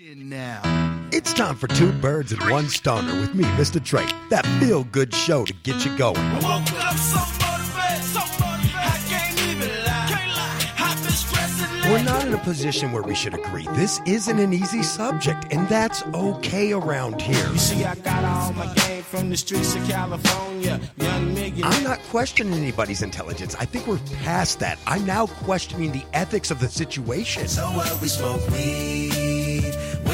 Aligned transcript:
Now, 0.00 0.62
it's 1.10 1.32
time 1.32 1.56
for 1.56 1.66
two 1.66 1.90
birds 1.90 2.30
and 2.30 2.40
one 2.50 2.68
stoner 2.68 3.20
with 3.20 3.34
me, 3.34 3.42
MistaTre. 3.42 4.08
That 4.28 4.46
feel 4.60 4.84
good 4.84 5.12
show 5.12 5.44
to 5.44 5.52
get 5.52 5.84
you 5.84 5.96
going. 5.98 6.16
I 6.16 6.34
woke 6.34 6.72
up 6.84 6.96
so 6.96 7.18
motivated, 7.18 8.04
so 8.04 8.20
motivated. 8.38 8.76
I 8.76 9.02
can't 9.08 9.40
even 9.40 9.68
lie. 9.84 10.06
Can't 10.08 10.36
lie. 10.36 10.72
I've 10.78 11.02
been 11.02 11.12
stressing 11.12 11.90
We're 11.90 12.04
not 12.04 12.24
in 12.24 12.32
a 12.32 12.38
position 12.38 12.92
where 12.92 13.02
we 13.02 13.16
should 13.16 13.34
agree. 13.34 13.66
This 13.72 14.00
isn't 14.06 14.38
an 14.38 14.52
easy 14.52 14.84
subject, 14.84 15.52
and 15.52 15.68
that's 15.68 16.04
okay 16.14 16.72
around 16.72 17.20
here. 17.20 17.48
You 17.50 17.58
see, 17.58 17.84
I 17.84 17.96
got 17.96 18.22
all 18.24 18.52
my 18.52 18.72
game 18.74 19.02
from 19.02 19.30
the 19.30 19.36
streets 19.36 19.74
of 19.74 19.84
California. 19.88 20.78
Young 20.98 21.34
nigga. 21.34 21.62
I'm 21.64 21.82
not 21.82 21.98
questioning 22.04 22.52
anybody's 22.52 23.02
intelligence. 23.02 23.56
I 23.56 23.64
think 23.64 23.88
we're 23.88 23.98
past 24.22 24.60
that. 24.60 24.78
I'm 24.86 25.04
now 25.04 25.26
questioning 25.26 25.90
the 25.90 26.04
ethics 26.12 26.52
of 26.52 26.60
the 26.60 26.68
situation. 26.68 27.48
So 27.48 27.64
what? 27.72 28.00
We 28.00 28.06
smoke 28.06 28.48
weed. 28.50 29.07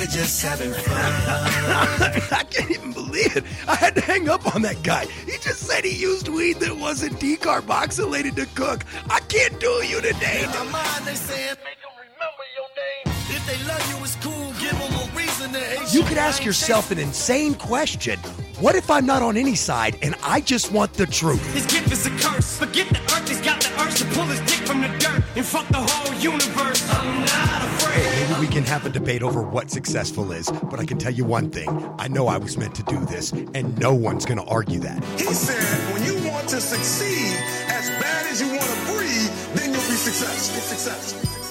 We're 0.05 0.11
just 0.11 0.43
having 0.43 0.71
fun. 0.71 0.95
I 2.38 2.45
can't 2.51 2.70
even 2.70 2.92
believe 2.92 3.38
it. 3.38 3.45
I 3.66 3.74
had 3.74 3.95
to 3.95 4.02
hang 4.02 4.28
up 4.28 4.55
on 4.55 4.61
that 4.61 4.83
guy. 4.83 5.06
He 5.06 5.33
just 5.38 5.61
said 5.61 5.83
he 5.83 5.97
used 5.97 6.28
weed 6.28 6.61
that 6.61 6.77
wasn't 6.77 7.15
decarboxylated 7.15 8.34
to 8.37 8.45
cook. 8.55 8.84
I 9.09 9.20
can't 9.20 9.59
do 9.61 9.70
you 9.87 10.02
today. 10.02 10.42
In 10.45 10.51
my 10.51 10.64
mind, 10.64 11.06
they 11.06 11.14
saying, 11.14 11.56
make 11.64 11.80
them 11.80 11.92
remember 11.97 12.45
your 12.55 12.69
name. 12.77 13.14
If 13.34 13.47
they 13.47 13.56
love 13.66 13.80
you, 13.88 14.05
it's 14.05 14.16
cool. 14.16 14.52
Give 14.61 14.78
them 14.78 14.92
a 14.92 15.16
reason 15.16 15.52
to 15.55 15.59
hate 15.59 15.95
You 15.95 16.02
could 16.02 16.19
ask 16.19 16.45
yourself 16.45 16.91
an 16.91 16.98
insane 16.98 17.55
question. 17.55 18.19
What 18.61 18.75
if 18.75 18.91
I'm 18.91 19.06
not 19.06 19.23
on 19.23 19.39
any 19.39 19.55
side 19.55 19.97
and 20.02 20.14
I 20.23 20.42
just 20.42 20.70
want 20.70 20.92
the 20.92 21.06
truth? 21.06 21.42
His 21.55 21.64
gift 21.64 21.91
is 21.91 22.05
a 22.05 22.11
curse. 22.11 22.59
Forget 22.59 22.91
the 22.91 23.00
earth, 23.14 23.27
he's 23.27 23.41
got 23.41 23.59
the 23.59 23.83
urge 23.83 23.95
to 24.00 24.05
pull 24.14 24.25
his 24.25 24.41
from 24.66 24.80
the 24.80 24.88
dirt 24.98 25.23
and 25.36 25.45
fuck 25.45 25.66
the 25.68 25.78
whole 25.78 26.14
universe. 26.14 26.88
I'm 26.91 27.20
not 27.20 27.62
afraid. 27.64 28.28
Maybe 28.28 28.41
we 28.41 28.46
can 28.46 28.64
have 28.64 28.86
a 28.86 28.88
debate 28.88 29.22
over 29.22 29.42
what 29.42 29.70
successful 29.70 30.32
is, 30.32 30.50
but 30.70 30.80
I 30.80 30.84
can 30.84 30.98
tell 30.98 31.12
you 31.12 31.24
one 31.24 31.50
thing. 31.50 31.68
I 31.98 32.09
know 32.09 32.27
I 32.28 32.38
was 32.38 32.56
meant 32.56 32.74
to 32.77 32.83
do 32.84 33.05
this, 33.06 33.33
and 33.33 33.78
no 33.78 33.94
one's 33.94 34.24
going 34.24 34.39
to 34.39 34.44
argue 34.44 34.80
that. 34.80 35.05
He 35.19 35.24
said, 35.24 35.62
when 35.92 36.05
you 36.05 36.28
want 36.30 36.48
to 36.48 36.61
succeed 36.61 37.36
as 37.69 37.91
bad 38.00 38.27
as 38.27 38.41
you 38.41 38.48
want 38.48 38.62
to 38.62 38.92
breathe, 38.92 39.30
then 39.55 39.72
you'll 39.72 39.89
be 39.89 39.97
successful. 39.97 40.61
Successful. 40.61 41.20
Successful. 41.20 41.44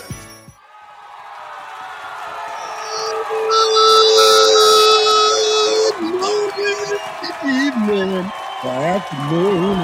evening, 7.45 8.31
afternoon, 8.63 9.79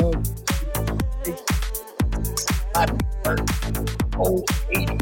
Oh, 4.18 4.46
80. 4.72 4.98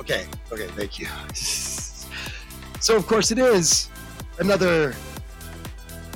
Okay, 0.00 0.26
okay, 0.50 0.66
thank 0.74 0.98
you. 0.98 1.06
So, 2.80 2.96
of 2.96 3.06
course, 3.06 3.30
it 3.30 3.38
is 3.38 3.88
another 4.38 4.94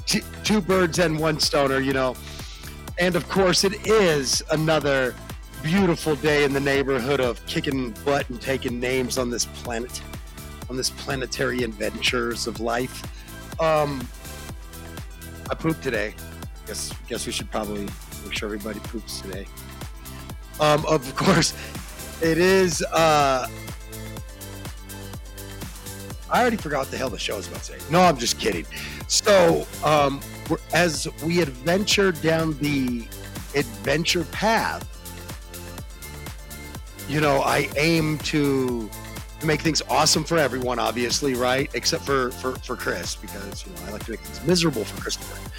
t- 0.07 0.23
two 0.43 0.61
birds 0.61 0.99
and 0.99 1.19
one 1.19 1.39
stoner, 1.39 1.79
you 1.79 1.93
know. 1.93 2.17
And 2.99 3.15
of 3.15 3.29
course, 3.29 3.65
it 3.65 3.87
is 3.87 4.43
another 4.51 5.15
beautiful 5.63 6.17
day 6.17 6.45
in 6.45 6.53
the 6.53 6.61
neighborhood 6.61 7.21
of 7.21 7.45
kicking 7.47 7.91
butt 8.05 8.29
and 8.31 8.41
taking 8.41 8.81
names 8.81 9.17
on 9.17 9.31
this 9.31 9.45
planet, 9.47 10.03
on 10.71 10.77
this 10.77 10.91
planetary 10.91 11.65
adventures 11.65 12.47
of 12.47 12.61
life. 12.61 13.03
Um, 13.61 14.07
I 15.51 15.55
pooped 15.55 15.83
today. 15.83 16.15
Guess 16.67 16.95
guess 17.09 17.27
we 17.27 17.33
should 17.33 17.51
probably 17.51 17.89
make 18.25 18.33
sure 18.33 18.47
everybody 18.47 18.79
poops 18.79 19.21
today. 19.21 19.47
Um, 20.61 20.87
of 20.87 21.15
course, 21.17 21.55
it 22.23 22.39
is. 22.39 22.83
Uh, 22.83 23.49
I 26.31 26.41
already 26.41 26.57
forgot 26.57 26.79
what 26.79 26.91
the 26.93 26.97
hell 26.97 27.11
the 27.11 27.19
show 27.19 27.37
was 27.37 27.49
about 27.49 27.65
to 27.65 27.73
say. 27.73 27.79
No, 27.91 28.03
I'm 28.03 28.17
just 28.17 28.39
kidding. 28.39 28.65
So, 29.09 29.67
um, 29.85 30.21
as 30.73 31.09
we 31.25 31.41
adventure 31.41 32.13
down 32.13 32.57
the 32.59 33.09
adventure 33.57 34.23
path, 34.27 34.87
you 37.09 37.21
know, 37.21 37.41
I 37.41 37.69
aim 37.77 38.19
to 38.19 38.89
to 39.41 39.47
make 39.47 39.61
things 39.63 39.83
awesome 39.89 40.25
for 40.25 40.39
everyone, 40.39 40.79
obviously, 40.79 41.35
right? 41.35 41.71
Except 41.75 42.05
for 42.05 42.31
for, 42.33 42.55
for 42.57 42.77
Chris, 42.77 43.17
because 43.17 43.67
you 43.67 43.73
know 43.73 43.89
I 43.89 43.93
like 43.93 44.05
to 44.05 44.13
make 44.13 44.21
things 44.21 44.47
miserable 44.47 44.85
for 44.85 45.01
Christopher. 45.01 45.51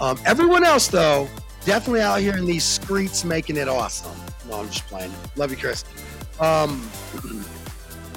Um, 0.00 0.18
everyone 0.26 0.64
else, 0.64 0.88
though, 0.88 1.28
definitely 1.64 2.02
out 2.02 2.20
here 2.20 2.36
in 2.36 2.46
these 2.46 2.64
streets 2.64 3.24
making 3.24 3.56
it 3.56 3.68
awesome. 3.68 4.16
No, 4.48 4.60
I'm 4.60 4.68
just 4.68 4.86
playing. 4.86 5.12
Love 5.36 5.50
you, 5.50 5.56
Chris. 5.56 5.84
Um, 6.40 6.88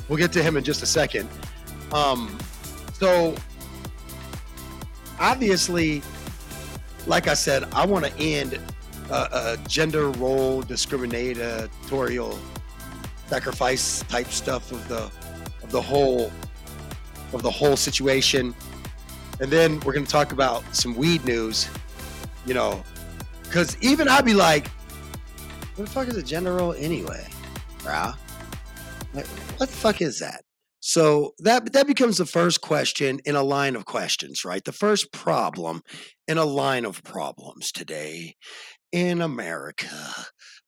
we'll 0.08 0.18
get 0.18 0.32
to 0.34 0.44
him 0.44 0.58
in 0.58 0.64
just 0.64 0.84
a 0.84 0.86
second. 0.86 1.28
Um, 1.92 2.38
so 2.94 3.36
obviously, 5.20 6.02
like 7.08 7.28
I 7.28 7.34
said, 7.34 7.66
I 7.74 7.86
want 7.86 8.06
to 8.06 8.18
end 8.18 8.60
a, 9.10 9.14
a 9.16 9.58
gender 9.68 10.10
role 10.12 10.64
discriminatorial 10.64 12.38
sacrifice 13.32 14.04
type 14.10 14.28
stuff 14.28 14.74
of 14.74 14.86
the 14.90 15.10
of 15.64 15.72
the 15.72 15.82
whole 15.82 16.30
of 17.32 17.42
the 17.42 17.50
whole 17.50 17.78
situation. 17.78 18.54
And 19.40 19.50
then 19.50 19.80
we're 19.80 19.94
going 19.94 20.06
to 20.06 20.12
talk 20.12 20.34
about 20.34 20.64
some 20.76 20.96
weed 20.98 21.24
news, 21.24 21.70
you 22.46 22.54
know, 22.54 22.84
because 23.44 23.78
even 23.82 24.10
I'd 24.10 24.26
be 24.26 24.34
like, 24.34 24.68
what 25.76 25.86
the 25.86 25.92
fuck 25.92 26.08
is 26.10 26.18
a 26.18 26.24
gender 26.24 26.56
role 26.56 26.74
anyway? 26.74 27.26
Bruh? 27.80 28.18
Like, 29.14 29.28
what 29.58 29.70
the 29.70 29.76
fuck 29.76 30.02
is 30.02 30.20
that? 30.20 30.42
So 30.82 31.34
that 31.40 31.72
that 31.72 31.88
becomes 31.88 32.18
the 32.18 32.26
first 32.26 32.60
question 32.60 33.20
in 33.24 33.36
a 33.36 33.44
line 33.44 33.78
of 33.78 33.86
questions, 33.86 34.44
right? 34.44 34.66
The 34.66 34.74
first 34.74 35.14
problem 35.14 35.84
in 36.28 36.38
a 36.38 36.44
line 36.44 36.84
of 36.84 37.02
problems 37.04 37.72
today 37.72 38.36
in 38.92 39.22
America 39.22 39.88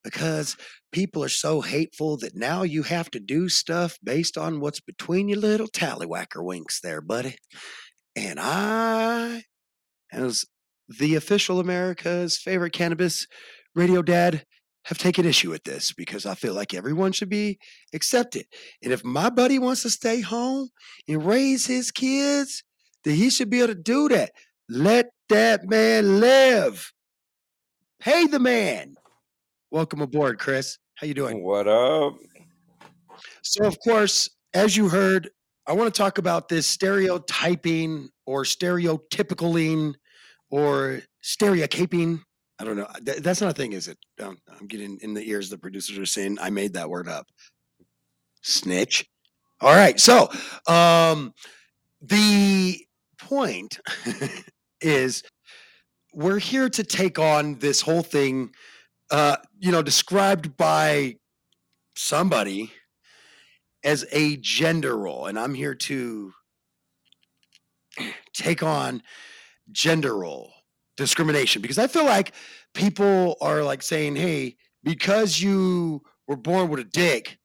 because 0.02 0.56
people 0.94 1.24
are 1.24 1.30
so 1.30 1.60
hateful 1.62 2.16
that 2.18 2.36
now 2.36 2.64
you 2.64 2.84
have 2.84 3.12
to 3.12 3.20
do 3.20 3.50
stuff 3.50 3.98
based 4.04 4.38
on 4.38 4.62
what's 4.62 4.80
between 4.80 5.28
your 5.28 5.40
little 5.40 5.68
tallywhacker 5.68 6.44
winks 6.44 6.80
there, 6.80 7.02
buddy. 7.02 7.36
And 8.16 8.40
I, 8.40 9.44
as 10.14 10.46
the 10.88 11.16
official 11.16 11.60
America's 11.60 12.38
favorite 12.38 12.74
cannabis 12.74 13.28
radio 13.76 14.02
dad, 14.02 14.46
have 14.86 14.98
taken 14.98 15.26
issue 15.26 15.50
with 15.50 15.64
this 15.64 15.94
because 15.94 16.26
I 16.26 16.36
feel 16.36 16.54
like 16.54 16.74
everyone 16.74 17.14
should 17.14 17.30
be 17.30 17.58
accepted. 17.94 18.46
And 18.84 18.92
if 18.92 19.04
my 19.04 19.30
buddy 19.30 19.58
wants 19.58 19.84
to 19.84 19.90
stay 19.90 20.20
home 20.20 20.70
and 21.08 21.26
raise 21.26 21.66
his 21.66 21.90
kids, 21.90 22.64
then 23.06 23.16
he 23.16 23.30
should 23.30 23.50
be 23.50 23.60
able 23.60 23.70
to 23.70 23.76
do 23.76 24.10
that. 24.10 24.32
Let 24.70 25.08
that 25.30 25.70
man 25.70 26.20
live. 26.20 26.92
Pay 28.02 28.28
the 28.28 28.40
man. 28.40 28.96
Welcome 29.72 30.02
aboard, 30.02 30.38
Chris. 30.38 30.78
How 31.04 31.08
you 31.08 31.14
doing? 31.14 31.44
What 31.44 31.68
up? 31.68 32.18
So, 33.42 33.66
of 33.66 33.78
course, 33.82 34.30
as 34.54 34.78
you 34.78 34.88
heard, 34.88 35.32
I 35.68 35.74
want 35.74 35.94
to 35.94 35.98
talk 35.98 36.18
about 36.18 36.48
this 36.48 36.66
stereotyping 36.66 38.08
or 38.26 38.44
stereotypicaling 38.44 39.96
or 40.50 41.02
stereocaping. 41.22 42.22
I 42.58 42.64
don't 42.64 42.78
know. 42.78 42.88
That's 43.02 43.42
not 43.42 43.50
a 43.50 43.54
thing, 43.54 43.74
is 43.74 43.90
it? 43.90 43.98
Um, 44.22 44.38
I'm 44.58 44.66
getting 44.66 44.98
in 45.02 45.14
the 45.14 45.30
ears. 45.30 45.50
The 45.50 45.58
producers 45.58 45.98
are 45.98 46.06
saying 46.06 46.38
I 46.40 46.50
made 46.50 46.72
that 46.76 46.90
word 46.90 47.10
up. 47.10 47.28
Snitch. 48.42 49.06
All 49.60 49.76
right. 49.76 50.00
So, 50.00 50.30
um, 50.70 51.34
the 52.02 52.80
point 53.20 53.78
is 54.80 55.22
we're 56.14 56.40
here 56.40 56.70
to 56.70 56.84
take 56.86 57.20
on 57.20 57.56
this 57.56 57.82
whole 57.82 58.04
thing, 58.04 58.52
uh, 59.14 59.38
you 59.60 59.72
know, 59.72 59.84
described 59.84 60.58
by 60.58 61.16
somebody 61.96 62.72
as 63.84 64.06
a 64.12 64.38
gender 64.38 64.98
role. 64.98 65.28
And 65.28 65.38
I'm 65.38 65.54
here 65.54 65.76
to 65.76 66.34
take 68.34 68.64
on 68.64 69.04
gender 69.72 70.18
role 70.18 70.52
discrimination 70.98 71.62
because 71.62 71.78
I 71.78 71.86
feel 71.86 72.06
like 72.06 72.34
people 72.74 73.38
are 73.40 73.62
like 73.62 73.84
saying, 73.84 74.16
hey, 74.16 74.56
because 74.84 75.40
you 75.40 76.02
were 76.28 76.36
born 76.36 76.70
with 76.70 76.80
a 76.80 76.84
dick, 76.84 77.38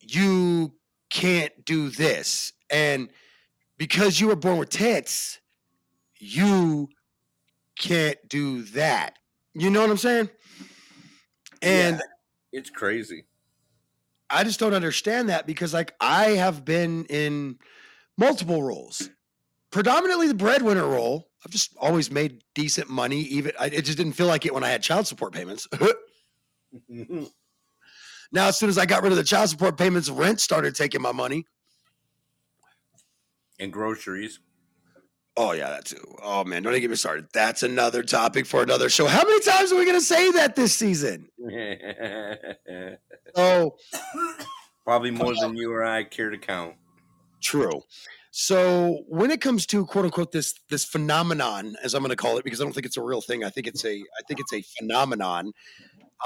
you 0.00 0.74
can't 1.10 1.52
do 1.64 1.90
this. 1.90 2.52
And 2.70 3.08
because 3.78 4.20
you 4.20 4.26
were 4.26 4.36
born 4.36 4.58
with 4.58 4.70
tits, 4.70 5.38
you 6.18 6.88
can't 7.78 8.18
do 8.28 8.62
that. 8.62 9.16
You 9.54 9.70
know 9.70 9.80
what 9.80 9.90
I'm 9.90 9.96
saying? 9.96 10.30
And 11.62 11.96
Yeah, 11.96 12.02
it's 12.52 12.70
crazy. 12.70 13.24
I 14.30 14.42
just 14.42 14.58
don't 14.58 14.74
understand 14.74 15.28
that 15.28 15.46
because 15.46 15.72
like 15.72 15.94
I 16.00 16.30
have 16.30 16.64
been 16.64 17.04
in 17.06 17.58
multiple 18.18 18.62
roles. 18.62 19.10
Predominantly 19.70 20.28
the 20.28 20.34
breadwinner 20.34 20.86
role. 20.86 21.28
I've 21.44 21.52
just 21.52 21.76
always 21.78 22.10
made 22.10 22.42
decent 22.54 22.88
money. 22.88 23.20
Even 23.20 23.52
I, 23.58 23.66
it 23.66 23.84
just 23.84 23.98
didn't 23.98 24.14
feel 24.14 24.26
like 24.26 24.46
it 24.46 24.54
when 24.54 24.64
I 24.64 24.68
had 24.68 24.82
child 24.82 25.06
support 25.06 25.32
payments. 25.32 25.68
now, 26.88 28.48
as 28.48 28.58
soon 28.58 28.68
as 28.68 28.78
I 28.78 28.86
got 28.86 29.02
rid 29.02 29.12
of 29.12 29.18
the 29.18 29.24
child 29.24 29.50
support 29.50 29.76
payments, 29.76 30.08
rent 30.08 30.40
started 30.40 30.74
taking 30.74 31.02
my 31.02 31.12
money. 31.12 31.44
and 33.58 33.72
groceries. 33.72 34.40
Oh 35.36 35.52
yeah, 35.52 35.70
that 35.70 35.84
too. 35.84 36.16
Oh 36.22 36.44
man, 36.44 36.62
don't 36.62 36.72
even 36.72 36.82
get 36.82 36.90
me 36.90 36.96
started. 36.96 37.26
That's 37.32 37.62
another 37.64 38.02
topic 38.04 38.46
for 38.46 38.62
another 38.62 38.88
show. 38.88 39.06
How 39.06 39.24
many 39.24 39.40
times 39.40 39.72
are 39.72 39.76
we 39.78 39.84
gonna 39.86 40.00
say 40.00 40.30
that 40.32 40.54
this 40.56 40.74
season? 40.74 41.28
Oh, 43.36 43.74
Probably 44.84 45.10
more 45.10 45.34
than 45.40 45.56
you 45.56 45.72
or 45.72 45.82
I 45.84 46.04
care 46.04 46.30
to 46.30 46.38
count. 46.38 46.74
true. 47.42 47.82
So 48.30 49.02
when 49.08 49.30
it 49.30 49.40
comes 49.40 49.64
to 49.66 49.86
quote 49.86 50.04
unquote 50.04 50.32
this 50.32 50.54
this 50.68 50.84
phenomenon, 50.84 51.76
as 51.82 51.94
I'm 51.94 52.02
going 52.02 52.10
to 52.10 52.16
call 52.16 52.36
it, 52.38 52.44
because 52.44 52.60
I 52.60 52.64
don't 52.64 52.72
think 52.72 52.86
it's 52.86 52.96
a 52.96 53.02
real 53.02 53.20
thing. 53.20 53.44
I 53.44 53.50
think 53.50 53.66
it's 53.66 53.84
a 53.84 53.94
I 53.94 54.22
think 54.28 54.40
it's 54.40 54.52
a 54.52 54.62
phenomenon. 54.78 55.52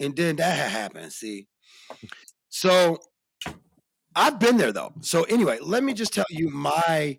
and 0.00 0.16
then 0.16 0.36
that 0.36 0.56
had 0.58 0.70
happened 0.70 1.12
see? 1.12 1.48
So 2.48 2.98
I've 4.16 4.40
been 4.40 4.56
there 4.56 4.72
though. 4.72 4.94
So 5.02 5.24
anyway, 5.24 5.58
let 5.62 5.84
me 5.84 5.94
just 5.94 6.14
tell 6.14 6.26
you 6.30 6.50
my 6.50 7.18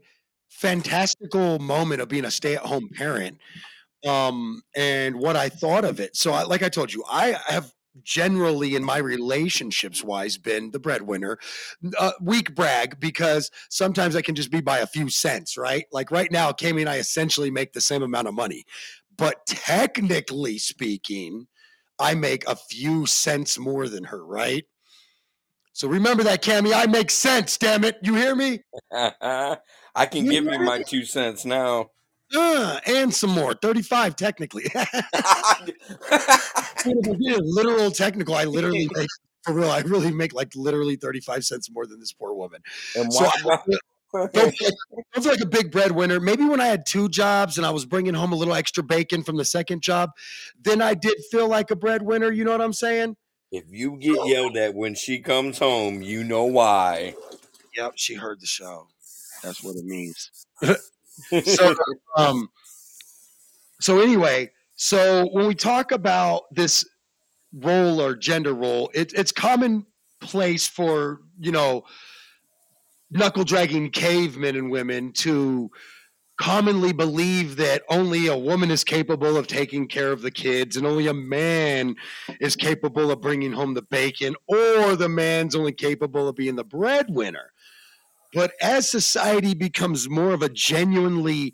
fantastical 0.49 1.59
moment 1.59 2.01
of 2.01 2.09
being 2.09 2.25
a 2.25 2.31
stay-at-home 2.31 2.89
parent 2.95 3.37
um 4.07 4.61
and 4.75 5.15
what 5.17 5.35
I 5.35 5.49
thought 5.49 5.85
of 5.85 5.99
it. 5.99 6.15
So 6.17 6.33
I, 6.33 6.43
like 6.43 6.63
I 6.63 6.69
told 6.69 6.93
you, 6.93 7.03
I 7.09 7.37
have 7.47 7.73
generally 8.03 8.75
in 8.75 8.83
my 8.83 8.97
relationships 8.99 10.03
wise 10.03 10.37
been 10.37 10.71
the 10.71 10.79
breadwinner. 10.79 11.39
Uh, 11.99 12.11
weak 12.21 12.55
brag 12.55 12.99
because 12.99 13.51
sometimes 13.69 14.15
I 14.15 14.21
can 14.21 14.35
just 14.35 14.51
be 14.51 14.61
by 14.61 14.79
a 14.79 14.87
few 14.87 15.09
cents, 15.09 15.57
right? 15.57 15.85
Like 15.91 16.11
right 16.11 16.31
now, 16.31 16.51
Kami 16.53 16.83
and 16.83 16.89
I 16.89 16.97
essentially 16.97 17.51
make 17.51 17.73
the 17.73 17.81
same 17.81 18.03
amount 18.03 18.27
of 18.27 18.35
money. 18.35 18.65
But 19.17 19.45
technically 19.47 20.59
speaking, 20.59 21.47
I 21.99 22.15
make 22.15 22.47
a 22.47 22.55
few 22.55 23.07
cents 23.07 23.57
more 23.59 23.87
than 23.89 24.05
her, 24.05 24.25
right? 24.25 24.65
So 25.77 25.87
remember 25.87 26.23
that, 26.23 26.41
Cammy. 26.41 26.73
I 26.73 26.87
make 26.87 27.11
sense, 27.11 27.55
damn 27.55 27.83
it. 27.83 27.99
You 28.01 28.15
hear 28.15 28.35
me? 28.35 28.63
I 28.91 29.57
can 30.09 30.25
You 30.25 30.31
give 30.31 30.45
you 30.45 30.59
my 30.61 30.77
it? 30.77 30.87
two 30.87 31.05
cents 31.05 31.45
now. 31.45 31.91
Uh, 32.35 32.79
and 32.87 33.13
some 33.13 33.29
more. 33.29 33.53
35 33.53 34.15
technically. 34.15 34.63
literal 36.87 37.91
technical. 37.91 38.33
I 38.33 38.45
literally 38.45 38.89
make 38.91 39.07
for 39.43 39.53
real. 39.53 39.69
I 39.69 39.81
really 39.81 40.11
make 40.11 40.33
like 40.33 40.55
literally 40.55 40.95
35 40.95 41.45
cents 41.45 41.69
more 41.69 41.85
than 41.85 41.99
this 41.99 42.11
poor 42.11 42.33
woman. 42.33 42.63
and 42.95 43.13
So 43.13 43.27
I 43.27 43.39
don't 44.33 44.57
feel, 44.57 44.71
don't 45.13 45.23
feel 45.23 45.31
like 45.31 45.41
a 45.41 45.45
big 45.45 45.71
breadwinner. 45.71 46.19
Maybe 46.19 46.43
when 46.43 46.59
I 46.59 46.65
had 46.65 46.87
two 46.87 47.07
jobs 47.07 47.59
and 47.59 47.67
I 47.67 47.69
was 47.69 47.85
bringing 47.85 48.15
home 48.15 48.33
a 48.33 48.35
little 48.35 48.55
extra 48.55 48.81
bacon 48.81 49.21
from 49.21 49.37
the 49.37 49.45
second 49.45 49.83
job, 49.83 50.09
then 50.59 50.81
I 50.81 50.95
did 50.95 51.17
feel 51.29 51.47
like 51.47 51.69
a 51.69 51.75
breadwinner. 51.75 52.31
You 52.31 52.45
know 52.45 52.51
what 52.51 52.61
I'm 52.61 52.73
saying? 52.73 53.15
If 53.51 53.65
you 53.69 53.97
get 53.97 54.25
yelled 54.25 54.57
at 54.57 54.75
when 54.75 54.95
she 54.95 55.19
comes 55.19 55.59
home, 55.59 56.01
you 56.01 56.23
know 56.23 56.45
why. 56.45 57.15
Yep, 57.75 57.93
she 57.95 58.15
heard 58.15 58.41
the 58.41 58.47
show. 58.47 58.87
That's 59.43 59.63
what 59.63 59.75
it 59.75 59.85
means. 59.85 60.31
so 61.43 61.75
um 62.17 62.49
so 63.79 63.99
anyway 63.99 64.51
so 64.75 65.27
when 65.31 65.47
we 65.47 65.55
talk 65.55 65.91
about 65.91 66.43
this 66.51 66.85
role 67.53 68.01
or 68.01 68.15
gender 68.15 68.53
role 68.53 68.89
it, 68.93 69.13
it's 69.13 69.31
commonplace 69.31 70.67
for 70.67 71.21
you 71.39 71.51
know 71.51 71.83
knuckle 73.09 73.43
dragging 73.43 73.89
cavemen 73.89 74.55
and 74.55 74.69
women 74.69 75.11
to 75.11 75.71
commonly 76.37 76.93
believe 76.93 77.55
that 77.55 77.83
only 77.89 78.27
a 78.27 78.37
woman 78.37 78.71
is 78.71 78.83
capable 78.83 79.37
of 79.37 79.47
taking 79.47 79.87
care 79.87 80.11
of 80.11 80.21
the 80.21 80.31
kids 80.31 80.77
and 80.77 80.85
only 80.85 81.07
a 81.07 81.13
man 81.13 81.95
is 82.39 82.55
capable 82.55 83.11
of 83.11 83.21
bringing 83.21 83.51
home 83.51 83.73
the 83.73 83.81
bacon 83.81 84.35
or 84.47 84.95
the 84.95 85.09
man's 85.09 85.55
only 85.55 85.71
capable 85.71 86.27
of 86.27 86.35
being 86.35 86.55
the 86.55 86.63
breadwinner 86.63 87.51
but 88.33 88.51
as 88.61 88.89
society 88.89 89.53
becomes 89.53 90.09
more 90.09 90.31
of 90.31 90.41
a 90.41 90.49
genuinely 90.49 91.53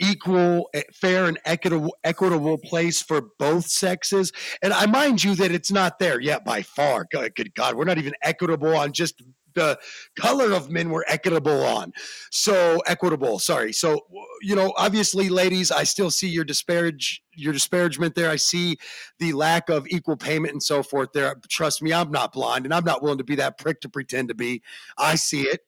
equal, 0.00 0.68
eh, 0.74 0.82
fair, 0.92 1.26
and 1.26 1.38
equitable, 1.44 1.96
equitable 2.04 2.58
place 2.58 3.02
for 3.02 3.28
both 3.38 3.66
sexes, 3.66 4.32
and 4.62 4.72
I 4.72 4.86
mind 4.86 5.24
you 5.24 5.34
that 5.36 5.50
it's 5.50 5.72
not 5.72 5.98
there 5.98 6.20
yet 6.20 6.44
by 6.44 6.62
far. 6.62 7.06
Good, 7.10 7.34
good 7.34 7.54
God, 7.54 7.74
we're 7.74 7.84
not 7.84 7.98
even 7.98 8.14
equitable 8.22 8.76
on 8.76 8.92
just 8.92 9.22
the 9.54 9.78
color 10.18 10.52
of 10.52 10.70
men 10.70 10.90
we're 10.90 11.04
equitable 11.08 11.64
on. 11.64 11.92
So 12.30 12.80
equitable, 12.86 13.38
sorry. 13.38 13.72
So 13.72 14.06
you 14.42 14.54
know, 14.54 14.72
obviously, 14.76 15.28
ladies, 15.28 15.70
I 15.70 15.84
still 15.84 16.10
see 16.10 16.28
your 16.28 16.44
disparage 16.44 17.22
your 17.34 17.52
disparagement 17.52 18.14
there. 18.14 18.30
I 18.30 18.36
see 18.36 18.78
the 19.18 19.32
lack 19.32 19.68
of 19.68 19.86
equal 19.88 20.16
payment 20.16 20.52
and 20.52 20.62
so 20.62 20.82
forth 20.82 21.10
there. 21.12 21.36
Trust 21.48 21.82
me, 21.82 21.92
I'm 21.92 22.10
not 22.10 22.32
blind, 22.32 22.64
and 22.64 22.74
I'm 22.74 22.84
not 22.84 23.02
willing 23.02 23.18
to 23.18 23.24
be 23.24 23.36
that 23.36 23.58
prick 23.58 23.80
to 23.82 23.88
pretend 23.88 24.28
to 24.28 24.34
be. 24.34 24.62
I 24.96 25.14
see 25.14 25.42
it. 25.42 25.60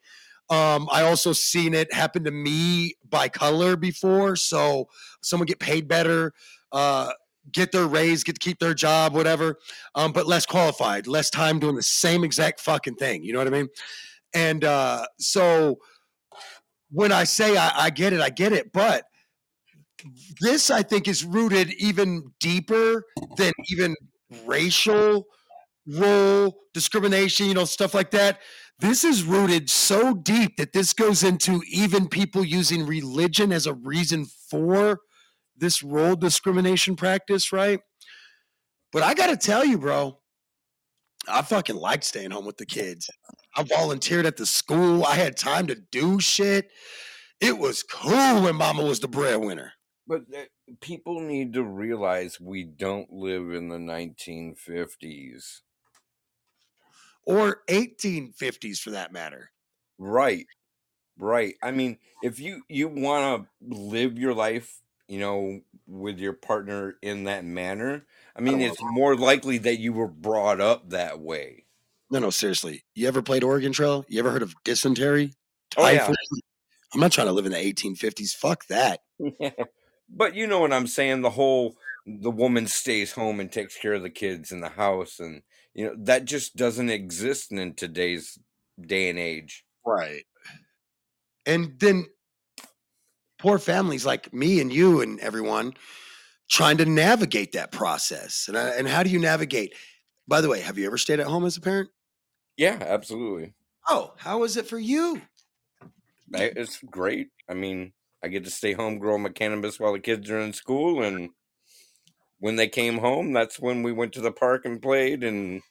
Um, 0.50 0.88
I 0.90 1.02
also 1.02 1.32
seen 1.32 1.74
it 1.74 1.92
happen 1.94 2.24
to 2.24 2.32
me 2.32 2.94
by 3.08 3.28
color 3.28 3.76
before. 3.76 4.34
So 4.34 4.88
someone 5.20 5.46
get 5.46 5.60
paid 5.60 5.86
better, 5.86 6.34
uh, 6.72 7.12
get 7.52 7.72
their 7.72 7.86
raise, 7.86 8.24
get 8.24 8.34
to 8.34 8.38
keep 8.38 8.58
their 8.58 8.74
job, 8.74 9.14
whatever, 9.14 9.56
um, 9.94 10.12
but 10.12 10.26
less 10.26 10.46
qualified, 10.46 11.06
less 11.06 11.30
time 11.30 11.58
doing 11.58 11.76
the 11.76 11.82
same 11.82 12.24
exact 12.24 12.60
fucking 12.60 12.96
thing. 12.96 13.24
You 13.24 13.32
know 13.32 13.38
what 13.38 13.48
I 13.48 13.50
mean? 13.50 13.68
And 14.34 14.64
uh, 14.64 15.06
so 15.18 15.78
when 16.90 17.12
I 17.12 17.24
say 17.24 17.56
I, 17.56 17.84
I 17.84 17.90
get 17.90 18.12
it, 18.12 18.20
I 18.20 18.30
get 18.30 18.52
it, 18.52 18.72
but 18.72 19.04
this 20.40 20.70
I 20.70 20.82
think 20.82 21.08
is 21.08 21.24
rooted 21.24 21.72
even 21.74 22.32
deeper 22.40 23.04
than 23.36 23.52
even 23.70 23.96
racial 24.46 25.26
role 25.86 26.56
discrimination, 26.72 27.46
you 27.46 27.54
know, 27.54 27.64
stuff 27.64 27.94
like 27.94 28.10
that. 28.12 28.40
This 28.78 29.04
is 29.04 29.24
rooted 29.24 29.68
so 29.68 30.14
deep 30.14 30.56
that 30.56 30.72
this 30.72 30.92
goes 30.94 31.22
into 31.22 31.62
even 31.68 32.08
people 32.08 32.44
using 32.44 32.86
religion 32.86 33.52
as 33.52 33.66
a 33.66 33.74
reason 33.74 34.26
for 34.48 35.00
this 35.60 35.82
role 35.82 36.16
discrimination 36.16 36.96
practice, 36.96 37.52
right? 37.52 37.80
But 38.92 39.02
I 39.02 39.14
got 39.14 39.28
to 39.28 39.36
tell 39.36 39.64
you, 39.64 39.78
bro, 39.78 40.18
I 41.28 41.42
fucking 41.42 41.76
liked 41.76 42.04
staying 42.04 42.32
home 42.32 42.46
with 42.46 42.56
the 42.56 42.66
kids. 42.66 43.10
I 43.56 43.62
volunteered 43.64 44.26
at 44.26 44.36
the 44.36 44.46
school. 44.46 45.04
I 45.04 45.16
had 45.16 45.36
time 45.36 45.66
to 45.68 45.76
do 45.76 46.20
shit. 46.20 46.70
It 47.40 47.58
was 47.58 47.82
cool 47.82 48.42
when 48.42 48.56
mama 48.56 48.84
was 48.84 49.00
the 49.00 49.08
breadwinner. 49.08 49.72
But 50.06 50.22
people 50.80 51.20
need 51.20 51.54
to 51.54 51.62
realize 51.62 52.40
we 52.40 52.64
don't 52.64 53.12
live 53.12 53.52
in 53.52 53.68
the 53.68 53.78
1950s. 53.78 55.60
or 57.26 57.62
1850s 57.68 58.80
for 58.80 58.90
that 58.90 59.12
matter. 59.12 59.50
Right. 59.98 60.46
Right. 61.18 61.54
I 61.62 61.70
mean, 61.70 61.98
if 62.22 62.40
you 62.40 62.62
you 62.68 62.88
want 62.88 63.44
to 63.44 63.76
live 63.76 64.18
your 64.18 64.34
life, 64.34 64.80
you 65.10 65.18
know, 65.18 65.60
with 65.88 66.18
your 66.18 66.32
partner 66.32 66.94
in 67.02 67.24
that 67.24 67.44
manner, 67.44 68.06
I 68.36 68.40
oh, 68.40 68.42
mean, 68.42 68.60
it's 68.60 68.80
more 68.80 69.16
likely 69.16 69.58
that 69.58 69.80
you 69.80 69.92
were 69.92 70.06
brought 70.06 70.60
up 70.60 70.90
that 70.90 71.20
way. 71.20 71.64
No, 72.10 72.20
no, 72.20 72.30
seriously. 72.30 72.84
You 72.94 73.08
ever 73.08 73.20
played 73.20 73.42
Oregon 73.42 73.72
Trail? 73.72 74.04
You 74.08 74.20
ever 74.20 74.30
heard 74.30 74.42
of 74.42 74.54
dysentery? 74.64 75.34
Oh, 75.76 75.88
yeah. 75.88 76.12
I'm 76.94 77.00
not 77.00 77.12
trying 77.12 77.26
to 77.26 77.32
live 77.32 77.46
in 77.46 77.52
the 77.52 77.58
1850s. 77.58 78.34
Fuck 78.34 78.66
that. 78.66 79.00
but 80.08 80.34
you 80.34 80.46
know 80.46 80.60
what 80.60 80.72
I'm 80.72 80.86
saying? 80.86 81.22
The 81.22 81.30
whole 81.30 81.74
the 82.06 82.30
woman 82.30 82.66
stays 82.66 83.12
home 83.12 83.40
and 83.40 83.50
takes 83.50 83.76
care 83.76 83.94
of 83.94 84.02
the 84.02 84.10
kids 84.10 84.52
in 84.52 84.60
the 84.60 84.70
house 84.70 85.20
and 85.20 85.42
you 85.74 85.86
know, 85.86 85.94
that 85.98 86.24
just 86.24 86.56
doesn't 86.56 86.90
exist 86.90 87.52
in 87.52 87.74
today's 87.74 88.38
day 88.80 89.08
and 89.10 89.18
age. 89.18 89.64
Right. 89.84 90.24
And 91.46 91.78
then 91.78 92.06
poor 93.40 93.58
families 93.58 94.06
like 94.06 94.32
me 94.32 94.60
and 94.60 94.72
you 94.72 95.00
and 95.00 95.18
everyone 95.20 95.74
trying 96.50 96.76
to 96.76 96.84
navigate 96.84 97.52
that 97.52 97.72
process. 97.72 98.46
And, 98.48 98.56
I, 98.56 98.68
and 98.70 98.86
how 98.86 99.02
do 99.02 99.10
you 99.10 99.18
navigate? 99.18 99.74
By 100.28 100.40
the 100.40 100.48
way, 100.48 100.60
have 100.60 100.78
you 100.78 100.86
ever 100.86 100.98
stayed 100.98 101.20
at 101.20 101.26
home 101.26 101.44
as 101.44 101.56
a 101.56 101.60
parent? 101.60 101.90
Yeah, 102.56 102.78
absolutely. 102.80 103.54
Oh, 103.88 104.12
how 104.18 104.44
is 104.44 104.56
it 104.56 104.66
for 104.66 104.78
you? 104.78 105.22
It's 106.32 106.78
great. 106.82 107.28
I 107.48 107.54
mean, 107.54 107.92
I 108.22 108.28
get 108.28 108.44
to 108.44 108.50
stay 108.50 108.72
home 108.72 108.98
growing 108.98 109.22
my 109.22 109.30
cannabis 109.30 109.80
while 109.80 109.92
the 109.92 109.98
kids 109.98 110.30
are 110.30 110.38
in 110.38 110.52
school 110.52 111.02
and 111.02 111.30
when 112.38 112.56
they 112.56 112.68
came 112.68 112.98
home, 112.98 113.32
that's 113.32 113.58
when 113.58 113.82
we 113.82 113.92
went 113.92 114.12
to 114.14 114.20
the 114.20 114.32
park 114.32 114.64
and 114.64 114.80
played 114.80 115.24
and 115.24 115.62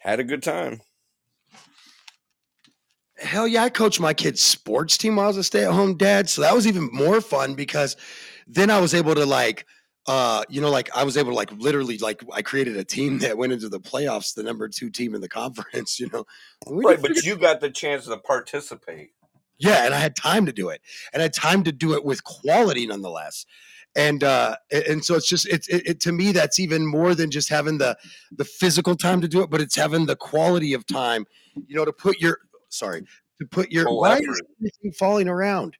had 0.00 0.20
a 0.20 0.24
good 0.24 0.42
time. 0.42 0.80
Hell 3.18 3.48
yeah, 3.48 3.64
I 3.64 3.70
coached 3.70 4.00
my 4.00 4.12
kid's 4.12 4.42
sports 4.42 4.98
team 4.98 5.16
while 5.16 5.24
I 5.24 5.28
was 5.28 5.36
a 5.38 5.44
stay-at-home 5.44 5.96
dad. 5.96 6.28
So 6.28 6.42
that 6.42 6.54
was 6.54 6.66
even 6.66 6.90
more 6.92 7.20
fun 7.20 7.54
because 7.54 7.96
then 8.46 8.70
I 8.70 8.78
was 8.80 8.94
able 8.94 9.14
to 9.14 9.24
like 9.26 9.66
uh 10.06 10.44
you 10.48 10.60
know 10.60 10.70
like 10.70 10.88
I 10.94 11.02
was 11.02 11.16
able 11.16 11.30
to 11.30 11.36
like 11.36 11.50
literally 11.52 11.98
like 11.98 12.22
I 12.32 12.42
created 12.42 12.76
a 12.76 12.84
team 12.84 13.18
that 13.20 13.38
went 13.38 13.52
into 13.52 13.68
the 13.68 13.80
playoffs, 13.80 14.34
the 14.34 14.42
number 14.42 14.68
two 14.68 14.90
team 14.90 15.14
in 15.14 15.20
the 15.20 15.28
conference, 15.28 15.98
you 16.00 16.08
know. 16.12 16.24
We 16.70 16.84
Right, 16.84 17.00
but 17.00 17.22
you 17.24 17.36
got 17.36 17.60
the 17.60 17.70
chance 17.70 18.06
to 18.06 18.16
participate. 18.18 19.10
yeah, 19.58 19.84
and 19.84 19.94
I 19.94 19.98
had 19.98 20.14
time 20.14 20.46
to 20.46 20.52
do 20.52 20.68
it. 20.68 20.80
And 21.12 21.22
I 21.22 21.24
had 21.24 21.32
time 21.34 21.64
to 21.64 21.72
do 21.72 21.94
it 21.94 22.04
with 22.04 22.22
quality 22.24 22.86
nonetheless. 22.86 23.46
And 23.96 24.22
uh 24.22 24.56
and 24.70 25.02
so 25.02 25.14
it's 25.14 25.26
just 25.28 25.48
it's 25.48 25.68
it, 25.68 25.86
it 25.86 26.00
to 26.00 26.12
me 26.12 26.32
that's 26.32 26.58
even 26.60 26.86
more 26.86 27.14
than 27.14 27.30
just 27.30 27.48
having 27.48 27.78
the 27.78 27.96
the 28.30 28.44
physical 28.44 28.94
time 28.94 29.22
to 29.22 29.28
do 29.28 29.40
it, 29.42 29.48
but 29.48 29.62
it's 29.62 29.74
having 29.74 30.04
the 30.04 30.16
quality 30.16 30.74
of 30.74 30.86
time, 30.86 31.24
you 31.66 31.74
know, 31.74 31.86
to 31.86 31.92
put 31.94 32.20
your 32.20 32.40
sorry, 32.76 33.04
to 33.40 33.46
put 33.46 33.70
your 33.70 33.92
why 33.92 34.16
is 34.16 34.22
effort. 34.22 34.40
everything 34.58 34.92
falling 34.92 35.28
around? 35.28 35.76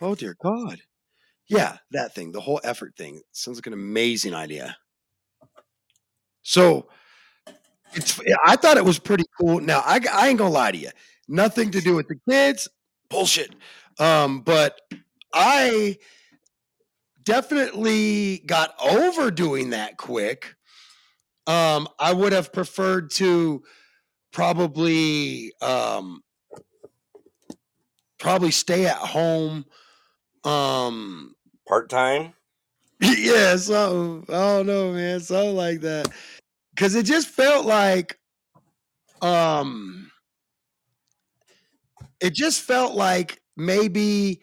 Oh 0.00 0.14
dear 0.14 0.36
God. 0.42 0.80
Yeah, 1.48 1.76
that 1.90 2.14
thing, 2.14 2.32
the 2.32 2.40
whole 2.40 2.60
effort 2.64 2.96
thing. 2.96 3.20
Sounds 3.32 3.58
like 3.58 3.66
an 3.66 3.72
amazing 3.72 4.34
idea. 4.34 4.76
So 6.42 6.88
it's 7.94 8.20
I 8.44 8.56
thought 8.56 8.76
it 8.76 8.84
was 8.84 8.98
pretty 8.98 9.24
cool. 9.40 9.60
Now 9.60 9.82
I, 9.84 10.00
I 10.12 10.28
ain't 10.28 10.38
gonna 10.38 10.50
lie 10.50 10.72
to 10.72 10.78
you. 10.78 10.90
Nothing 11.28 11.70
to 11.72 11.80
do 11.80 11.94
with 11.94 12.08
the 12.08 12.16
kids. 12.28 12.68
Bullshit. 13.08 13.54
Um, 13.98 14.40
but 14.40 14.80
I 15.32 15.98
definitely 17.22 18.42
got 18.46 18.74
over 18.82 19.30
doing 19.30 19.70
that 19.70 19.96
quick. 19.96 20.54
Um, 21.46 21.88
I 21.98 22.12
would 22.12 22.32
have 22.32 22.52
preferred 22.52 23.10
to 23.12 23.62
probably 24.32 25.52
um 25.60 26.22
probably 28.18 28.50
stay 28.50 28.86
at 28.86 28.96
home. 28.96 29.64
Um 30.44 31.34
Part 31.68 31.88
time? 31.88 32.34
yeah, 33.00 33.56
something. 33.56 34.24
I 34.34 34.38
don't 34.38 34.66
know, 34.66 34.92
man. 34.92 35.20
Something 35.20 35.56
like 35.56 35.80
that. 35.80 36.08
Cause 36.76 36.94
it 36.94 37.04
just 37.04 37.28
felt 37.28 37.66
like 37.66 38.18
um 39.20 40.10
it 42.20 42.34
just 42.34 42.62
felt 42.62 42.94
like 42.94 43.40
maybe 43.56 44.40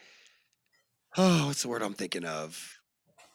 oh, 1.18 1.48
what's 1.48 1.64
the 1.64 1.70
word 1.70 1.82
I'm 1.82 1.94
thinking 1.94 2.26
of? 2.26 2.78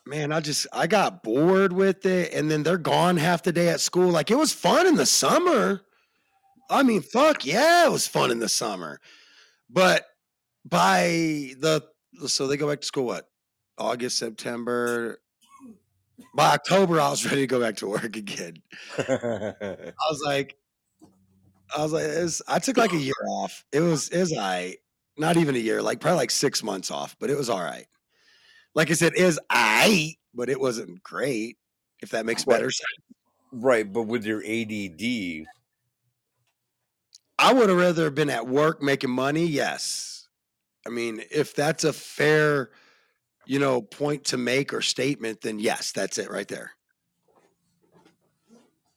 Man, 0.07 0.33
I 0.33 0.41
just 0.41 0.67
I 0.73 0.87
got 0.87 1.23
bored 1.23 1.73
with 1.73 2.05
it 2.07 2.35
and 2.35 2.51
then 2.51 2.63
they're 2.63 2.79
gone 2.79 3.17
half 3.17 3.43
the 3.43 3.53
day 3.53 3.69
at 3.69 3.81
school. 3.81 4.11
Like 4.11 4.31
it 4.31 4.39
was 4.39 4.53
fun 4.53 4.87
in 4.87 4.97
the 4.97 5.07
summer. 5.07 5.83
I 6.71 6.83
mean, 6.83 7.03
fuck 7.03 7.45
yeah, 7.45 7.87
it 7.87 7.93
was 7.93 8.07
fun 8.07 8.31
in 8.31 8.39
the 8.39 8.49
summer. 8.49 9.01
But 9.71 10.05
by 10.65 11.53
the 11.59 11.83
so 12.27 12.47
they 12.47 12.57
go 12.57 12.69
back 12.69 12.81
to 12.81 12.87
school 12.87 13.07
what? 13.07 13.29
August, 13.79 14.19
September. 14.19 15.19
By 16.35 16.53
October, 16.53 17.01
I 17.01 17.11
was 17.11 17.25
ready 17.25 17.43
to 17.43 17.47
go 17.47 17.61
back 17.61 17.77
to 17.77 17.89
work 17.89 18.17
again. 18.17 18.57
I 18.99 19.85
was 20.11 20.23
like, 20.25 20.57
I 21.77 21.83
was 21.83 21.93
like, 21.93 22.05
it's, 22.05 22.43
I 22.47 22.59
took 22.59 22.77
like 22.77 22.93
a 22.93 22.99
year 22.99 23.15
off. 23.29 23.65
It 23.73 23.81
was, 23.81 24.09
it 24.09 24.21
was 24.21 24.33
all 24.33 24.39
right. 24.39 24.77
Not 25.17 25.37
even 25.37 25.55
a 25.55 25.59
year, 25.59 25.81
like 25.81 26.01
probably 26.01 26.19
like 26.19 26.31
six 26.31 26.63
months 26.63 26.91
off, 26.91 27.17
but 27.21 27.31
it 27.31 27.37
was 27.37 27.49
all 27.49 27.61
right. 27.61 27.87
Like 28.75 28.91
I 28.91 28.95
said, 28.95 29.15
is 29.15 29.39
right, 29.53 30.15
but 30.35 30.49
it 30.49 30.59
wasn't 30.59 31.03
great. 31.03 31.57
If 32.01 32.11
that 32.11 32.27
makes 32.27 32.45
better 32.45 32.71
sense. 32.71 33.19
right, 33.53 33.91
but 33.91 34.03
with 34.03 34.25
your 34.25 34.41
ADD, 34.45 35.47
I 37.39 37.53
would 37.53 37.69
have 37.69 37.79
rather 37.79 38.11
been 38.11 38.31
at 38.31 38.47
work 38.47 38.83
making 38.83 39.11
money. 39.11 39.47
Yes. 39.47 40.29
I 40.87 40.91
mean, 40.91 41.23
if 41.31 41.55
that's 41.55 41.85
a 41.85 41.93
fair, 41.93 42.71
you 43.47 43.59
know, 43.59 43.83
point 43.83 44.25
to 44.27 44.37
make 44.37 44.73
or 44.73 44.83
statement, 44.83 45.41
then 45.41 45.59
yes, 45.59 45.93
that's 45.93 46.19
it 46.19 46.31
right 46.31 46.49
there. 46.49 46.73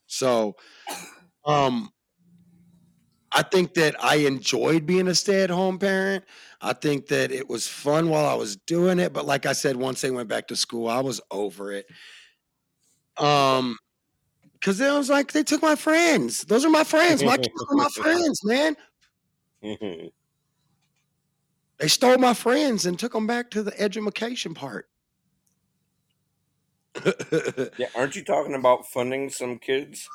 So, 0.07 0.55
um, 1.45 1.89
I 3.31 3.43
think 3.43 3.73
that 3.75 4.01
I 4.03 4.15
enjoyed 4.17 4.85
being 4.85 5.07
a 5.07 5.15
stay 5.15 5.43
at 5.43 5.49
home 5.49 5.79
parent. 5.79 6.23
I 6.61 6.73
think 6.73 7.07
that 7.07 7.31
it 7.31 7.47
was 7.47 7.67
fun 7.67 8.09
while 8.09 8.25
I 8.25 8.33
was 8.33 8.55
doing 8.55 8.99
it. 8.99 9.13
But 9.13 9.25
like 9.25 9.45
I 9.45 9.53
said, 9.53 9.75
once 9.75 10.01
they 10.01 10.11
went 10.11 10.29
back 10.29 10.47
to 10.47 10.55
school, 10.55 10.87
I 10.87 11.01
was 11.01 11.21
over 11.29 11.71
it. 11.71 11.85
Um, 13.17 13.77
because 14.59 14.79
it 14.79 14.91
was 14.91 15.09
like 15.09 15.31
they 15.31 15.43
took 15.43 15.61
my 15.61 15.75
friends. 15.75 16.43
Those 16.43 16.65
are 16.65 16.69
my 16.69 16.83
friends. 16.83 17.23
My 17.23 17.37
kids 17.37 17.65
are 17.69 17.75
my 17.75 17.89
friends, 17.93 18.43
man. 18.43 18.75
They 19.61 20.11
stole 21.87 22.17
my 22.17 22.33
friends 22.33 22.85
and 22.85 22.97
took 22.97 23.13
them 23.13 23.27
back 23.27 23.51
to 23.51 23.63
the 23.63 23.79
education 23.79 24.53
part. 24.53 24.89
yeah, 27.77 27.87
aren't 27.95 28.15
you 28.15 28.23
talking 28.23 28.55
about 28.55 28.87
funding 28.87 29.29
some 29.29 29.59
kids? 29.59 30.07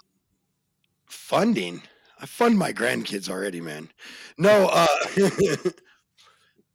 Funding. 1.07 1.83
I 2.21 2.27
fund 2.27 2.59
my 2.59 2.73
grandkids 2.73 3.29
already, 3.29 3.61
man. 3.61 3.91
No, 4.39 4.69
uh 4.73 4.87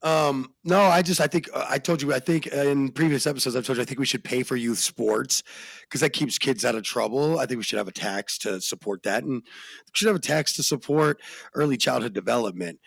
um 0.08 0.54
no, 0.64 0.82
I 0.82 1.02
just 1.02 1.20
I 1.20 1.28
think 1.28 1.50
uh, 1.54 1.66
I 1.68 1.80
told 1.80 2.02
you 2.02 2.14
I 2.14 2.20
think 2.20 2.48
uh, 2.54 2.58
in 2.62 2.92
previous 2.92 3.26
episodes 3.28 3.56
I've 3.56 3.66
told 3.66 3.78
you 3.78 3.82
I 3.82 3.86
think 3.86 4.00
we 4.00 4.06
should 4.06 4.24
pay 4.24 4.44
for 4.44 4.56
youth 4.56 4.78
sports 4.78 5.44
because 5.82 6.02
that 6.02 6.12
keeps 6.12 6.38
kids 6.38 6.64
out 6.64 6.76
of 6.76 6.84
trouble. 6.84 7.40
I 7.40 7.46
think 7.46 7.58
we 7.58 7.64
should 7.64 7.78
have 7.80 7.88
a 7.88 7.92
tax 7.92 8.38
to 8.40 8.62
support 8.62 9.04
that 9.04 9.24
and 9.24 9.42
we 9.44 9.92
should 9.94 10.08
have 10.08 10.16
a 10.16 10.20
tax 10.20 10.54
to 10.58 10.64
support 10.64 11.20
early 11.56 11.78
childhood 11.78 12.14
development. 12.14 12.80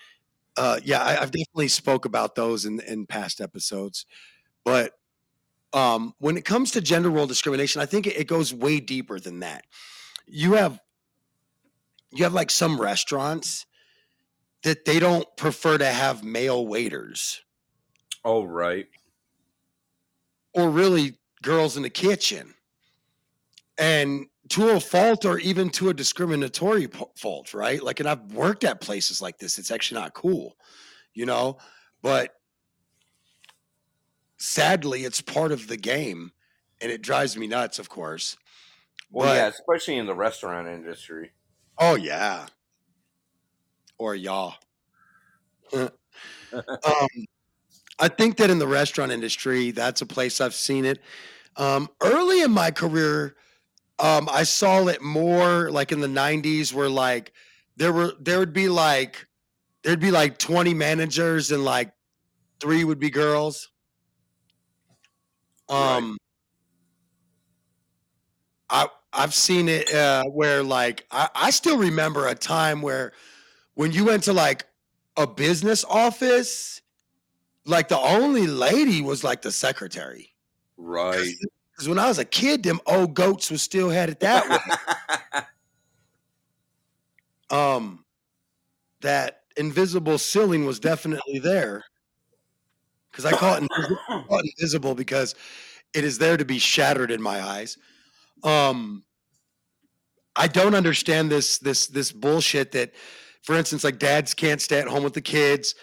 Uh 0.57 0.81
yeah, 0.85 1.03
I, 1.03 1.13
I've 1.23 1.33
definitely 1.33 1.69
spoke 1.69 2.05
about 2.07 2.35
those 2.37 2.65
in 2.65 2.81
in 2.81 3.07
past 3.07 3.41
episodes. 3.41 4.07
But 4.65 4.93
um 5.73 6.15
when 6.19 6.37
it 6.37 6.45
comes 6.45 6.73
to 6.73 6.81
gender 6.81 7.11
role 7.11 7.27
discrimination, 7.27 7.83
I 7.83 7.87
think 7.87 8.07
it, 8.07 8.17
it 8.19 8.29
goes 8.29 8.55
way 8.55 8.81
deeper 8.81 9.21
than 9.21 9.41
that. 9.41 9.65
You 10.27 10.55
have 10.55 10.81
you 12.13 12.25
have 12.25 12.35
like 12.35 12.51
some 12.51 12.81
restaurants 12.81 13.67
that 14.63 14.85
they 14.85 14.99
don't 14.99 15.27
prefer 15.37 15.79
to 15.79 15.87
have 15.87 16.23
male 16.25 16.67
waiters 16.67 17.41
Oh, 18.25 18.45
right. 18.45 18.87
or 20.53 20.69
really 20.71 21.19
girls 21.43 21.77
in 21.77 21.83
the 21.83 21.91
kitchen. 21.91 22.55
And 23.79 24.27
to 24.51 24.71
a 24.71 24.81
fault 24.81 25.25
or 25.25 25.39
even 25.39 25.71
to 25.71 25.89
a 25.89 25.95
discriminatory 25.95 26.89
fault, 27.17 27.55
right? 27.55 27.83
Like, 27.83 28.01
and 28.01 28.09
I've 28.09 28.33
worked 28.35 28.65
at 28.65 28.81
places 28.81 29.23
like 29.23 29.39
this. 29.39 29.59
It's 29.59 29.71
actually 29.71 30.01
not 30.03 30.13
cool, 30.13 30.57
you 31.15 31.25
know, 31.25 31.57
but 32.03 32.35
sadly, 34.37 35.05
it's 35.05 35.21
part 35.21 35.53
of 35.53 35.67
the 35.69 35.77
game 35.77 36.33
and 36.83 36.91
it 36.91 37.03
drives 37.03 37.37
me 37.37 37.47
nuts, 37.47 37.79
of 37.79 37.89
course. 37.89 38.37
Well, 39.11 39.29
But- 39.29 39.35
yeah, 39.37 39.47
especially 39.49 39.97
in 39.99 40.07
the 40.07 40.15
restaurant 40.15 40.69
industry. 40.69 41.33
Oh 41.79 41.95
yeah. 41.95 42.47
Or 44.01 44.15
y'all. 44.15 44.55
um, 45.75 45.91
I 47.99 48.09
think 48.09 48.39
that 48.39 48.51
in 48.51 48.59
the 48.59 48.67
restaurant 48.67 49.13
industry, 49.13 49.71
that's 49.73 50.01
a 50.01 50.07
place 50.07 50.41
I've 50.41 50.55
seen 50.55 50.85
it. 50.85 51.01
Um, 51.57 51.89
early 52.03 52.43
in 52.43 52.51
my 52.51 52.71
career, 52.71 53.37
um, 53.99 54.29
I 54.33 54.45
saw 54.45 54.87
it 54.89 55.03
more 55.03 55.71
like 55.71 55.93
in 55.93 56.01
the 56.01 56.09
'90s, 56.09 56.73
where 56.73 56.89
like 56.89 57.33
there 57.77 57.93
were 57.93 58.15
there 58.21 58.39
would 58.39 58.55
be 58.55 58.69
like 58.69 59.27
there'd 59.83 60.01
be 60.01 60.11
like 60.11 60.39
20 60.39 60.75
managers 60.75 61.53
and 61.53 61.65
like 61.65 61.93
three 62.61 62.85
would 62.85 63.01
be 63.01 63.11
girls. 63.11 63.71
Right. 65.71 65.97
Um, 65.97 66.19
I 68.71 68.89
I've 69.13 69.35
seen 69.35 69.69
it 69.69 69.93
uh, 69.93 70.25
where 70.25 70.63
like 70.63 71.07
I, 71.11 71.29
I 71.35 71.51
still 71.51 71.79
remember 71.79 72.27
a 72.29 72.35
time 72.35 72.83
where 72.83 73.13
when 73.81 73.93
you 73.93 74.05
went 74.05 74.25
to 74.25 74.35
like 74.35 74.67
a 75.17 75.27
business 75.27 75.87
office, 75.89 76.83
like 77.65 77.89
the 77.89 77.99
only 77.99 78.47
lady 78.47 79.01
was 79.01 79.25
like 79.25 79.41
the 79.41 79.51
secretary. 79.51 80.35
Right. 80.77 81.33
Because 81.73 81.89
when 81.89 81.99
I 81.99 82.07
was 82.07 82.19
a 82.19 82.27
kid, 82.27 82.63
them 82.63 82.79
old 82.85 83.15
goats 83.15 83.51
was 83.51 83.63
still 83.63 83.89
had 83.89 84.11
it 84.11 84.21
that 84.21 84.51
way. 84.51 85.39
um, 87.59 88.05
that 89.01 89.45
invisible 89.57 90.19
ceiling 90.19 90.67
was 90.67 90.79
definitely 90.79 91.39
there. 91.39 91.87
Because 93.11 93.25
I 93.25 93.33
call 93.33 93.55
it, 93.55 93.63
invisible, 93.63 93.99
I 94.11 94.25
call 94.29 94.39
it 94.41 94.53
invisible 94.59 94.95
because 94.95 95.35
it 95.95 96.05
is 96.05 96.19
there 96.19 96.37
to 96.37 96.45
be 96.45 96.59
shattered 96.59 97.11
in 97.11 97.23
my 97.23 97.41
eyes. 97.41 97.79
Um, 98.45 99.05
I 100.37 100.49
don't 100.49 100.75
understand 100.75 101.31
this 101.31 101.57
this 101.57 101.87
this 101.87 102.13
bullshit 102.13 102.73
that, 102.73 102.93
for 103.43 103.55
instance, 103.55 103.85
like 103.85 103.99
dads 103.99 104.35
can't 104.35 104.61
stay 104.61 104.81
at 104.81 104.89
home 104.89 105.03
with 105.03 105.15
the 105.15 105.21
kids, 105.21 105.75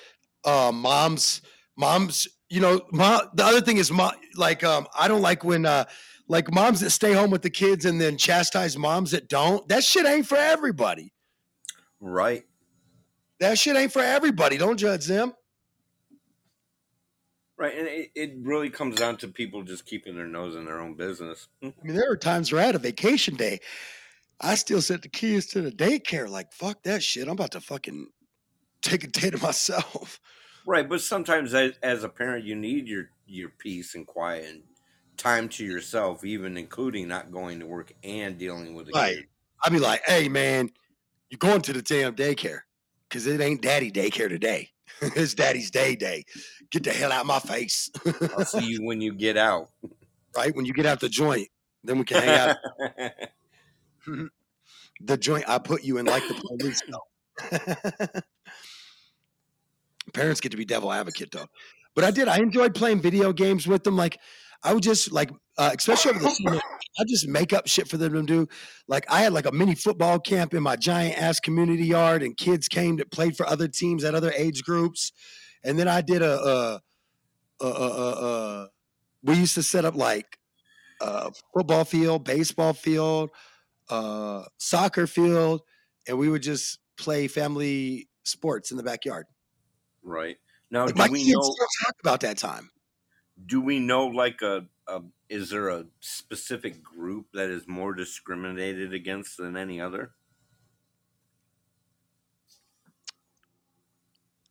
uh, 0.45 0.71
moms 0.73 1.41
moms. 1.77 2.27
You 2.49 2.61
know, 2.61 2.81
mom, 2.91 3.21
the 3.33 3.45
other 3.45 3.61
thing 3.61 3.77
is, 3.77 3.91
mom, 3.91 4.13
like 4.35 4.63
um, 4.63 4.87
I 4.97 5.07
don't 5.07 5.21
like 5.21 5.43
when 5.43 5.65
uh, 5.65 5.85
like 6.27 6.51
moms 6.51 6.81
that 6.81 6.89
stay 6.89 7.13
home 7.13 7.29
with 7.29 7.41
the 7.41 7.49
kids 7.49 7.85
and 7.85 8.01
then 8.01 8.17
chastise 8.17 8.77
moms 8.77 9.11
that 9.11 9.29
don't. 9.29 9.67
That 9.69 9.83
shit 9.83 10.05
ain't 10.05 10.27
for 10.27 10.37
everybody. 10.37 11.13
right. 12.01 12.43
That 13.39 13.59
shit 13.59 13.75
ain't 13.75 13.93
for 13.93 14.01
everybody. 14.01 14.57
Don't 14.57 14.77
judge 14.77 15.05
them. 15.05 15.31
Right. 17.55 17.77
And 17.77 17.87
it, 17.87 18.09
it 18.15 18.33
really 18.41 18.71
comes 18.71 18.95
down 18.95 19.17
to 19.17 19.27
people 19.27 19.61
just 19.61 19.85
keeping 19.85 20.15
their 20.15 20.25
nose 20.25 20.55
in 20.55 20.65
their 20.65 20.79
own 20.79 20.95
business. 20.95 21.47
I 21.61 21.71
mean, 21.83 21.95
there 21.95 22.11
are 22.11 22.17
times 22.17 22.51
where 22.51 22.63
I 22.63 22.65
had 22.65 22.73
a 22.73 22.79
vacation 22.79 23.35
day. 23.35 23.59
I 24.39 24.55
still 24.55 24.81
sent 24.81 25.01
the 25.01 25.09
kids 25.09 25.47
to 25.47 25.61
the 25.61 25.71
daycare. 25.71 26.29
Like, 26.29 26.53
fuck 26.53 26.83
that 26.83 27.03
shit. 27.03 27.23
I'm 27.27 27.33
about 27.33 27.51
to 27.51 27.61
fucking 27.61 28.07
take 28.81 29.03
a 29.03 29.07
day 29.07 29.29
to 29.29 29.37
myself. 29.37 30.19
Right. 30.65 30.87
But 30.87 31.01
sometimes 31.01 31.53
as, 31.53 31.73
as 31.81 32.03
a 32.03 32.09
parent, 32.09 32.45
you 32.45 32.55
need 32.55 32.87
your, 32.87 33.09
your 33.25 33.49
peace 33.49 33.95
and 33.95 34.05
quiet 34.05 34.45
and 34.49 34.63
time 35.17 35.49
to 35.49 35.65
yourself, 35.65 36.23
even 36.23 36.57
including 36.57 37.07
not 37.07 37.31
going 37.31 37.59
to 37.59 37.65
work 37.65 37.93
and 38.03 38.37
dealing 38.37 38.75
with 38.75 38.89
Right. 38.93 39.17
kid. 39.17 39.25
I'd 39.65 39.71
be 39.71 39.79
like, 39.79 40.01
hey, 40.05 40.29
man, 40.29 40.69
you're 41.29 41.39
going 41.39 41.61
to 41.61 41.73
the 41.73 41.81
damn 41.81 42.15
daycare 42.15 42.59
because 43.09 43.25
it 43.25 43.41
ain't 43.41 43.61
daddy 43.61 43.91
daycare 43.91 44.29
today. 44.29 44.69
it's 45.01 45.33
daddy's 45.33 45.71
day 45.71 45.95
day. 45.95 46.23
Get 46.71 46.83
the 46.83 46.91
hell 46.91 47.11
out 47.11 47.21
of 47.21 47.27
my 47.27 47.39
face. 47.39 47.89
I'll 48.37 48.45
see 48.45 48.65
you 48.65 48.85
when 48.85 49.01
you 49.01 49.13
get 49.13 49.37
out. 49.37 49.69
right? 50.35 50.55
When 50.55 50.65
you 50.65 50.73
get 50.73 50.85
out 50.85 50.99
the 50.99 51.09
joint, 51.09 51.47
then 51.83 51.97
we 51.97 52.05
can 52.05 52.21
hang 52.21 52.37
out. 52.37 52.57
the 55.01 55.17
joint 55.17 55.45
I 55.47 55.59
put 55.59 55.83
you 55.83 55.97
in 55.97 56.05
like 56.05 56.23
the 56.27 56.33
police. 56.33 56.81
Parents 60.13 60.41
get 60.41 60.51
to 60.51 60.57
be 60.57 60.65
devil 60.65 60.91
advocate 60.91 61.29
though. 61.31 61.47
But 61.95 62.03
I 62.03 62.11
did. 62.11 62.27
I 62.27 62.37
enjoyed 62.37 62.75
playing 62.75 63.01
video 63.01 63.33
games 63.33 63.67
with 63.67 63.83
them. 63.83 63.97
Like 63.97 64.19
I 64.63 64.73
would 64.73 64.83
just 64.83 65.11
like, 65.11 65.31
uh, 65.57 65.71
especially 65.77 66.11
over 66.11 66.19
the 66.19 66.29
summer, 66.29 66.59
I 66.99 67.03
just 67.07 67.27
make 67.27 67.53
up 67.53 67.67
shit 67.67 67.87
for 67.87 67.97
them 67.97 68.13
to 68.13 68.23
do. 68.23 68.47
Like 68.87 69.05
I 69.09 69.21
had 69.21 69.33
like 69.33 69.45
a 69.45 69.51
mini 69.51 69.75
football 69.75 70.19
camp 70.19 70.53
in 70.53 70.63
my 70.63 70.75
giant 70.75 71.17
ass 71.21 71.39
community 71.39 71.85
yard, 71.85 72.23
and 72.23 72.35
kids 72.35 72.67
came 72.67 72.97
that 72.97 73.11
played 73.11 73.35
for 73.35 73.47
other 73.47 73.67
teams 73.67 74.03
at 74.03 74.15
other 74.15 74.31
age 74.31 74.63
groups. 74.63 75.11
And 75.63 75.77
then 75.77 75.87
I 75.87 76.01
did 76.01 76.21
a, 76.21 76.79
a, 77.61 77.65
a, 77.65 77.67
a 77.67 78.69
we 79.23 79.35
used 79.35 79.55
to 79.55 79.63
set 79.63 79.85
up 79.85 79.95
like 79.95 80.37
a 81.01 81.31
football 81.53 81.83
field, 81.83 82.23
baseball 82.23 82.73
field, 82.73 83.29
uh, 83.89 84.45
soccer 84.57 85.07
field, 85.07 85.61
and 86.07 86.17
we 86.17 86.29
would 86.29 86.43
just 86.43 86.79
play 86.97 87.27
family 87.27 88.09
sports 88.23 88.71
in 88.71 88.77
the 88.77 88.83
backyard. 88.83 89.27
right. 90.03 90.37
Now, 90.69 90.87
Like 90.87 91.11
do 91.11 91.11
we 91.11 91.23
know? 91.25 91.59
talk 91.83 91.95
about 92.01 92.21
that 92.21 92.37
time. 92.37 92.71
do 93.45 93.61
we 93.61 93.79
know 93.79 94.07
like 94.07 94.41
a, 94.41 94.67
a 94.87 95.03
is 95.29 95.49
there 95.49 95.69
a 95.69 95.85
specific 95.99 96.81
group 96.83 97.27
that 97.33 97.49
is 97.49 97.67
more 97.67 97.93
discriminated 97.93 98.93
against 98.93 99.37
than 99.37 99.57
any 99.57 99.79
other 99.81 100.13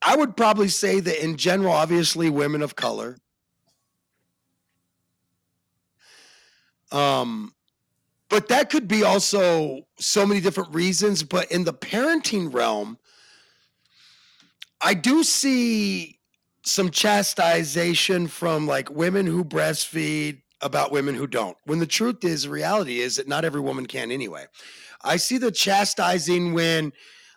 I 0.01 0.17
would 0.17 0.37
probably 0.39 0.69
say 0.69 1.01
that 1.01 1.23
in 1.23 1.37
general, 1.37 1.73
obviously, 1.73 2.31
women 2.31 2.63
of 2.63 2.77
color. 2.77 3.19
Um, 6.93 7.55
but 8.29 8.49
that 8.49 8.71
could 8.71 8.89
be 8.89 9.03
also 9.03 9.83
so 9.99 10.27
many 10.27 10.41
different 10.41 10.75
reasons. 10.75 11.23
But 11.23 11.51
in 11.51 11.65
the 11.65 11.75
parenting 11.75 12.53
realm, 12.53 12.99
I 14.81 14.95
do 14.95 15.23
see 15.25 16.19
some 16.65 16.91
chastisation 16.91 18.29
from 18.29 18.67
like 18.67 18.91
women 18.91 19.27
who 19.27 19.45
breastfeed 19.45 20.43
about 20.61 20.91
women 20.91 21.15
who 21.15 21.27
don't. 21.27 21.57
When 21.65 21.79
the 21.79 21.87
truth 21.87 22.25
is, 22.25 22.49
reality 22.49 23.01
is 23.01 23.17
that 23.17 23.29
not 23.29 23.45
every 23.45 23.61
woman 23.61 23.87
can 23.87 24.11
anyway. 24.11 24.47
I 25.05 25.17
see 25.17 25.39
the 25.39 25.53
chastising 25.53 26.53
when 26.55 26.93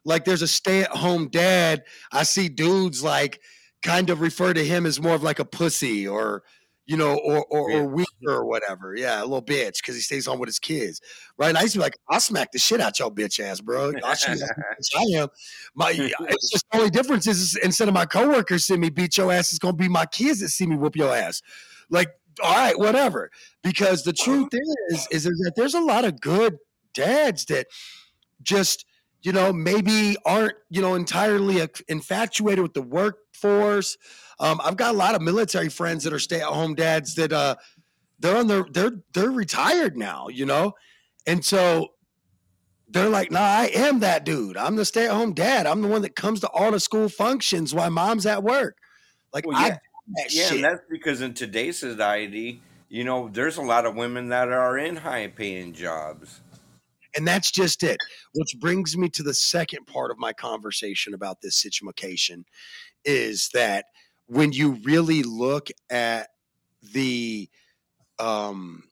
like 0.06 0.26
there's 0.26 0.42
a 0.42 0.48
stay-at-home 0.48 1.28
dad. 1.30 1.84
I 2.12 2.24
see 2.24 2.50
dudes 2.50 3.04
like 3.04 3.40
kind 3.84 4.10
of 4.10 4.22
refer 4.22 4.54
to 4.54 4.66
him 4.66 4.86
as 4.86 5.00
more 5.00 5.14
of 5.14 5.24
like 5.24 5.40
a 5.40 5.46
pussy 5.46 6.08
or 6.08 6.44
you 6.90 6.98
know, 6.98 7.18
or 7.18 7.46
or, 7.52 7.72
or 7.72 7.86
weaker 7.86 8.10
or 8.26 8.46
whatever. 8.46 8.96
Yeah, 8.98 9.22
a 9.22 9.22
little 9.22 9.44
bitch 9.44 9.76
because 9.76 9.94
he 9.94 10.02
stays 10.02 10.26
home 10.26 10.40
with 10.40 10.48
his 10.48 10.58
kids, 10.58 11.00
right? 11.38 11.50
And 11.50 11.58
I 11.58 11.62
used 11.62 11.74
to 11.74 11.78
be 11.78 11.84
like, 11.84 12.00
I'll 12.10 12.20
smack 12.20 12.52
the 12.52 12.58
shit 12.58 12.82
out 12.82 12.98
your 12.98 13.12
bitch 13.12 13.40
ass, 13.40 13.62
bro. 13.62 13.94
I'll 14.04 14.16
show 14.16 14.34
you 14.34 14.42
how 14.42 14.48
bitch 14.48 14.98
I 14.98 15.22
am. 15.22 15.28
My, 15.76 15.92
it's 15.92 16.50
just 16.50 16.66
the 16.72 16.80
only 16.80 16.90
difference 16.90 17.28
is 17.28 17.56
instead 17.58 17.90
of 17.90 17.94
my 17.94 18.08
coworkers 18.08 18.66
seeing 18.66 18.80
me 18.80 18.90
beat 18.90 19.20
your 19.20 19.32
ass, 19.32 19.52
it's 19.52 19.60
gonna 19.60 19.74
be 19.74 19.88
my 19.88 20.08
kids 20.08 20.40
that 20.40 20.50
see 20.50 20.66
me 20.66 20.78
whoop 20.78 20.96
your 20.96 21.16
ass. 21.16 21.44
Like, 21.92 22.10
all 22.44 22.56
right, 22.56 22.78
whatever. 22.80 23.30
Because 23.62 24.04
the 24.04 24.14
truth 24.14 24.50
is, 24.52 25.08
is 25.12 25.26
that 25.26 25.54
there's 25.56 25.76
a 25.76 25.82
lot 25.82 26.06
of 26.06 26.20
good 26.20 26.58
dads 26.96 27.46
that 27.46 27.68
just 28.42 28.84
you 29.22 29.32
know 29.32 29.52
maybe 29.52 30.16
aren't 30.26 30.56
you 30.70 30.82
know 30.82 30.96
entirely 30.96 31.66
infatuated 31.88 32.62
with 32.62 32.74
the 32.74 32.82
workforce. 32.82 33.98
Um, 34.40 34.62
i've 34.64 34.78
got 34.78 34.94
a 34.94 34.98
lot 34.98 35.16
of 35.16 35.22
military 35.22 35.70
friends 35.70 36.04
that 36.06 36.14
are 36.14 36.20
stay-at-home 36.20 36.76
dads 36.76 37.16
that 37.16 37.34
uh 37.34 37.56
they're 38.20 38.38
on 38.38 38.48
their 38.48 38.66
they're 38.72 38.92
they're 39.14 39.32
retired 39.32 39.98
now 39.98 40.28
you 40.30 40.46
know? 40.46 40.74
And 41.28 41.44
so 41.44 41.90
they're 42.88 43.10
like 43.10 43.32
nah 43.32 43.40
i 43.40 43.66
am 43.74 44.00
that 44.00 44.24
dude. 44.24 44.58
I'm 44.58 44.76
the 44.76 44.86
stay-at-home 44.86 45.34
dad. 45.34 45.68
I'm 45.68 45.82
the 45.82 45.88
one 45.88 46.02
that 46.04 46.16
comes 46.16 46.40
to 46.42 46.48
all 46.50 46.72
the 46.72 46.80
school 46.80 47.10
functions 47.10 47.74
while 47.74 47.90
mom's 47.92 48.26
at 48.26 48.44
work. 48.44 48.78
Like 49.34 49.46
Well, 49.46 49.62
yeah. 49.62 49.78
that 50.16 50.34
yeah 50.34 50.54
and 50.54 50.64
that's 50.64 50.82
because 50.90 51.22
in 51.22 51.34
today's 51.34 51.78
society 51.78 52.62
you 52.90 53.04
know 53.04 53.30
there's 53.32 53.58
a 53.58 53.62
lot 53.62 53.86
of 53.86 53.96
women 53.96 54.30
that 54.30 54.48
are 54.50 54.78
in 54.78 54.96
high 54.96 55.28
paying 55.28 55.74
jobs 55.74 56.42
And 57.16 57.28
that's 57.28 57.52
just 57.52 57.84
it. 57.84 57.98
Which 58.34 58.56
brings 58.60 58.98
me 58.98 59.10
to 59.10 59.24
the 59.24 59.34
second 59.34 59.88
part 59.88 60.12
of 60.12 60.18
my 60.18 60.34
conversation 60.34 61.14
about 61.14 61.42
this 61.42 61.56
situation 61.56 62.46
is 63.06 63.50
that 63.54 63.86
when 64.28 64.52
you 64.52 64.72
really 64.84 65.24
look 65.24 65.70
at 65.90 66.30
the 66.94 67.50
um 68.20 68.84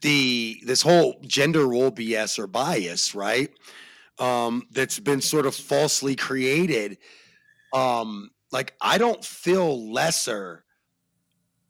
the 0.00 0.60
this 0.64 0.82
whole 0.82 1.20
gender 1.26 1.66
role 1.66 1.90
BS 1.90 2.38
or 2.38 2.46
bias, 2.46 3.14
right? 3.14 3.50
Um 4.18 4.64
that's 4.72 4.98
been 4.98 5.20
sort 5.20 5.46
of 5.46 5.54
falsely 5.54 6.14
created. 6.16 6.98
Um 7.72 8.30
like 8.52 8.74
I 8.80 8.98
don't 8.98 9.24
feel 9.24 9.92
lesser 9.92 10.64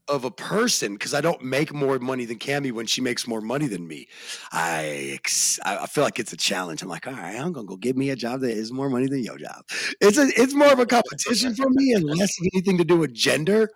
of 0.08 0.24
a 0.24 0.30
person 0.30 0.94
because 0.94 1.14
I 1.14 1.20
don't 1.20 1.42
make 1.42 1.72
more 1.72 1.98
money 1.98 2.24
than 2.24 2.38
Cammy 2.38 2.72
when 2.72 2.86
she 2.86 3.00
makes 3.00 3.26
more 3.26 3.40
money 3.40 3.66
than 3.66 3.86
me. 3.86 4.08
I 4.52 5.18
I 5.64 5.78
I 5.78 5.86
feel 5.86 6.04
like 6.04 6.18
it's 6.18 6.32
a 6.32 6.36
challenge. 6.36 6.82
I'm 6.82 6.88
like, 6.88 7.06
all 7.06 7.12
right, 7.12 7.36
I'm 7.36 7.52
gonna 7.52 7.66
go 7.66 7.76
give 7.76 7.96
me 7.96 8.10
a 8.10 8.16
job 8.16 8.40
that 8.40 8.50
is 8.50 8.72
more 8.72 8.90
money 8.90 9.06
than 9.08 9.22
your 9.22 9.38
job. 9.38 9.64
It's 10.00 10.18
a 10.18 10.28
it's 10.36 10.54
more 10.54 10.72
of 10.72 10.78
a 10.78 10.86
competition 10.86 11.54
for 11.54 11.68
me 11.70 11.92
and 11.92 12.04
less 12.04 12.30
of 12.40 12.48
anything 12.54 12.78
to 12.78 12.84
do 12.84 12.96
with 12.98 13.14
gender. 13.14 13.70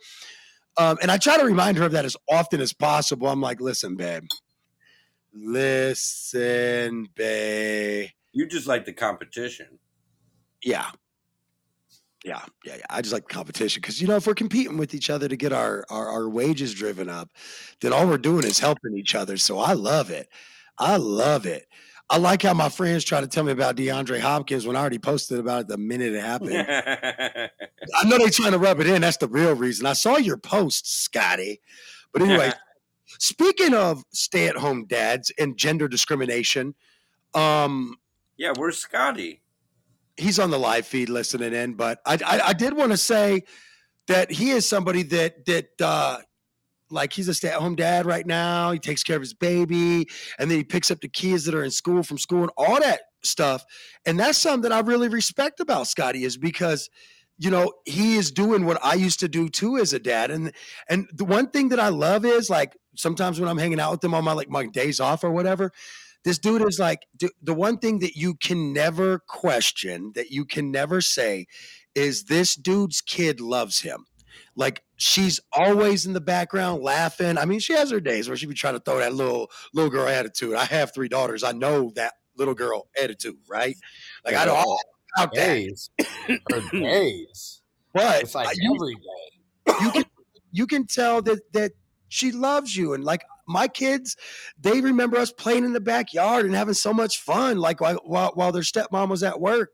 Um, 0.79 0.99
and 1.03 1.11
I 1.11 1.19
try 1.19 1.37
to 1.39 1.45
remind 1.45 1.77
her 1.79 1.85
of 1.85 1.93
that 1.93 2.05
as 2.07 2.17
often 2.31 2.61
as 2.61 2.73
possible. 2.73 3.29
I'm 3.29 3.41
like, 3.43 3.61
listen, 3.61 3.97
babe, 3.97 4.25
listen, 5.35 7.09
babe. 7.15 8.09
you 8.33 8.47
just 8.47 8.67
like 8.67 8.85
the 8.87 8.93
competition 8.93 9.79
Yeah. 10.63 10.91
Yeah, 12.25 12.45
yeah, 12.65 12.77
yeah. 12.77 12.87
I 12.89 13.01
just 13.01 13.13
like 13.13 13.29
competition 13.29 13.81
because 13.81 14.01
you 14.01 14.07
know 14.07 14.17
if 14.17 14.27
we're 14.27 14.35
competing 14.35 14.77
with 14.77 14.95
each 14.95 15.11
other 15.11 15.29
to 15.29 15.37
get 15.37 15.53
our, 15.53 15.85
our 15.91 16.09
our 16.09 16.29
wages 16.29 16.73
driven 16.73 17.09
up, 17.09 17.31
then 17.81 17.93
all 17.93 18.07
we're 18.07 18.19
doing 18.19 18.45
is 18.45 18.59
helping 18.59 18.97
each 18.97 19.15
other. 19.15 19.37
So 19.37 19.59
I 19.59 19.73
love 19.73 20.11
it. 20.11 20.29
I 20.79 20.97
love 20.97 21.47
it. 21.47 21.67
I 22.11 22.19
like 22.19 22.43
how 22.43 22.53
my 22.53 22.69
friends 22.69 23.05
try 23.05 23.21
to 23.21 23.27
tell 23.27 23.43
me 23.43 23.53
about 23.53 23.77
DeAndre 23.77 24.21
Hopkins 24.21 24.67
when 24.67 24.77
I 24.77 24.81
already 24.81 24.99
posted 24.99 25.39
about 25.39 25.63
it 25.63 25.69
the 25.69 25.79
minute 25.79 26.13
it 26.13 26.21
happened. 26.21 26.57
I 26.69 28.05
know 28.05 28.19
they're 28.19 28.29
trying 28.29 28.53
to 28.53 28.59
rub 28.59 28.81
it 28.81 28.87
in. 28.87 29.01
That's 29.01 29.17
the 29.17 29.29
real 29.29 29.55
reason. 29.55 29.87
I 29.87 29.95
saw 29.95 30.19
your 30.19 30.37
post, 30.37 31.05
Scotty. 31.05 31.61
But 32.13 32.23
anyway, 32.23 32.53
speaking 33.19 33.73
of 33.73 34.05
stay-at-home 34.13 34.87
dads 34.87 35.33
and 35.39 35.57
gender 35.57 35.89
discrimination, 35.89 36.75
um, 37.35 37.97
yeah, 38.37 38.53
where's 38.57 38.79
Scotty? 38.79 39.41
He's 40.23 40.39
on 40.39 40.51
the 40.51 40.59
live 40.59 40.87
feed 40.87 41.09
listening 41.09 41.53
in, 41.53 41.75
but 41.75 42.01
I 42.07 42.19
I, 42.25 42.41
I 42.49 42.53
did 42.53 42.75
want 42.75 42.93
to 42.93 42.97
say 42.97 43.43
that 44.09 44.31
he 44.31 44.51
is 44.51 44.69
somebody 44.69 45.03
that 45.05 45.45
that 45.47 45.69
uh 45.81 46.19
like 46.91 47.13
he's 47.13 47.29
a 47.29 47.35
stay-at-home 47.35 47.75
dad 47.75 48.05
right 48.05 48.27
now. 48.27 48.71
He 48.71 48.79
takes 48.79 49.03
care 49.03 49.17
of 49.17 49.23
his 49.23 49.35
baby, 49.35 50.07
and 50.39 50.51
then 50.51 50.59
he 50.59 50.65
picks 50.65 50.91
up 50.91 51.01
the 51.01 51.09
kids 51.09 51.45
that 51.47 51.55
are 51.55 51.65
in 51.65 51.71
school 51.71 52.03
from 52.03 52.19
school 52.19 52.43
and 52.43 52.53
all 52.57 52.79
that 52.81 53.01
stuff. 53.25 53.65
And 54.05 54.21
that's 54.21 54.39
something 54.39 54.63
that 54.69 54.73
I 54.73 54.81
really 54.81 55.09
respect 55.09 55.61
about 55.61 55.87
Scotty 55.87 56.25
is 56.25 56.37
because 56.37 56.89
you 57.39 57.51
know 57.51 57.73
he 57.87 58.17
is 58.17 58.31
doing 58.31 58.67
what 58.67 58.79
I 58.85 58.95
used 58.95 59.21
to 59.21 59.29
do 59.29 59.49
too 59.49 59.79
as 59.79 59.93
a 59.93 59.99
dad. 59.99 60.31
And 60.31 60.53
and 60.89 61.09
the 61.13 61.25
one 61.25 61.49
thing 61.51 61.71
that 61.71 61.81
I 61.81 61.89
love 61.89 62.25
is 62.25 62.51
like 62.51 62.77
sometimes 62.97 63.41
when 63.41 63.49
I'm 63.49 63.59
hanging 63.59 63.81
out 63.81 63.93
with 63.93 64.05
him 64.05 64.15
on 64.15 64.25
my 64.25 64.33
like 64.33 64.51
my 64.51 64.67
days 64.67 65.01
off 65.01 65.25
or 65.25 65.31
whatever, 65.31 65.73
this 66.25 66.39
dude 66.39 66.63
is 66.63 66.79
like 66.79 67.07
the 67.43 67.55
one 67.55 67.79
thing 67.79 67.99
that 68.01 68.17
you 68.17 68.35
can 68.35 68.73
never 68.73 69.21
question, 69.29 70.13
that 70.15 70.31
you 70.31 70.45
can 70.45 70.71
never 70.71 71.01
say, 71.01 71.47
is 71.95 72.25
this 72.25 72.55
dude's 72.55 73.01
kid 73.01 73.41
loves 73.41 73.81
him. 73.81 74.07
Like 74.55 74.83
she's 74.97 75.41
always 75.53 76.07
in 76.07 76.13
the 76.13 76.21
background 76.21 76.83
laughing. 76.83 77.39
I 77.39 77.45
mean, 77.45 77.59
she 77.59 77.73
has 77.73 77.91
her 77.91 78.01
days 78.01 78.29
where 78.29 78.37
she 78.37 78.47
be 78.47 78.55
trying 78.55 78.75
to 78.75 78.81
throw 78.81 78.99
that 78.99 79.15
little 79.15 79.51
little 79.73 79.91
girl 79.91 80.09
attitude. 80.09 80.55
I 80.55 80.65
have 80.65 80.95
three 80.95 81.09
daughters. 81.09 81.43
I 81.43 81.53
know 81.53 81.91
that 81.97 82.15
little 82.37 82.55
girl 82.55 82.89
attitude, 83.01 83.37
right? 83.49 83.77
Like 84.25 84.35
I 84.35 84.45
don't 84.45 84.79
out 85.19 85.33
days, 85.33 85.91
her 85.99 86.61
days. 86.73 87.63
But 87.93 88.23
it's 88.23 88.35
like 88.35 88.57
you, 88.59 88.75
every 88.75 88.95
day. 88.95 89.85
You 89.85 89.91
can 89.91 90.05
you 90.51 90.67
can 90.67 90.87
tell 90.87 91.23
that 91.23 91.53
that 91.53 91.73
she 92.09 92.33
loves 92.33 92.77
you 92.77 92.95
and 92.95 93.05
like 93.05 93.25
my 93.47 93.69
kids, 93.69 94.17
they 94.61 94.81
remember 94.81 95.17
us 95.17 95.33
playing 95.33 95.65
in 95.65 95.73
the 95.73 95.81
backyard 95.81 96.47
and 96.47 96.55
having 96.55 96.75
so 96.75 96.93
much 96.93 97.21
fun, 97.21 97.59
like 97.59 97.81
while 97.81 98.33
while 98.35 98.53
their 98.53 98.63
stepmom 98.63 99.09
was 99.09 99.23
at 99.23 99.41
work. 99.41 99.73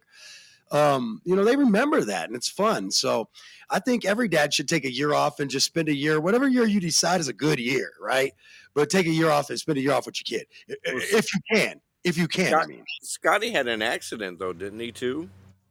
Um, 0.70 1.22
you 1.24 1.34
know, 1.34 1.44
they 1.44 1.56
remember 1.56 2.04
that 2.04 2.26
and 2.26 2.36
it's 2.36 2.48
fun. 2.48 2.90
So 2.90 3.28
I 3.70 3.78
think 3.78 4.04
every 4.04 4.28
dad 4.28 4.52
should 4.52 4.68
take 4.68 4.84
a 4.84 4.92
year 4.92 5.14
off 5.14 5.40
and 5.40 5.50
just 5.50 5.64
spend 5.64 5.88
a 5.88 5.94
year, 5.94 6.20
whatever 6.20 6.46
year 6.46 6.66
you 6.66 6.78
decide 6.78 7.20
is 7.20 7.28
a 7.28 7.32
good 7.32 7.58
year, 7.58 7.92
right? 8.00 8.34
But 8.74 8.90
take 8.90 9.06
a 9.06 9.10
year 9.10 9.30
off 9.30 9.48
and 9.48 9.58
spend 9.58 9.78
a 9.78 9.80
year 9.80 9.92
off 9.92 10.04
with 10.04 10.16
your 10.18 10.40
kid 10.40 10.46
if 10.68 11.32
you 11.32 11.40
can. 11.50 11.80
If 12.04 12.16
you 12.16 12.28
can, 12.28 12.48
Scott, 12.48 12.64
I 12.64 12.66
mean. 12.66 12.84
Scotty 13.02 13.50
had 13.50 13.66
an 13.66 13.82
accident 13.82 14.38
though, 14.38 14.52
didn't 14.52 14.78
he 14.78 14.92
too? 14.92 15.28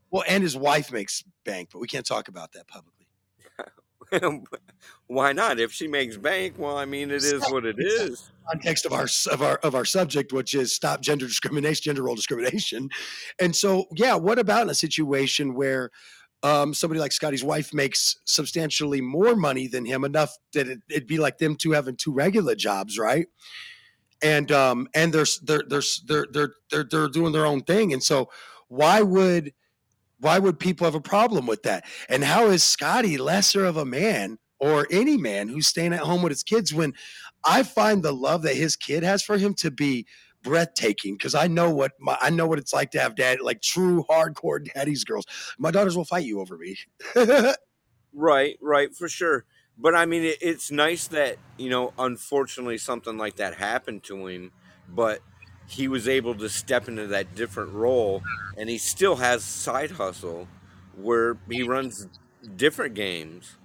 Well, 0.09 0.23
and 0.27 0.41
his 0.43 0.57
wife 0.57 0.91
makes 0.91 1.23
bank, 1.45 1.69
but 1.71 1.79
we 1.79 1.87
can't 1.87 2.05
talk 2.05 2.27
about 2.27 2.51
that 2.53 2.67
publicly. 2.67 2.96
Why 5.07 5.33
not? 5.33 5.59
If 5.59 5.71
she 5.71 5.87
makes 5.87 6.17
bank, 6.17 6.55
well, 6.57 6.77
I 6.77 6.85
mean, 6.85 7.11
it 7.11 7.23
is 7.23 7.43
what 7.49 7.65
it 7.65 7.77
is. 7.79 8.29
Context 8.51 8.85
of 8.85 8.93
our 8.93 9.07
of 9.31 9.41
our 9.41 9.57
of 9.57 9.75
our 9.75 9.85
subject, 9.85 10.31
which 10.33 10.53
is 10.53 10.73
stop 10.73 11.01
gender 11.01 11.27
discrimination, 11.27 11.83
gender 11.83 12.03
role 12.03 12.15
discrimination, 12.15 12.89
and 13.41 13.55
so 13.55 13.85
yeah, 13.95 14.15
what 14.15 14.39
about 14.39 14.63
in 14.63 14.69
a 14.69 14.75
situation 14.75 15.53
where 15.53 15.91
um, 16.43 16.73
somebody 16.73 16.99
like 16.99 17.11
Scotty's 17.11 17.43
wife 17.43 17.73
makes 17.73 18.17
substantially 18.25 19.01
more 19.01 19.35
money 19.35 19.67
than 19.67 19.85
him, 19.85 20.03
enough 20.03 20.37
that 20.53 20.67
it, 20.67 20.79
would 20.93 21.07
be 21.07 21.17
like 21.17 21.39
them 21.39 21.55
two 21.55 21.71
having 21.71 21.95
two 21.95 22.13
regular 22.13 22.55
jobs, 22.55 22.97
right? 22.97 23.27
And 24.21 24.51
um, 24.51 24.87
and 24.93 25.13
they're 25.13 25.25
they're 25.43 25.63
they're 25.67 25.81
they're 26.05 26.27
they're 26.31 26.53
they're, 26.71 26.83
they're 26.89 27.09
doing 27.09 27.33
their 27.33 27.45
own 27.45 27.61
thing, 27.61 27.93
and 27.93 28.03
so 28.03 28.29
why 28.67 29.01
would 29.01 29.53
why 30.19 30.39
would 30.39 30.59
people 30.59 30.85
have 30.85 30.95
a 30.95 31.01
problem 31.01 31.45
with 31.45 31.63
that? 31.63 31.85
And 32.09 32.23
how 32.23 32.47
is 32.47 32.63
Scotty 32.63 33.17
lesser 33.17 33.65
of 33.65 33.77
a 33.77 33.85
man 33.85 34.37
or 34.59 34.87
any 34.89 35.17
man 35.17 35.49
who's 35.49 35.67
staying 35.67 35.93
at 35.93 35.99
home 35.99 36.21
with 36.21 36.31
his 36.31 36.43
kids 36.43 36.73
when 36.73 36.93
I 37.45 37.63
find 37.63 38.01
the 38.01 38.11
love 38.11 38.41
that 38.43 38.55
his 38.55 38.75
kid 38.75 39.03
has 39.03 39.21
for 39.21 39.37
him 39.37 39.53
to 39.55 39.71
be 39.71 40.07
breathtaking 40.43 41.15
because 41.15 41.35
I 41.35 41.47
know 41.47 41.69
what 41.69 41.93
my, 41.99 42.17
I 42.19 42.29
know 42.29 42.47
what 42.47 42.59
it's 42.59 42.73
like 42.73 42.91
to 42.91 42.99
have 42.99 43.15
dad 43.15 43.39
like 43.41 43.61
true 43.61 44.05
hardcore 44.09 44.65
daddy's 44.73 45.03
girls. 45.03 45.25
My 45.57 45.71
daughters 45.71 45.95
will 45.95 46.05
fight 46.05 46.25
you 46.25 46.39
over 46.39 46.57
me. 46.57 46.77
right, 48.13 48.57
right, 48.61 48.95
for 48.95 49.09
sure. 49.09 49.45
But 49.77 49.93
I 49.93 50.05
mean, 50.05 50.23
it, 50.23 50.37
it's 50.41 50.71
nice 50.71 51.07
that 51.07 51.37
you 51.57 51.69
know, 51.69 51.93
unfortunately, 51.99 52.77
something 52.77 53.17
like 53.17 53.35
that 53.35 53.55
happened 53.55 54.03
to 54.03 54.27
him, 54.27 54.51
but 54.87 55.19
he 55.67 55.87
was 55.87 56.07
able 56.07 56.35
to 56.35 56.49
step 56.49 56.87
into 56.87 57.07
that 57.07 57.35
different 57.35 57.73
role 57.73 58.23
and 58.57 58.69
he 58.69 58.77
still 58.77 59.17
has 59.17 59.43
side 59.43 59.91
hustle 59.91 60.47
where 60.93 61.37
he 61.49 61.63
runs 61.63 62.07
different 62.55 62.95
games 62.95 63.57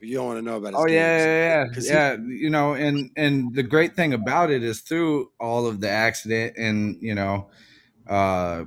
you 0.00 0.16
don't 0.16 0.26
want 0.26 0.38
to 0.38 0.42
know 0.42 0.56
about 0.56 0.74
oh 0.74 0.86
yeah 0.86 1.16
yeah 1.18 1.64
yeah, 1.76 1.80
yeah. 1.80 2.16
He, 2.16 2.34
you 2.44 2.50
know 2.50 2.74
and 2.74 3.10
and 3.16 3.54
the 3.54 3.62
great 3.62 3.94
thing 3.94 4.12
about 4.12 4.50
it 4.50 4.62
is 4.62 4.80
through 4.80 5.30
all 5.40 5.66
of 5.66 5.80
the 5.80 5.88
accident 5.88 6.56
and 6.56 6.96
you 7.00 7.14
know 7.14 7.50
uh 8.08 8.64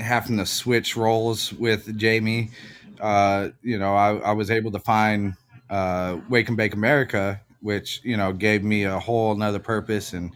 having 0.00 0.38
to 0.38 0.46
switch 0.46 0.96
roles 0.96 1.52
with 1.54 1.96
jamie 1.98 2.50
uh 3.00 3.50
you 3.62 3.78
know 3.78 3.94
i, 3.96 4.16
I 4.16 4.32
was 4.32 4.50
able 4.50 4.72
to 4.72 4.80
find 4.80 5.34
uh 5.70 6.18
wake 6.28 6.48
and 6.48 6.56
bake 6.56 6.74
america 6.74 7.40
which 7.60 8.00
you 8.04 8.16
know 8.16 8.32
gave 8.32 8.62
me 8.64 8.84
a 8.84 8.98
whole 9.00 9.32
another 9.32 9.58
purpose 9.60 10.12
and 10.12 10.32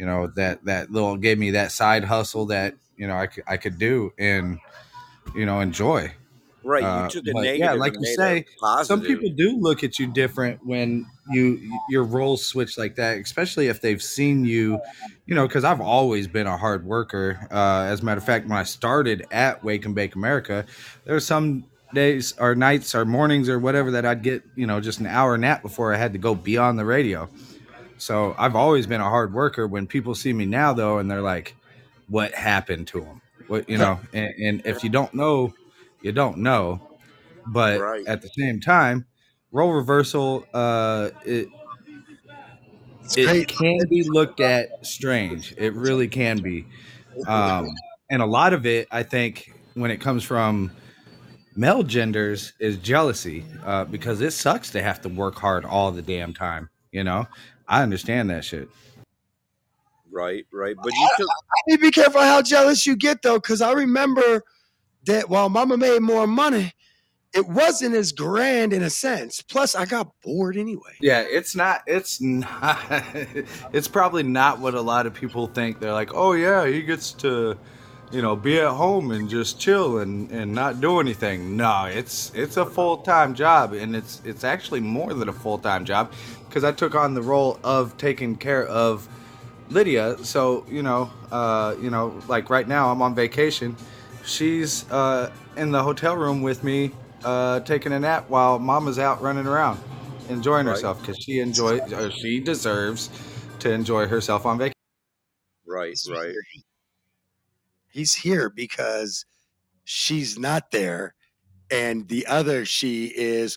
you 0.00 0.06
know 0.06 0.28
that 0.34 0.64
that 0.64 0.90
little 0.90 1.18
gave 1.18 1.38
me 1.38 1.50
that 1.50 1.70
side 1.70 2.04
hustle 2.04 2.46
that 2.46 2.74
you 2.96 3.06
know 3.06 3.14
I 3.14 3.26
could, 3.26 3.44
I 3.46 3.58
could 3.58 3.78
do 3.78 4.12
and 4.18 4.58
you 5.36 5.44
know 5.44 5.60
enjoy. 5.60 6.12
Right 6.62 6.82
you 6.82 6.88
uh, 6.88 7.08
a 7.26 7.42
negative 7.42 7.58
yeah 7.58 7.72
like 7.72 7.94
you 7.98 8.14
say 8.16 8.44
some 8.82 9.00
people 9.00 9.30
do 9.30 9.56
look 9.58 9.82
at 9.82 9.98
you 9.98 10.06
different 10.06 10.64
when 10.64 11.06
you 11.30 11.58
your 11.88 12.04
roles 12.04 12.44
switch 12.44 12.76
like 12.76 12.96
that 12.96 13.18
especially 13.18 13.68
if 13.68 13.80
they've 13.80 14.02
seen 14.02 14.44
you 14.44 14.78
you 15.24 15.34
know 15.34 15.46
because 15.46 15.64
i've 15.64 15.80
always 15.80 16.28
been 16.28 16.46
a 16.46 16.58
hard 16.58 16.84
worker. 16.84 17.48
Uh, 17.50 17.84
as 17.84 18.00
a 18.00 18.04
matter 18.04 18.18
of 18.18 18.24
fact 18.24 18.46
when 18.46 18.58
i 18.58 18.62
started 18.62 19.24
at 19.30 19.64
wake 19.64 19.86
and 19.86 19.94
bake 19.94 20.14
america 20.16 20.66
there 21.06 21.14
were 21.14 21.20
some 21.20 21.64
days 21.94 22.34
or 22.36 22.54
nights 22.54 22.94
or 22.94 23.06
mornings 23.06 23.48
or 23.48 23.58
whatever 23.58 23.90
that 23.92 24.04
i'd 24.04 24.22
get 24.22 24.42
you 24.54 24.66
know 24.66 24.80
just 24.80 25.00
an 25.00 25.06
hour 25.06 25.38
nap 25.38 25.62
before 25.62 25.94
i 25.94 25.96
had 25.96 26.12
to 26.12 26.18
go 26.18 26.34
be 26.34 26.58
on 26.58 26.76
the 26.76 26.84
radio 26.84 27.26
so 28.00 28.34
I've 28.38 28.56
always 28.56 28.86
been 28.86 29.00
a 29.00 29.08
hard 29.08 29.32
worker. 29.32 29.66
When 29.66 29.86
people 29.86 30.14
see 30.14 30.32
me 30.32 30.46
now, 30.46 30.72
though, 30.72 30.98
and 30.98 31.10
they're 31.10 31.20
like, 31.20 31.54
"What 32.08 32.32
happened 32.34 32.88
to 32.88 33.02
him?" 33.02 33.20
What 33.46 33.68
you 33.68 33.78
know, 33.78 34.00
and, 34.12 34.34
and 34.42 34.62
if 34.64 34.82
you 34.82 34.90
don't 34.90 35.12
know, 35.14 35.54
you 36.02 36.12
don't 36.12 36.38
know. 36.38 36.80
But 37.46 37.80
right. 37.80 38.06
at 38.06 38.22
the 38.22 38.28
same 38.28 38.60
time, 38.60 39.06
role 39.52 39.72
reversal, 39.72 40.46
uh, 40.54 41.10
it 41.24 41.48
it 43.16 43.48
can 43.48 43.80
be 43.88 44.04
looked 44.08 44.40
at 44.40 44.86
strange. 44.86 45.54
It 45.56 45.74
really 45.74 46.08
can 46.08 46.38
be, 46.38 46.66
um, 47.26 47.68
and 48.10 48.22
a 48.22 48.26
lot 48.26 48.52
of 48.52 48.66
it, 48.66 48.88
I 48.90 49.02
think, 49.02 49.52
when 49.74 49.90
it 49.90 50.00
comes 50.00 50.22
from 50.22 50.70
male 51.56 51.82
genders, 51.82 52.52
is 52.60 52.76
jealousy 52.78 53.44
uh, 53.64 53.84
because 53.84 54.20
it 54.20 54.32
sucks 54.32 54.70
to 54.72 54.82
have 54.82 55.00
to 55.02 55.08
work 55.08 55.36
hard 55.36 55.64
all 55.64 55.90
the 55.92 56.02
damn 56.02 56.32
time. 56.32 56.70
You 56.92 57.04
know, 57.04 57.26
I 57.70 57.84
understand 57.84 58.28
that 58.30 58.44
shit. 58.44 58.68
Right, 60.10 60.44
right. 60.52 60.74
But 60.76 60.92
you 60.92 61.08
took. 61.16 61.28
You 61.68 61.78
be 61.78 61.92
careful 61.92 62.20
how 62.20 62.42
jealous 62.42 62.84
you 62.84 62.96
get 62.96 63.22
though, 63.22 63.38
because 63.38 63.62
I 63.62 63.72
remember 63.72 64.42
that 65.06 65.30
while 65.30 65.48
Mama 65.48 65.76
made 65.76 66.00
more 66.00 66.26
money, 66.26 66.72
it 67.32 67.46
wasn't 67.46 67.94
as 67.94 68.10
grand 68.10 68.72
in 68.72 68.82
a 68.82 68.90
sense. 68.90 69.40
Plus, 69.40 69.76
I 69.76 69.84
got 69.84 70.10
bored 70.20 70.56
anyway. 70.56 70.96
Yeah, 71.00 71.20
it's 71.20 71.54
not. 71.54 71.82
It's 71.86 72.20
not. 72.20 72.80
it's 73.72 73.86
probably 73.86 74.24
not 74.24 74.58
what 74.58 74.74
a 74.74 74.80
lot 74.80 75.06
of 75.06 75.14
people 75.14 75.46
think. 75.46 75.78
They're 75.78 75.92
like, 75.92 76.12
oh 76.12 76.32
yeah, 76.32 76.66
he 76.66 76.82
gets 76.82 77.12
to, 77.12 77.56
you 78.10 78.20
know, 78.20 78.34
be 78.34 78.58
at 78.58 78.72
home 78.72 79.12
and 79.12 79.28
just 79.28 79.60
chill 79.60 79.98
and 79.98 80.28
and 80.32 80.52
not 80.52 80.80
do 80.80 80.98
anything. 80.98 81.56
No, 81.56 81.84
it's 81.84 82.32
it's 82.34 82.56
a 82.56 82.66
full 82.66 82.96
time 82.96 83.36
job, 83.36 83.74
and 83.74 83.94
it's 83.94 84.20
it's 84.24 84.42
actually 84.42 84.80
more 84.80 85.14
than 85.14 85.28
a 85.28 85.32
full 85.32 85.58
time 85.58 85.84
job 85.84 86.12
because 86.50 86.64
I 86.64 86.72
took 86.72 86.96
on 86.96 87.14
the 87.14 87.22
role 87.22 87.60
of 87.62 87.96
taking 87.96 88.34
care 88.34 88.66
of 88.66 89.08
Lydia. 89.70 90.18
So 90.24 90.66
you 90.68 90.82
know, 90.82 91.10
uh, 91.30 91.76
you 91.80 91.90
know, 91.90 92.20
like 92.26 92.50
right 92.50 92.66
now 92.66 92.90
I'm 92.90 93.00
on 93.00 93.14
vacation. 93.14 93.76
She's 94.24 94.90
uh, 94.90 95.32
in 95.56 95.70
the 95.70 95.82
hotel 95.82 96.16
room 96.16 96.42
with 96.42 96.64
me, 96.64 96.90
uh, 97.24 97.60
taking 97.60 97.92
a 97.92 98.00
nap 98.00 98.28
while 98.28 98.58
Mama's 98.58 98.98
out 98.98 99.22
running 99.22 99.46
around, 99.46 99.80
enjoying 100.28 100.66
right. 100.66 100.72
herself 100.72 101.00
because 101.00 101.18
she 101.18 101.38
enjoys, 101.38 101.80
uh, 101.92 102.10
she 102.10 102.40
deserves 102.40 103.08
to 103.60 103.72
enjoy 103.72 104.06
herself 104.06 104.44
on 104.44 104.58
vacation. 104.58 104.74
Right, 105.66 105.96
right. 106.10 106.34
He's 107.88 108.14
here 108.14 108.50
because 108.50 109.24
she's 109.84 110.38
not 110.38 110.70
there 110.70 111.14
and 111.70 112.08
the 112.08 112.26
other 112.26 112.64
she 112.64 113.06
is. 113.06 113.56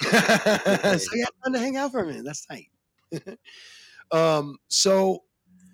so 0.10 1.10
yeah, 1.14 1.24
fun 1.42 1.52
to 1.52 1.58
hang 1.58 1.76
out 1.76 1.92
for 1.92 2.00
a 2.00 2.06
minute. 2.06 2.24
That's 2.24 2.46
tight. 2.46 2.68
um, 4.12 4.56
so 4.68 5.22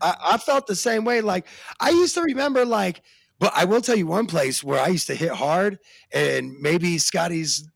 I, 0.00 0.14
I 0.22 0.38
felt 0.38 0.66
the 0.66 0.76
same 0.76 1.04
way. 1.04 1.20
Like 1.20 1.46
I 1.80 1.90
used 1.90 2.14
to 2.14 2.22
remember, 2.22 2.64
like, 2.64 3.02
but 3.38 3.52
I 3.54 3.64
will 3.64 3.80
tell 3.80 3.96
you 3.96 4.06
one 4.06 4.26
place 4.26 4.62
where 4.62 4.80
I 4.80 4.88
used 4.88 5.06
to 5.08 5.14
hit 5.14 5.32
hard, 5.32 5.78
and 6.12 6.54
maybe 6.60 6.98
Scotty's 6.98 7.68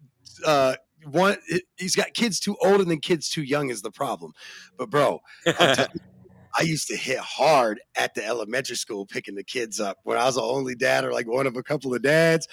uh, 0.47 0.75
one. 1.11 1.37
He's 1.77 1.97
got 1.97 2.15
kids 2.15 2.41
too 2.41 2.57
old 2.63 2.81
and 2.81 2.91
then 2.91 3.01
kids 3.01 3.29
too 3.29 3.43
young 3.43 3.71
is 3.71 3.83
the 3.83 3.91
problem. 3.91 4.33
But 4.77 4.91
bro, 4.91 5.21
I 6.59 6.63
used 6.63 6.89
to 6.89 6.97
hit 6.97 7.19
hard 7.19 7.81
at 7.97 8.15
the 8.15 8.25
elementary 8.25 8.77
school 8.77 9.07
picking 9.07 9.35
the 9.35 9.45
kids 9.45 9.81
up 9.81 9.99
when 10.05 10.19
I 10.19 10.25
was 10.25 10.37
the 10.37 10.43
only 10.43 10.75
dad 10.75 11.05
or 11.05 11.13
like 11.13 11.27
one 11.27 11.47
of 11.47 11.57
a 11.57 11.63
couple 11.63 11.95
of 11.95 12.03
dads. 12.03 12.47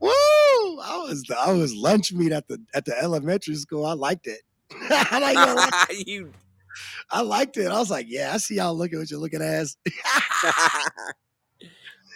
Woo! 0.00 0.10
I 0.10 1.04
was 1.08 1.22
the, 1.22 1.38
I 1.38 1.52
was 1.52 1.74
lunch 1.74 2.12
meat 2.12 2.32
at 2.32 2.48
the 2.48 2.60
at 2.74 2.84
the 2.84 2.98
elementary 3.00 3.54
school. 3.54 3.86
I 3.86 3.92
liked 3.92 4.26
it. 4.26 4.40
I 4.90 5.18
like 5.34 5.90
it. 5.90 6.08
you 6.08 6.32
I 7.10 7.22
liked 7.22 7.56
it. 7.56 7.70
I 7.70 7.78
was 7.78 7.90
like, 7.90 8.06
yeah, 8.08 8.32
I 8.34 8.38
see 8.38 8.56
y'all 8.56 8.76
looking 8.76 9.00
at 9.00 9.10
your 9.10 9.20
looking 9.20 9.42
ass. 9.42 9.76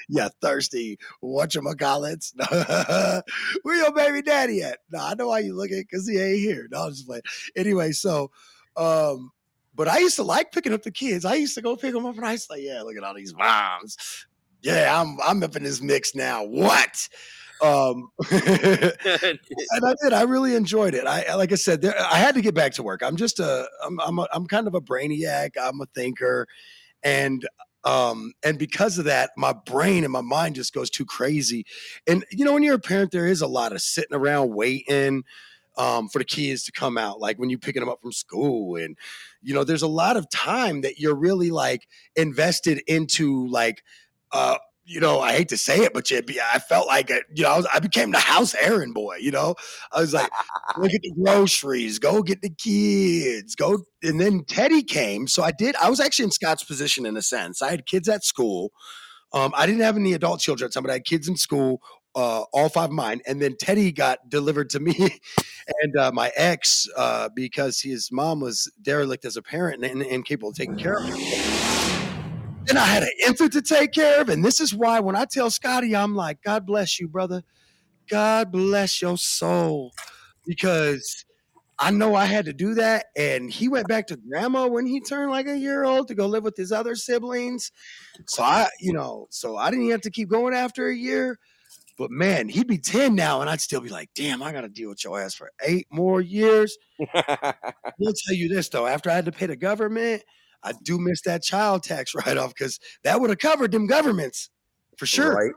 yeah, 0.08 0.28
thirsty. 0.40 0.98
Whatchamacallits. 1.22 2.32
Where 3.62 3.76
your 3.76 3.92
baby 3.92 4.22
daddy 4.22 4.62
at? 4.62 4.78
No, 4.90 5.00
I 5.00 5.14
know 5.14 5.28
why 5.28 5.40
you 5.40 5.54
looking 5.54 5.82
because 5.82 6.08
he 6.08 6.18
ain't 6.18 6.40
here. 6.40 6.68
No, 6.70 6.84
I'm 6.84 6.90
just 6.90 7.06
playing. 7.06 7.22
Anyway, 7.56 7.92
so 7.92 8.30
um, 8.76 9.30
but 9.78 9.86
I 9.86 10.00
used 10.00 10.16
to 10.16 10.24
like 10.24 10.50
picking 10.50 10.74
up 10.74 10.82
the 10.82 10.90
kids. 10.90 11.24
I 11.24 11.36
used 11.36 11.54
to 11.54 11.62
go 11.62 11.76
pick 11.76 11.94
them 11.94 12.04
up 12.04 12.16
and 12.16 12.26
I 12.26 12.32
used 12.32 12.48
to 12.48 12.54
like, 12.54 12.62
yeah, 12.62 12.82
look 12.82 12.96
at 12.96 13.04
all 13.04 13.14
these 13.14 13.32
moms. 13.34 14.26
Yeah, 14.60 15.00
I'm 15.00 15.16
I'm 15.24 15.40
up 15.44 15.54
in 15.54 15.62
this 15.62 15.80
mix 15.80 16.16
now. 16.16 16.44
What? 16.44 17.08
Um, 17.62 18.10
and 18.30 18.92
I 19.00 19.94
did. 20.02 20.12
I 20.12 20.22
really 20.22 20.56
enjoyed 20.56 20.94
it. 20.94 21.06
I 21.06 21.32
like 21.36 21.52
I 21.52 21.54
said, 21.54 21.80
there, 21.80 21.94
I 21.96 22.18
had 22.18 22.34
to 22.34 22.42
get 22.42 22.56
back 22.56 22.72
to 22.72 22.82
work. 22.82 23.02
I'm 23.04 23.14
just 23.14 23.38
a 23.38 23.68
I'm 23.84 24.00
I'm 24.00 24.18
a, 24.18 24.26
I'm 24.32 24.46
kind 24.48 24.66
of 24.66 24.74
a 24.74 24.80
brainiac. 24.80 25.50
I'm 25.60 25.80
a 25.80 25.86
thinker, 25.94 26.48
and 27.04 27.48
um 27.84 28.32
and 28.42 28.58
because 28.58 28.98
of 28.98 29.04
that 29.04 29.30
my 29.36 29.54
brain 29.64 30.02
and 30.02 30.12
my 30.12 30.20
mind 30.20 30.56
just 30.56 30.74
goes 30.74 30.90
too 30.90 31.04
crazy 31.04 31.64
and 32.08 32.24
you 32.32 32.44
know 32.44 32.52
when 32.52 32.64
you're 32.64 32.74
a 32.74 32.80
parent 32.80 33.12
there 33.12 33.28
is 33.28 33.40
a 33.40 33.46
lot 33.46 33.70
of 33.70 33.80
sitting 33.80 34.16
around 34.16 34.52
waiting 34.52 35.22
um, 35.78 36.08
for 36.08 36.18
the 36.18 36.24
kids 36.24 36.64
to 36.64 36.72
come 36.72 36.98
out, 36.98 37.20
like 37.20 37.38
when 37.38 37.48
you're 37.48 37.58
picking 37.58 37.80
them 37.80 37.88
up 37.88 38.02
from 38.02 38.12
school. 38.12 38.76
And, 38.76 38.98
you 39.40 39.54
know, 39.54 39.64
there's 39.64 39.82
a 39.82 39.88
lot 39.88 40.16
of 40.16 40.28
time 40.28 40.82
that 40.82 40.98
you're 40.98 41.14
really 41.14 41.50
like 41.50 41.86
invested 42.16 42.82
into 42.86 43.46
like, 43.46 43.82
uh, 44.32 44.58
you 44.84 45.00
know, 45.00 45.20
I 45.20 45.32
hate 45.32 45.50
to 45.50 45.58
say 45.58 45.80
it, 45.80 45.92
but 45.92 46.10
I 46.10 46.58
felt 46.58 46.86
like, 46.86 47.10
it, 47.10 47.24
you 47.34 47.44
know, 47.44 47.50
I, 47.50 47.56
was, 47.58 47.66
I 47.72 47.78
became 47.78 48.10
the 48.10 48.18
house 48.18 48.54
errand 48.54 48.94
boy, 48.94 49.16
you 49.20 49.30
know, 49.30 49.54
I 49.92 50.00
was 50.00 50.14
like, 50.14 50.30
look 50.78 50.92
at 50.92 51.02
the 51.02 51.12
groceries, 51.22 51.98
go 51.98 52.22
get 52.22 52.40
the 52.40 52.50
kids, 52.50 53.54
go. 53.54 53.84
And 54.02 54.18
then 54.18 54.44
Teddy 54.44 54.82
came. 54.82 55.28
So 55.28 55.42
I 55.42 55.52
did, 55.52 55.76
I 55.76 55.90
was 55.90 56.00
actually 56.00 56.24
in 56.24 56.30
Scott's 56.30 56.64
position 56.64 57.04
in 57.04 57.16
a 57.18 57.22
sense. 57.22 57.60
I 57.60 57.70
had 57.70 57.84
kids 57.84 58.08
at 58.08 58.24
school. 58.24 58.72
Um, 59.34 59.52
I 59.54 59.66
didn't 59.66 59.82
have 59.82 59.98
any 59.98 60.14
adult 60.14 60.40
children 60.40 60.66
at 60.66 60.72
time, 60.72 60.84
but 60.84 60.90
I 60.90 60.94
had 60.94 61.04
kids 61.04 61.28
in 61.28 61.36
school 61.36 61.82
uh, 62.14 62.42
all 62.52 62.68
five 62.68 62.90
of 62.90 62.92
mine. 62.94 63.20
And 63.26 63.40
then 63.40 63.56
Teddy 63.56 63.92
got 63.92 64.28
delivered 64.28 64.70
to 64.70 64.80
me 64.80 64.94
and 65.82 65.96
uh, 65.96 66.12
my 66.12 66.32
ex 66.36 66.88
uh, 66.96 67.28
because 67.34 67.80
his 67.80 68.10
mom 68.10 68.40
was 68.40 68.70
derelict 68.82 69.24
as 69.24 69.36
a 69.36 69.42
parent 69.42 69.84
and 69.84 70.02
incapable 70.02 70.50
of 70.50 70.56
taking 70.56 70.76
care 70.76 70.98
of 70.98 71.04
him. 71.04 71.16
Then 72.66 72.76
I 72.76 72.84
had 72.84 73.02
an 73.02 73.10
infant 73.26 73.52
to 73.54 73.62
take 73.62 73.92
care 73.92 74.20
of. 74.20 74.28
And 74.28 74.44
this 74.44 74.60
is 74.60 74.74
why 74.74 75.00
when 75.00 75.16
I 75.16 75.24
tell 75.24 75.50
Scotty, 75.50 75.96
I'm 75.96 76.14
like, 76.14 76.42
God 76.42 76.66
bless 76.66 77.00
you, 77.00 77.08
brother. 77.08 77.42
God 78.10 78.52
bless 78.52 79.00
your 79.00 79.16
soul. 79.16 79.92
Because 80.46 81.24
I 81.78 81.90
know 81.90 82.14
I 82.14 82.24
had 82.24 82.46
to 82.46 82.52
do 82.52 82.74
that. 82.74 83.06
And 83.16 83.50
he 83.50 83.68
went 83.68 83.88
back 83.88 84.08
to 84.08 84.16
grandma 84.16 84.66
when 84.66 84.86
he 84.86 85.00
turned 85.00 85.30
like 85.30 85.46
a 85.46 85.56
year 85.56 85.84
old 85.84 86.08
to 86.08 86.14
go 86.14 86.26
live 86.26 86.42
with 86.42 86.56
his 86.56 86.72
other 86.72 86.94
siblings. 86.94 87.70
So 88.26 88.42
I, 88.42 88.68
you 88.80 88.92
know, 88.92 89.28
so 89.30 89.56
I 89.56 89.70
didn't 89.70 89.90
have 89.90 90.02
to 90.02 90.10
keep 90.10 90.28
going 90.28 90.54
after 90.54 90.88
a 90.88 90.94
year. 90.94 91.38
But 91.98 92.12
man, 92.12 92.48
he'd 92.48 92.68
be 92.68 92.78
10 92.78 93.16
now, 93.16 93.40
and 93.40 93.50
I'd 93.50 93.60
still 93.60 93.80
be 93.80 93.88
like, 93.88 94.08
damn, 94.14 94.40
I 94.40 94.52
got 94.52 94.60
to 94.60 94.68
deal 94.68 94.88
with 94.88 95.02
your 95.02 95.20
ass 95.20 95.34
for 95.34 95.50
eight 95.66 95.88
more 95.90 96.20
years. 96.20 96.78
I'll 97.14 97.24
tell 98.00 98.34
you 98.34 98.48
this, 98.48 98.68
though. 98.68 98.86
After 98.86 99.10
I 99.10 99.14
had 99.14 99.24
to 99.24 99.32
pay 99.32 99.46
the 99.46 99.56
government, 99.56 100.22
I 100.62 100.72
do 100.84 100.98
miss 100.98 101.22
that 101.22 101.42
child 101.42 101.82
tax 101.82 102.14
write 102.26 102.36
off 102.36 102.54
because 102.54 102.78
that 103.02 103.20
would 103.20 103.30
have 103.30 103.40
covered 103.40 103.72
them 103.72 103.88
governments 103.88 104.50
for 104.96 105.06
sure. 105.06 105.34
Right. 105.34 105.52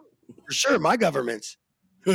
For 0.48 0.54
sure, 0.54 0.80
my 0.80 0.98
governments. 0.98 1.58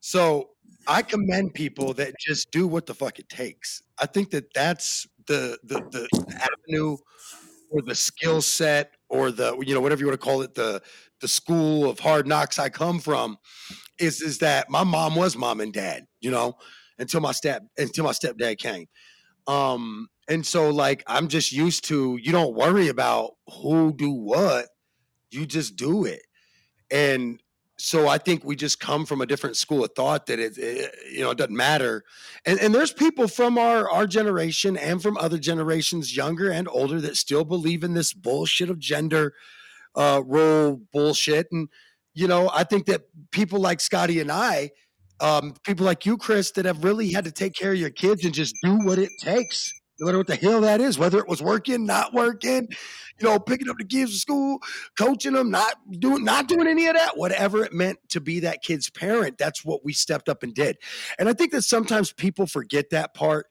so 0.00 0.50
I 0.86 1.02
commend 1.02 1.52
people 1.52 1.92
that 1.94 2.14
just 2.18 2.50
do 2.50 2.66
what 2.66 2.86
the 2.86 2.94
fuck 2.94 3.18
it 3.18 3.28
takes. 3.28 3.82
I 3.98 4.06
think 4.06 4.30
that 4.30 4.54
that's 4.54 5.06
the 5.26 5.58
the, 5.64 5.80
the 5.90 6.08
avenue 6.30 6.96
or 7.70 7.82
the 7.82 7.94
skill 7.94 8.40
set 8.40 8.92
or 9.08 9.30
the 9.30 9.58
you 9.60 9.74
know 9.74 9.80
whatever 9.80 10.00
you 10.00 10.06
want 10.06 10.20
to 10.20 10.24
call 10.24 10.42
it 10.42 10.54
the 10.54 10.80
the 11.20 11.28
school 11.28 11.88
of 11.88 11.98
hard 11.98 12.26
knocks 12.26 12.58
I 12.58 12.68
come 12.68 12.98
from 12.98 13.38
is 13.98 14.20
is 14.20 14.38
that 14.38 14.70
my 14.70 14.84
mom 14.84 15.14
was 15.14 15.36
mom 15.36 15.60
and 15.60 15.72
dad, 15.72 16.06
you 16.20 16.30
know, 16.30 16.54
until 16.98 17.20
my 17.20 17.32
step 17.32 17.62
until 17.78 18.04
my 18.04 18.12
stepdad 18.12 18.58
came. 18.58 18.86
Um, 19.46 20.08
and 20.28 20.44
so 20.44 20.70
like 20.70 21.02
I'm 21.06 21.28
just 21.28 21.52
used 21.52 21.84
to 21.86 22.18
you 22.20 22.32
don't 22.32 22.54
worry 22.54 22.88
about 22.88 23.32
who 23.62 23.92
do 23.92 24.10
what, 24.10 24.66
you 25.30 25.46
just 25.46 25.76
do 25.76 26.04
it. 26.04 26.22
And 26.90 27.40
so 27.78 28.08
I 28.08 28.18
think 28.18 28.44
we 28.44 28.56
just 28.56 28.78
come 28.78 29.06
from 29.06 29.22
a 29.22 29.26
different 29.26 29.56
school 29.56 29.84
of 29.84 29.92
thought 29.96 30.26
that 30.26 30.38
it, 30.38 30.58
it, 30.58 30.94
you 31.10 31.20
know 31.20 31.30
it 31.30 31.38
doesn't 31.38 31.56
matter, 31.56 32.04
and 32.44 32.60
and 32.60 32.74
there's 32.74 32.92
people 32.92 33.26
from 33.26 33.56
our 33.56 33.90
our 33.90 34.06
generation 34.06 34.76
and 34.76 35.02
from 35.02 35.16
other 35.16 35.38
generations, 35.38 36.14
younger 36.14 36.50
and 36.50 36.68
older, 36.68 37.00
that 37.00 37.16
still 37.16 37.44
believe 37.44 37.82
in 37.82 37.94
this 37.94 38.12
bullshit 38.12 38.68
of 38.68 38.78
gender 38.78 39.32
uh, 39.94 40.22
role 40.24 40.80
bullshit. 40.92 41.46
And, 41.52 41.68
you 42.14 42.28
know, 42.28 42.50
I 42.52 42.64
think 42.64 42.86
that 42.86 43.02
people 43.30 43.60
like 43.60 43.80
Scotty 43.80 44.20
and 44.20 44.30
I, 44.30 44.70
um, 45.20 45.54
people 45.64 45.84
like 45.84 46.06
you, 46.06 46.16
Chris, 46.16 46.50
that 46.52 46.64
have 46.64 46.82
really 46.84 47.10
had 47.10 47.24
to 47.24 47.32
take 47.32 47.54
care 47.54 47.72
of 47.72 47.78
your 47.78 47.90
kids 47.90 48.24
and 48.24 48.32
just 48.32 48.54
do 48.62 48.78
what 48.78 48.98
it 48.98 49.10
takes, 49.20 49.72
no 49.98 50.06
matter 50.06 50.18
what 50.18 50.26
the 50.26 50.36
hell 50.36 50.62
that 50.62 50.80
is, 50.80 50.98
whether 50.98 51.18
it 51.18 51.28
was 51.28 51.42
working, 51.42 51.84
not 51.84 52.14
working, 52.14 52.66
you 53.20 53.28
know, 53.28 53.38
picking 53.38 53.68
up 53.68 53.76
the 53.76 53.84
kids 53.84 54.12
from 54.12 54.18
school, 54.18 54.58
coaching 54.98 55.34
them, 55.34 55.50
not 55.50 55.74
doing, 55.98 56.24
not 56.24 56.48
doing 56.48 56.66
any 56.66 56.86
of 56.86 56.94
that, 56.94 57.18
whatever 57.18 57.62
it 57.62 57.74
meant 57.74 57.98
to 58.08 58.20
be 58.20 58.40
that 58.40 58.62
kid's 58.62 58.88
parent. 58.88 59.36
That's 59.36 59.62
what 59.62 59.84
we 59.84 59.92
stepped 59.92 60.30
up 60.30 60.42
and 60.42 60.54
did. 60.54 60.78
And 61.18 61.28
I 61.28 61.34
think 61.34 61.52
that 61.52 61.62
sometimes 61.62 62.12
people 62.12 62.46
forget 62.46 62.88
that 62.90 63.12
part 63.12 63.46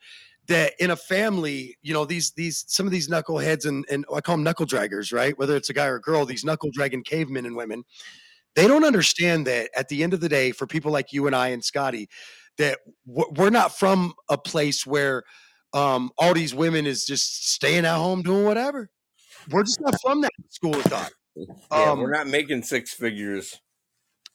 that 0.50 0.74
in 0.80 0.92
a 0.92 0.96
family, 0.96 1.78
you 1.82 1.94
know, 1.94 2.06
these 2.06 2.32
these 2.32 2.66
some 2.68 2.86
of 2.86 2.92
these 2.92 3.08
knuckleheads 3.08 3.66
and 3.66 3.86
and 3.90 4.06
I 4.14 4.20
call 4.20 4.36
them 4.36 4.44
knuckle 4.44 4.66
draggers, 4.66 5.14
right? 5.14 5.38
Whether 5.38 5.56
it's 5.56 5.70
a 5.70 5.74
guy 5.74 5.86
or 5.86 5.96
a 5.96 6.02
girl, 6.02 6.26
these 6.26 6.44
knuckle 6.44 6.70
dragging 6.74 7.04
cavemen 7.04 7.46
and 7.46 7.56
women, 7.56 7.84
they 8.56 8.68
don't 8.68 8.84
understand 8.84 9.48
that 9.48 9.70
at 9.78 9.88
the 9.88 10.04
end 10.04 10.14
of 10.14 10.20
the 10.20 10.30
day, 10.30 10.52
for 10.52 10.68
people 10.68 10.92
like 10.92 11.14
you 11.14 11.28
and 11.28 11.36
I 11.36 11.50
and 11.50 11.64
Scotty, 11.64 12.10
that 12.58 12.80
we're 13.06 13.52
not 13.52 13.78
from 13.78 14.14
a 14.28 14.38
place 14.38 14.86
where 14.86 15.24
um, 15.74 16.12
all 16.18 16.34
these 16.34 16.54
women 16.54 16.88
is 16.88 17.06
just 17.06 17.52
staying 17.52 17.86
at 17.86 17.96
home 17.96 18.24
doing 18.24 18.44
whatever. 18.44 18.90
We're 19.52 19.64
just 19.64 19.80
not 19.82 19.96
from 20.02 20.22
that 20.22 20.32
school 20.50 20.76
of 20.76 20.84
thought. 20.84 21.12
Yeah, 21.72 21.92
um, 21.92 22.00
we're 22.00 22.12
not 22.12 22.28
making 22.28 22.64
six 22.64 22.94
figures. 22.94 23.56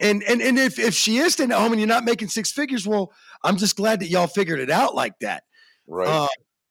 And 0.00 0.22
and 0.22 0.40
and 0.40 0.59
if 0.59 0.79
if 0.79 0.94
she 0.94 1.18
is 1.18 1.35
staying 1.35 1.53
at 1.53 1.59
home 1.59 1.72
and 1.72 1.79
you're 1.79 1.87
not 1.87 2.07
making 2.07 2.29
six 2.29 2.50
figures, 2.50 2.87
well, 2.87 3.12
I'm 3.42 3.59
just 3.59 3.77
glad 3.77 4.00
that 4.00 4.09
y'all 4.09 4.27
figured 4.27 4.59
it 4.59 4.70
out 4.70 4.94
like 4.94 5.12
that 5.20 5.42
right. 5.87 6.09
Uh, 6.09 6.29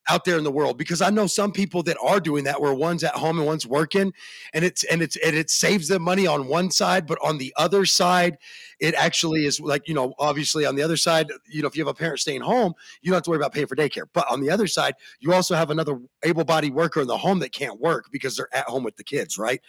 out 0.10 0.26
there 0.26 0.38
in 0.38 0.44
the 0.44 0.52
world 0.52 0.78
because 0.78 1.02
I 1.02 1.10
know 1.10 1.28
some 1.28 1.52
people 1.52 1.82
that 1.84 1.98
are 2.04 2.20
doing 2.20 2.44
that 2.44 2.60
where 2.60 2.74
one's 2.74 3.04
at 3.04 3.14
home 3.14 3.38
and 3.38 3.48
one's 3.48 3.66
working 3.66 4.12
and 4.54 4.66
it's 4.66 4.84
and 4.86 5.02
it's 5.02 5.16
and 5.18 5.36
it 5.36 5.50
saves 5.50 5.88
them 5.88 6.02
money 6.02 6.28
on 6.28 6.48
one 6.48 6.72
side 6.72 7.08
but 7.08 7.18
on 7.24 7.38
the 7.38 7.54
other 7.58 7.86
side 7.86 8.38
it 8.80 8.96
actually 8.96 9.46
is 9.46 9.60
like 9.60 9.88
you 9.88 9.94
know 9.94 10.14
obviously 10.20 10.66
on 10.66 10.76
the 10.76 10.82
other 10.82 10.98
side 10.98 11.28
you 11.50 11.62
know 11.62 11.68
if 11.68 11.78
you 11.78 11.82
have 11.82 11.92
a 11.92 11.98
parent 11.98 12.20
staying 12.20 12.42
home 12.42 12.74
you 13.02 13.12
don't 13.12 13.18
have 13.18 13.24
to 13.24 13.30
worry 13.30 13.40
about 13.40 13.54
paying 13.54 13.68
for 13.68 13.76
daycare 13.76 14.06
but 14.14 14.30
on 14.30 14.42
the 14.42 14.50
other 14.50 14.68
side 14.68 14.94
you 15.20 15.32
also 15.32 15.56
have 15.56 15.70
another 15.70 15.98
able-bodied 16.24 16.74
worker 16.74 17.00
in 17.00 17.08
the 17.08 17.18
home 17.18 17.40
that 17.40 17.54
can't 17.54 17.80
work 17.80 18.06
because 18.12 18.36
they're 18.36 18.54
at 18.54 18.66
home 18.66 18.84
with 18.84 18.98
the 18.98 19.04
kids 19.04 19.38
right 19.38 19.62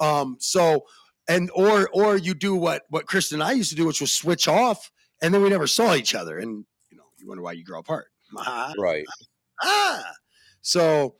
um 0.00 0.36
so 0.40 0.84
and 1.28 1.48
or 1.54 1.88
or 1.92 2.16
you 2.16 2.34
do 2.34 2.56
what 2.56 2.82
what 2.88 3.06
Kristen 3.06 3.40
and 3.40 3.48
I 3.48 3.52
used 3.52 3.70
to 3.70 3.76
do 3.76 3.86
which 3.86 4.00
was 4.00 4.12
switch 4.12 4.48
off 4.48 4.90
and 5.22 5.32
then 5.32 5.42
we 5.42 5.48
never 5.48 5.68
saw 5.68 5.94
each 5.94 6.14
other 6.14 6.38
and 6.38 6.64
you 6.90 6.96
know 6.96 7.04
you 7.18 7.28
wonder 7.28 7.42
why 7.42 7.52
you 7.52 7.64
grow 7.64 7.78
apart 7.78 8.08
right. 8.78 9.04
Ah. 9.62 10.04
So 10.62 11.16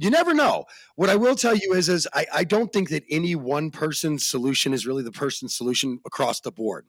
you 0.00 0.08
never 0.08 0.32
know. 0.32 0.64
What 0.96 1.10
I 1.10 1.16
will 1.16 1.34
tell 1.34 1.54
you 1.54 1.74
is, 1.74 1.90
is 1.90 2.08
I, 2.14 2.26
I 2.32 2.44
don't 2.44 2.72
think 2.72 2.88
that 2.88 3.04
any 3.10 3.34
one 3.34 3.70
person's 3.70 4.26
solution 4.26 4.72
is 4.72 4.86
really 4.86 5.02
the 5.02 5.12
person's 5.12 5.54
solution 5.54 6.00
across 6.06 6.40
the 6.40 6.50
board. 6.50 6.86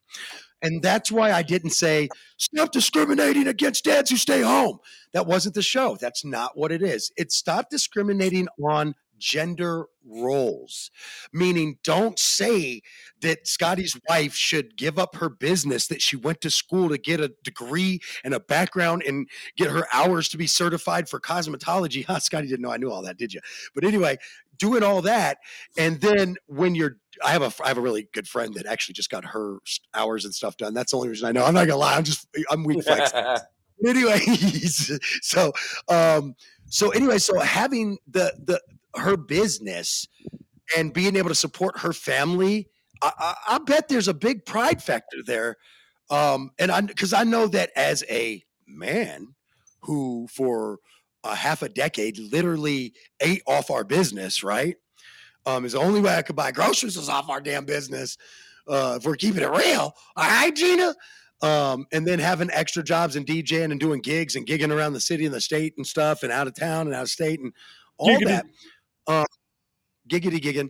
And 0.62 0.82
that's 0.82 1.12
why 1.12 1.34
I 1.34 1.42
didn't 1.42 1.72
say 1.72 2.08
stop 2.38 2.72
discriminating 2.72 3.48
against 3.48 3.84
dads 3.84 4.10
who 4.10 4.16
stay 4.16 4.42
home. 4.42 4.80
That 5.12 5.28
wasn't 5.28 5.56
the 5.56 5.62
show. 5.62 5.98
That's 6.00 6.24
not 6.24 6.58
what 6.58 6.72
it 6.72 6.82
is. 6.82 7.12
It's 7.18 7.36
stop 7.36 7.70
discriminating 7.70 8.48
on 8.64 8.96
gender 9.22 9.86
roles, 10.04 10.90
meaning 11.32 11.78
don't 11.84 12.18
say 12.18 12.82
that 13.22 13.48
Scotty's 13.48 13.96
wife 14.10 14.34
should 14.34 14.76
give 14.76 14.98
up 14.98 15.16
her 15.16 15.30
business 15.30 15.88
that 15.88 16.02
she 16.02 16.16
went 16.16 16.42
to 16.42 16.50
school 16.50 16.90
to 16.90 16.98
get 16.98 17.20
a 17.20 17.32
degree 17.44 18.00
and 18.24 18.34
a 18.34 18.40
background 18.40 19.04
and 19.08 19.30
get 19.56 19.70
her 19.70 19.86
hours 19.94 20.28
to 20.30 20.38
be 20.38 20.48
certified 20.48 21.08
for 21.08 21.20
cosmetology. 21.20 22.06
Huh, 22.12 22.20
Scotty 22.20 22.48
didn't 22.48 22.62
know 22.62 22.72
I 22.72 22.78
knew 22.78 22.92
all 22.92 23.04
that, 23.04 23.18
did 23.18 23.34
you? 23.34 23.40
But 23.74 23.86
anyway, 23.86 24.18
doing 24.58 24.84
all 24.84 25.02
that, 25.04 25.38
and 25.78 26.02
then 26.02 26.36
when 26.48 26.76
you're, 26.76 26.98
I 27.24 27.32
have 27.32 27.42
a, 27.44 27.54
I 27.64 27.68
have 27.70 27.78
a 27.78 27.82
really 27.82 28.10
good 28.12 28.28
friend 28.28 28.54
that 28.56 28.66
actually 28.66 28.94
just 28.94 29.10
got 29.10 29.24
her 29.24 29.60
hours 29.94 30.26
and 30.26 30.34
stuff 30.34 30.58
done. 30.58 30.74
That's 30.74 30.92
the 30.92 30.98
only 30.98 31.10
reason 31.10 31.28
I 31.28 31.32
know. 31.32 31.46
I'm 31.46 31.54
not 31.54 31.68
gonna 31.68 31.80
lie. 31.80 31.96
I'm 31.96 32.04
just, 32.04 32.28
I'm 32.50 32.64
weak 32.64 32.84
flex. 32.84 33.14
anyway, 33.86 34.20
so, 35.22 35.54
um, 35.88 36.36
so 36.68 36.90
anyway, 36.92 37.18
so 37.18 37.40
having 37.40 37.98
the 38.08 38.34
the 38.44 38.62
her 38.96 39.18
business 39.18 40.08
and 40.78 40.94
being 40.94 41.16
able 41.16 41.30
to 41.30 41.36
support 41.36 41.80
her 41.80 41.94
family, 41.94 42.68
I, 43.02 43.12
I, 43.18 43.36
I 43.56 43.58
bet 43.60 43.88
there's 43.88 44.08
a 44.08 44.14
big 44.14 44.46
pride 44.46 44.82
factor 44.82 45.18
there. 45.26 45.58
Um, 46.10 46.52
and 46.60 46.72
I 46.72 46.82
because 46.82 47.14
I 47.14 47.24
know 47.24 47.48
that 47.48 47.72
as 47.76 48.04
a 48.10 48.44
man 48.68 49.28
who 49.84 50.28
for 50.30 50.80
a 51.24 51.36
half 51.36 51.62
a 51.62 51.70
decade 51.70 52.18
literally 52.18 52.94
ate 53.22 53.44
off 53.48 53.72
our 53.72 53.84
business, 53.84 54.44
right? 54.44 54.76
Um, 55.46 55.66
is 55.66 55.72
the 55.72 55.80
only 55.80 56.02
way 56.02 56.16
I 56.16 56.22
could 56.22 56.36
buy 56.36 56.52
groceries 56.52 56.98
was 56.98 57.10
off 57.10 57.30
our 57.30 57.42
damn 57.42 57.66
business. 57.66 58.18
Uh, 58.68 58.96
if 59.00 59.06
we're 59.06 59.16
keeping 59.16 59.42
it 59.42 59.50
real, 59.50 59.96
all 60.16 60.28
right, 60.28 60.56
Gina. 60.56 60.96
Um, 61.42 61.88
and 61.92 62.06
then 62.06 62.20
having 62.20 62.52
extra 62.52 62.84
jobs 62.84 63.16
and 63.16 63.26
DJing 63.26 63.72
and 63.72 63.80
doing 63.80 64.02
gigs 64.02 64.36
and 64.36 64.46
gigging 64.46 64.76
around 64.76 64.94
the 64.94 65.00
city 65.00 65.26
and 65.26 65.34
the 65.34 65.42
state 65.42 65.74
and 65.78 65.88
stuff 65.88 66.22
and 66.22 66.32
out 66.32 66.46
of 66.46 66.54
town 66.54 66.86
and 66.86 66.96
out 66.96 67.04
of 67.04 67.10
state 67.10 67.40
and 67.40 67.54
all 67.98 68.10
giggity. 68.10 68.26
that. 68.26 68.46
Uh, 69.12 69.26
giggity 70.10 70.40
gigging. 70.40 70.70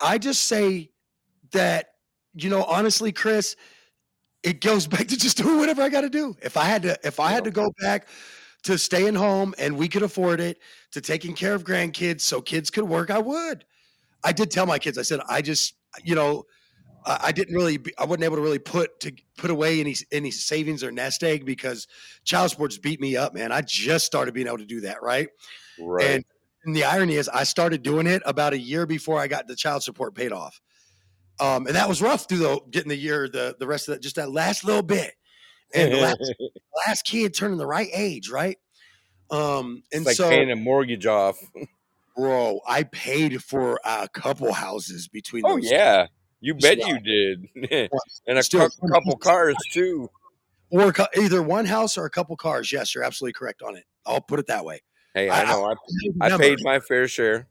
I 0.00 0.16
just 0.16 0.44
say 0.44 0.90
that, 1.50 1.90
you 2.34 2.48
know, 2.48 2.64
honestly, 2.64 3.12
Chris, 3.12 3.54
it 4.42 4.62
goes 4.62 4.86
back 4.94 5.08
to 5.08 5.16
just 5.18 5.36
doing 5.36 5.58
whatever 5.58 5.82
I 5.82 5.90
got 5.90 6.00
to 6.00 6.08
do. 6.08 6.34
If 6.42 6.56
I 6.56 6.64
had 6.64 6.82
to, 6.84 6.98
if 7.04 7.20
I 7.20 7.30
had 7.32 7.44
to 7.44 7.50
go 7.50 7.70
back 7.80 8.08
to 8.62 8.78
staying 8.78 9.14
home 9.14 9.54
and 9.58 9.76
we 9.76 9.88
could 9.88 10.02
afford 10.02 10.40
it, 10.40 10.58
to 10.92 11.02
taking 11.02 11.34
care 11.34 11.52
of 11.54 11.64
grandkids 11.64 12.22
so 12.22 12.40
kids 12.40 12.70
could 12.70 12.84
work, 12.84 13.10
I 13.10 13.18
would. 13.18 13.66
I 14.24 14.32
did 14.32 14.50
tell 14.50 14.64
my 14.64 14.78
kids, 14.78 14.96
I 14.96 15.02
said, 15.02 15.20
I 15.28 15.42
just, 15.42 15.74
you 16.02 16.14
know, 16.14 16.44
I 17.04 17.32
didn't 17.32 17.54
really, 17.54 17.78
I 17.98 18.04
wasn't 18.04 18.24
able 18.24 18.36
to 18.36 18.42
really 18.42 18.58
put 18.58 19.00
to 19.00 19.12
put 19.36 19.50
away 19.50 19.80
any 19.80 19.96
any 20.10 20.30
savings 20.30 20.84
or 20.84 20.92
nest 20.92 21.22
egg 21.22 21.44
because 21.44 21.86
child 22.24 22.50
sports 22.50 22.78
beat 22.78 23.00
me 23.00 23.16
up, 23.16 23.34
man. 23.34 23.52
I 23.52 23.62
just 23.62 24.06
started 24.06 24.34
being 24.34 24.46
able 24.46 24.58
to 24.58 24.66
do 24.66 24.82
that, 24.82 25.02
right? 25.02 25.28
Right. 25.80 26.06
And, 26.06 26.24
and 26.64 26.76
the 26.76 26.84
irony 26.84 27.16
is, 27.16 27.28
I 27.28 27.44
started 27.44 27.82
doing 27.82 28.06
it 28.06 28.22
about 28.24 28.52
a 28.52 28.58
year 28.58 28.86
before 28.86 29.18
I 29.18 29.26
got 29.26 29.48
the 29.48 29.56
child 29.56 29.82
support 29.82 30.14
paid 30.14 30.32
off, 30.32 30.60
um, 31.40 31.66
and 31.66 31.74
that 31.74 31.88
was 31.88 32.00
rough 32.00 32.28
through 32.28 32.38
the 32.38 32.60
getting 32.70 32.88
the 32.88 32.96
year, 32.96 33.28
the 33.28 33.56
the 33.58 33.66
rest 33.66 33.88
of 33.88 33.94
that, 33.94 34.02
just 34.02 34.16
that 34.16 34.30
last 34.30 34.64
little 34.64 34.82
bit, 34.82 35.14
and 35.74 35.92
the 35.92 35.98
last, 35.98 36.34
last 36.86 37.02
kid 37.04 37.34
turning 37.34 37.58
the 37.58 37.66
right 37.66 37.88
age, 37.92 38.30
right? 38.30 38.58
Um, 39.30 39.82
and 39.92 40.02
it's 40.02 40.06
like 40.06 40.16
so 40.16 40.28
paying 40.28 40.50
a 40.50 40.56
mortgage 40.56 41.06
off. 41.06 41.38
Bro, 42.16 42.60
I 42.68 42.82
paid 42.82 43.42
for 43.42 43.80
a 43.84 44.06
couple 44.08 44.52
houses 44.52 45.08
between. 45.08 45.42
Oh 45.46 45.56
yeah, 45.56 46.08
you 46.42 46.54
bet 46.54 46.76
you 46.78 47.00
did, 47.00 47.48
and 48.26 48.38
a 48.38 48.42
Still, 48.42 48.68
cu- 48.68 48.88
couple 48.88 49.16
cars 49.16 49.56
too. 49.72 50.10
Or 50.70 50.92
either 51.16 51.42
one 51.42 51.66
house 51.66 51.96
or 51.96 52.04
a 52.04 52.10
couple 52.10 52.36
cars. 52.36 52.72
Yes, 52.72 52.94
you're 52.94 53.04
absolutely 53.04 53.34
correct 53.34 53.62
on 53.62 53.76
it. 53.76 53.84
I'll 54.04 54.20
put 54.20 54.40
it 54.40 54.48
that 54.48 54.64
way. 54.64 54.82
Hey, 55.14 55.28
I, 55.28 55.42
I 55.42 55.44
know. 55.44 55.72
I, 56.20 56.26
I 56.26 56.36
paid 56.36 56.58
my 56.62 56.80
fair 56.80 57.06
share 57.06 57.48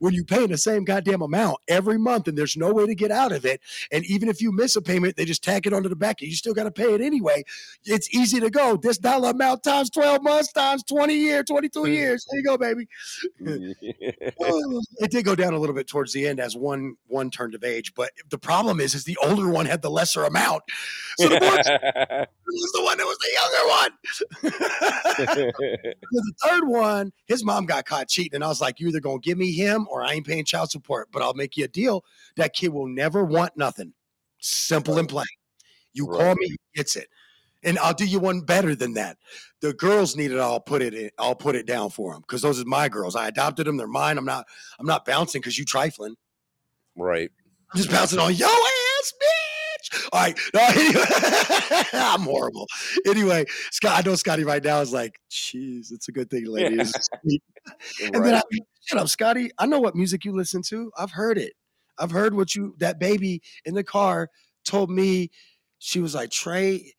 when 0.00 0.14
you 0.14 0.24
pay 0.24 0.46
the 0.46 0.58
same 0.58 0.84
goddamn 0.84 1.22
amount 1.22 1.58
every 1.68 1.98
month 1.98 2.28
and 2.28 2.36
there's 2.36 2.56
no 2.56 2.72
way 2.72 2.86
to 2.86 2.94
get 2.94 3.10
out 3.10 3.32
of 3.32 3.44
it. 3.44 3.60
And 3.92 4.04
even 4.06 4.28
if 4.28 4.40
you 4.40 4.52
miss 4.52 4.76
a 4.76 4.82
payment, 4.82 5.16
they 5.16 5.24
just 5.24 5.44
tack 5.44 5.66
it 5.66 5.72
onto 5.72 5.88
the 5.88 5.96
back. 5.96 6.20
And 6.20 6.30
you 6.30 6.36
still 6.36 6.54
got 6.54 6.64
to 6.64 6.70
pay 6.70 6.94
it 6.94 7.00
anyway. 7.00 7.44
It's 7.84 8.12
easy 8.14 8.40
to 8.40 8.50
go. 8.50 8.76
This 8.76 8.98
dollar 8.98 9.30
amount 9.30 9.62
times 9.62 9.90
12 9.90 10.22
months 10.22 10.52
times 10.52 10.82
20 10.84 11.14
years, 11.14 11.44
22 11.48 11.80
mm. 11.80 11.92
years. 11.92 12.26
There 12.30 12.40
you 12.40 12.44
go, 12.44 12.58
baby. 12.58 12.88
it 15.00 15.10
did 15.10 15.24
go 15.24 15.34
down 15.34 15.54
a 15.54 15.58
little 15.58 15.74
bit 15.74 15.88
towards 15.88 16.12
the 16.12 16.26
end 16.26 16.40
as 16.40 16.56
one 16.56 16.96
one 17.06 17.30
turned 17.30 17.54
of 17.54 17.64
age, 17.64 17.94
but 17.94 18.10
the 18.30 18.38
problem 18.38 18.80
is, 18.80 18.94
is 18.94 19.04
the 19.04 19.16
older 19.22 19.48
one 19.48 19.66
had 19.66 19.82
the 19.82 19.90
lesser 19.90 20.24
amount. 20.24 20.62
So 21.18 21.28
the 21.28 21.40
boy 21.40 21.46
was 22.46 22.72
the 22.72 22.82
one 22.82 22.98
that 22.98 23.04
was 23.04 23.18
the 23.18 23.32
younger 23.40 23.68
one. 23.68 23.90
the 26.12 26.34
third 26.44 26.68
one, 26.68 27.12
his 27.26 27.44
mom 27.44 27.66
got 27.66 27.86
caught 27.86 28.08
cheating, 28.08 28.34
and 28.36 28.44
I 28.44 28.48
was 28.48 28.60
like, 28.60 28.80
"You 28.80 28.88
either 28.88 29.00
gonna 29.00 29.18
give 29.18 29.38
me 29.38 29.52
him." 29.52 29.77
Him 29.78 29.88
or 29.90 30.02
I 30.02 30.12
ain't 30.12 30.26
paying 30.26 30.44
child 30.44 30.70
support, 30.70 31.08
but 31.12 31.22
I'll 31.22 31.34
make 31.34 31.56
you 31.56 31.64
a 31.64 31.68
deal. 31.68 32.04
That 32.36 32.54
kid 32.54 32.68
will 32.68 32.86
never 32.86 33.24
want 33.24 33.56
nothing. 33.56 33.92
Simple 34.38 34.98
and 34.98 35.08
plain. 35.08 35.26
You 35.92 36.06
right. 36.06 36.20
call 36.20 36.34
me, 36.36 36.48
he 36.48 36.58
gets 36.74 36.96
it. 36.96 37.08
And 37.64 37.78
I'll 37.80 37.94
do 37.94 38.06
you 38.06 38.20
one 38.20 38.42
better 38.42 38.76
than 38.76 38.94
that. 38.94 39.16
The 39.60 39.72
girls 39.72 40.16
need 40.16 40.30
it. 40.30 40.38
I'll 40.38 40.60
put 40.60 40.80
it 40.80 40.94
in. 40.94 41.10
I'll 41.18 41.34
put 41.34 41.56
it 41.56 41.66
down 41.66 41.90
for 41.90 42.12
them 42.12 42.22
because 42.22 42.40
those 42.40 42.60
are 42.60 42.64
my 42.64 42.88
girls. 42.88 43.16
I 43.16 43.26
adopted 43.26 43.66
them. 43.66 43.76
They're 43.76 43.88
mine. 43.88 44.16
I'm 44.16 44.24
not. 44.24 44.46
I'm 44.78 44.86
not 44.86 45.04
bouncing 45.04 45.40
because 45.40 45.58
you 45.58 45.64
trifling. 45.64 46.14
Right. 46.96 47.30
I'm 47.72 47.78
just 47.78 47.90
bouncing 47.90 48.20
on 48.20 48.34
your 48.34 48.48
ass, 48.48 49.12
bitch. 49.20 49.37
All 50.12 50.20
right. 50.20 50.38
No, 50.54 50.60
anyway, 50.60 51.04
I'm 51.92 52.22
horrible. 52.22 52.66
Anyway, 53.06 53.44
Scott. 53.70 53.98
I 53.98 54.08
know 54.08 54.14
Scotty 54.14 54.44
right 54.44 54.62
now 54.62 54.80
is 54.80 54.92
like, 54.92 55.18
"Jeez, 55.30 55.92
it's 55.92 56.08
a 56.08 56.12
good 56.12 56.30
thing, 56.30 56.46
ladies." 56.46 56.92
and 58.02 58.14
right. 58.14 58.24
then 58.24 58.34
I, 58.34 58.42
shut 58.86 59.00
up, 59.00 59.08
Scotty. 59.08 59.50
I 59.58 59.66
know 59.66 59.80
what 59.80 59.94
music 59.94 60.24
you 60.24 60.34
listen 60.34 60.62
to. 60.68 60.90
I've 60.96 61.12
heard 61.12 61.38
it. 61.38 61.54
I've 61.98 62.10
heard 62.10 62.34
what 62.34 62.54
you 62.54 62.74
that 62.78 62.98
baby 62.98 63.42
in 63.64 63.74
the 63.74 63.84
car 63.84 64.28
told 64.64 64.90
me. 64.90 65.30
She 65.80 66.00
was 66.00 66.14
like, 66.14 66.30
Trey, 66.30 66.92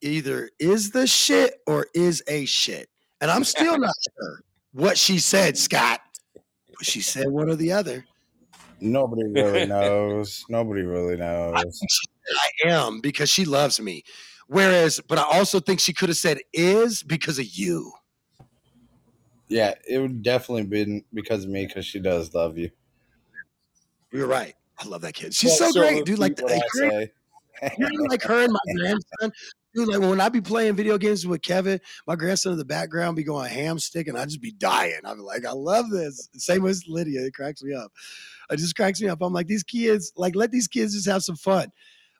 either 0.00 0.50
is 0.58 0.90
the 0.90 1.06
shit 1.06 1.54
or 1.66 1.86
is 1.94 2.22
a 2.26 2.44
shit. 2.46 2.88
And 3.20 3.30
I'm 3.30 3.44
still 3.44 3.78
not 3.78 3.94
sure 4.18 4.42
what 4.72 4.98
she 4.98 5.18
said, 5.18 5.56
Scott. 5.56 6.00
But 6.34 6.86
she 6.86 7.00
said 7.00 7.28
one 7.28 7.48
or 7.48 7.54
the 7.54 7.72
other. 7.72 8.04
Nobody 8.84 9.24
really 9.30 9.66
knows. 9.66 10.44
Nobody 10.48 10.82
really 10.82 11.16
knows. 11.16 11.54
I, 11.56 12.66
I 12.66 12.70
am 12.70 13.00
because 13.00 13.30
she 13.30 13.44
loves 13.44 13.80
me. 13.80 14.04
Whereas, 14.46 15.00
but 15.08 15.18
I 15.18 15.22
also 15.22 15.58
think 15.58 15.80
she 15.80 15.94
could 15.94 16.10
have 16.10 16.18
said 16.18 16.38
is 16.52 17.02
because 17.02 17.38
of 17.38 17.46
you. 17.46 17.92
Yeah, 19.48 19.74
it 19.88 19.98
would 19.98 20.22
definitely 20.22 20.64
be 20.64 21.04
because 21.12 21.44
of 21.44 21.50
me 21.50 21.66
because 21.66 21.86
she 21.86 21.98
does 21.98 22.34
love 22.34 22.58
you. 22.58 22.70
You're 24.12 24.26
right. 24.26 24.54
I 24.78 24.86
love 24.86 25.00
that 25.02 25.14
kid. 25.14 25.34
She's 25.34 25.56
so, 25.56 25.70
so 25.70 25.80
great, 25.80 26.04
dude. 26.04 26.18
Like, 26.18 26.40
like 26.42 26.62
her, 26.74 27.08
like 28.08 28.22
her 28.22 28.44
and 28.44 28.52
my 28.52 28.74
grandson. 28.76 29.32
Dude, 29.74 29.88
like 29.88 30.00
when 30.00 30.20
I 30.20 30.28
be 30.28 30.40
playing 30.40 30.76
video 30.76 30.98
games 30.98 31.26
with 31.26 31.42
Kevin, 31.42 31.80
my 32.06 32.14
grandson 32.14 32.52
in 32.52 32.58
the 32.58 32.64
background 32.64 33.16
be 33.16 33.24
going 33.24 33.50
ham 33.50 33.78
stick, 33.78 34.06
and 34.06 34.16
I 34.16 34.24
just 34.24 34.40
be 34.40 34.52
dying. 34.52 35.00
I'm 35.04 35.18
like, 35.18 35.44
I 35.44 35.52
love 35.52 35.90
this. 35.90 36.28
Same 36.36 36.62
with 36.62 36.84
Lydia, 36.86 37.26
it 37.26 37.34
cracks 37.34 37.62
me 37.62 37.74
up. 37.74 37.90
It 38.50 38.58
just 38.58 38.76
cracks 38.76 39.00
me 39.00 39.08
up. 39.08 39.20
I'm 39.20 39.32
like, 39.32 39.48
these 39.48 39.64
kids, 39.64 40.12
like, 40.16 40.36
let 40.36 40.52
these 40.52 40.68
kids 40.68 40.94
just 40.94 41.08
have 41.08 41.22
some 41.24 41.36
fun. 41.36 41.72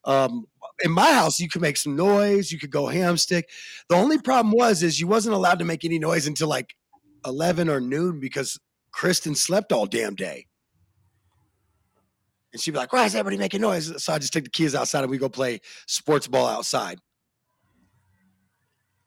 Um, 0.04 0.46
in 0.82 0.90
my 0.90 1.12
house, 1.12 1.38
you 1.38 1.48
could 1.48 1.62
make 1.62 1.76
some 1.76 1.94
noise, 1.94 2.50
you 2.50 2.58
could 2.58 2.70
go 2.70 2.86
ham 2.86 3.16
stick. 3.16 3.48
The 3.88 3.96
only 3.96 4.18
problem 4.18 4.52
was 4.56 4.82
is 4.82 5.00
you 5.00 5.06
wasn't 5.06 5.34
allowed 5.36 5.60
to 5.60 5.64
make 5.64 5.84
any 5.84 5.98
noise 5.98 6.26
until 6.26 6.48
like 6.48 6.74
11 7.24 7.68
or 7.68 7.80
noon 7.80 8.20
because 8.20 8.58
Kristen 8.90 9.34
slept 9.34 9.72
all 9.72 9.86
damn 9.86 10.14
day. 10.14 10.46
And 12.52 12.60
she'd 12.60 12.72
be 12.72 12.78
like, 12.78 12.92
why 12.92 13.04
is 13.04 13.14
everybody 13.14 13.38
making 13.38 13.62
noise? 13.62 14.02
So 14.02 14.12
I 14.12 14.18
just 14.18 14.32
take 14.32 14.44
the 14.44 14.50
kids 14.50 14.74
outside 14.74 15.02
and 15.02 15.10
we 15.10 15.18
go 15.18 15.28
play 15.28 15.60
sports 15.86 16.28
ball 16.28 16.46
outside. 16.46 16.98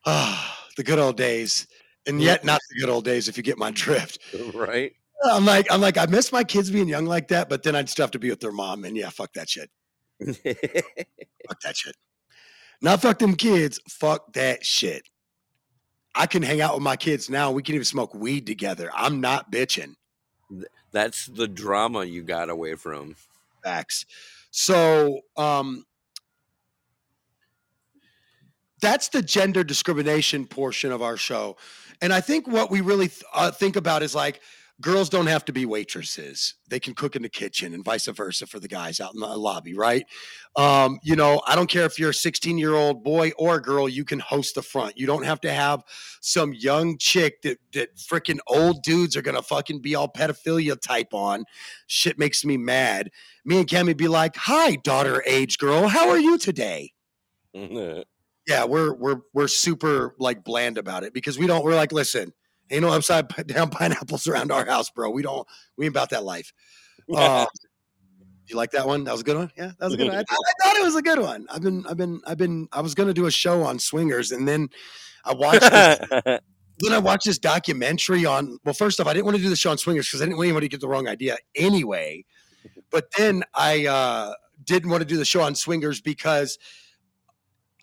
Ah, 0.07 0.57
the 0.77 0.83
good 0.83 0.99
old 0.99 1.17
days. 1.17 1.67
And 2.07 2.21
yet 2.21 2.45
not 2.45 2.61
the 2.69 2.79
good 2.79 2.89
old 2.89 3.03
days 3.03 3.27
if 3.27 3.35
you 3.35 3.43
get 3.43 3.57
my 3.57 3.71
drift. 3.75 4.19
Right. 4.53 4.93
I'm 5.25 5.45
like, 5.45 5.65
I'm 5.71 5.81
like, 5.81 5.97
I 5.97 6.05
miss 6.05 6.31
my 6.31 6.43
kids 6.43 6.69
being 6.69 6.87
young 6.87 7.05
like 7.07 7.27
that, 7.29 7.49
but 7.49 7.63
then 7.63 7.75
I'd 7.75 7.89
still 7.89 8.03
have 8.03 8.11
to 8.11 8.19
be 8.19 8.29
with 8.29 8.39
their 8.39 8.51
mom. 8.51 8.85
And 8.85 8.95
yeah, 8.95 9.09
fuck 9.09 9.33
that 9.33 9.49
shit. 9.49 9.69
fuck 10.23 11.59
that 11.63 11.75
shit. 11.75 11.95
Not 12.83 13.01
fuck 13.01 13.17
them 13.17 13.35
kids. 13.35 13.79
Fuck 13.89 14.31
that 14.33 14.63
shit. 14.63 15.01
I 16.13 16.27
can 16.27 16.43
hang 16.43 16.61
out 16.61 16.75
with 16.75 16.83
my 16.83 16.95
kids 16.95 17.31
now. 17.31 17.51
We 17.51 17.63
can 17.63 17.73
even 17.73 17.85
smoke 17.85 18.13
weed 18.13 18.45
together. 18.45 18.91
I'm 18.93 19.19
not 19.19 19.51
bitching. 19.51 19.95
That's 20.91 21.25
the 21.25 21.47
drama 21.47 22.05
you 22.05 22.21
got 22.21 22.51
away 22.51 22.75
from. 22.75 23.15
Facts. 23.63 24.05
So, 24.51 25.21
um, 25.35 25.83
that's 28.81 29.09
the 29.09 29.21
gender 29.21 29.63
discrimination 29.63 30.45
portion 30.45 30.91
of 30.91 31.01
our 31.01 31.17
show. 31.17 31.57
And 32.01 32.13
I 32.13 32.21
think 32.21 32.47
what 32.47 32.69
we 32.69 32.81
really 32.81 33.07
th- 33.07 33.23
uh, 33.33 33.51
think 33.51 33.75
about 33.75 34.03
is 34.03 34.13
like, 34.13 34.41
girls 34.79 35.09
don't 35.09 35.27
have 35.27 35.43
to 35.45 35.51
be 35.51 35.65
waitresses. 35.65 36.55
They 36.69 36.79
can 36.79 36.93
cook 36.93 37.15
in 37.15 37.23
the 37.23 37.29
kitchen 37.29 37.73
and 37.73 37.83
vice 37.83 38.05
versa 38.05 38.45
for 38.45 38.59
the 38.59 38.67
guys 38.67 38.99
out 38.99 39.13
in 39.13 39.19
the 39.19 39.27
lobby, 39.27 39.73
right? 39.73 40.05
Um, 40.55 40.99
you 41.01 41.15
know, 41.15 41.41
I 41.47 41.55
don't 41.55 41.69
care 41.69 41.85
if 41.85 41.97
you're 41.97 42.11
a 42.11 42.13
16 42.13 42.57
year 42.57 42.75
old 42.75 43.03
boy 43.03 43.31
or 43.37 43.59
girl, 43.59 43.89
you 43.89 44.05
can 44.05 44.19
host 44.19 44.55
the 44.55 44.61
front. 44.61 44.97
You 44.97 45.07
don't 45.07 45.25
have 45.25 45.41
to 45.41 45.51
have 45.51 45.83
some 46.21 46.53
young 46.53 46.97
chick 46.99 47.41
that, 47.41 47.57
that 47.73 47.97
freaking 47.97 48.39
old 48.47 48.83
dudes 48.83 49.15
are 49.15 49.21
going 49.21 49.37
to 49.37 49.41
fucking 49.41 49.81
be 49.81 49.95
all 49.95 50.11
pedophilia 50.11 50.79
type 50.79 51.13
on. 51.13 51.45
Shit 51.87 52.19
makes 52.19 52.45
me 52.45 52.57
mad. 52.57 53.09
Me 53.45 53.59
and 53.59 53.67
Cammy 53.67 53.97
be 53.97 54.07
like, 54.07 54.35
hi, 54.35 54.75
daughter 54.75 55.23
age 55.25 55.57
girl. 55.57 55.87
How 55.87 56.09
are 56.09 56.19
you 56.19 56.37
today? 56.37 56.93
yeah, 58.47 58.63
we're, 58.63 58.93
we're, 58.93 59.21
we're 59.33 59.47
super 59.47 60.15
like 60.19 60.43
bland 60.43 60.77
about 60.77 61.03
it 61.03 61.13
because 61.13 61.37
we 61.37 61.47
don't, 61.47 61.63
we're 61.63 61.75
like, 61.75 61.91
listen, 61.91 62.33
Ain't 62.69 62.81
no 62.81 62.91
upside 62.91 63.27
down 63.47 63.69
pineapples 63.69 64.27
around 64.27 64.51
our 64.51 64.65
house, 64.65 64.89
bro. 64.89 65.09
We 65.09 65.21
don't. 65.21 65.47
We 65.77 65.85
ain't 65.85 65.93
about 65.93 66.09
that 66.11 66.23
life. 66.23 66.53
Uh, 67.13 67.45
you 68.47 68.55
like 68.55 68.71
that 68.71 68.85
one? 68.85 69.03
That 69.05 69.11
was 69.11 69.21
a 69.21 69.23
good 69.23 69.37
one. 69.37 69.51
Yeah, 69.57 69.71
that 69.79 69.85
was 69.85 69.93
a 69.93 69.97
good 69.97 70.07
one. 70.07 70.17
I, 70.17 70.21
I, 70.21 70.63
thought 70.63 70.75
it 70.75 70.83
was 70.83 70.95
a 70.95 71.01
good 71.01 71.19
one. 71.19 71.47
I've 71.49 71.61
been, 71.61 71.85
I've 71.87 71.97
been, 71.97 72.21
I've 72.25 72.37
been. 72.37 72.67
I 72.71 72.81
was 72.81 72.93
gonna 72.93 73.13
do 73.13 73.25
a 73.25 73.31
show 73.31 73.63
on 73.63 73.79
swingers, 73.79 74.31
and 74.31 74.47
then 74.47 74.69
I 75.23 75.33
watched. 75.33 75.61
This, 75.61 75.99
then 76.79 76.93
I 76.93 76.97
watched 76.97 77.25
this 77.25 77.39
documentary 77.39 78.25
on. 78.25 78.57
Well, 78.65 78.73
first 78.73 78.99
off, 78.99 79.07
I 79.07 79.13
didn't 79.13 79.25
want 79.25 79.37
to 79.37 79.43
do 79.43 79.49
the 79.49 79.55
show 79.55 79.71
on 79.71 79.77
swingers 79.77 80.07
because 80.07 80.21
I 80.21 80.25
didn't 80.25 80.37
want 80.37 80.47
anybody 80.47 80.67
to 80.67 80.71
get 80.71 80.81
the 80.81 80.89
wrong 80.89 81.07
idea 81.07 81.37
anyway. 81.55 82.25
But 82.89 83.05
then 83.17 83.43
I 83.53 83.85
uh, 83.85 84.33
didn't 84.63 84.89
want 84.89 85.01
to 85.01 85.07
do 85.07 85.17
the 85.17 85.25
show 85.25 85.41
on 85.41 85.55
swingers 85.55 86.01
because 86.01 86.57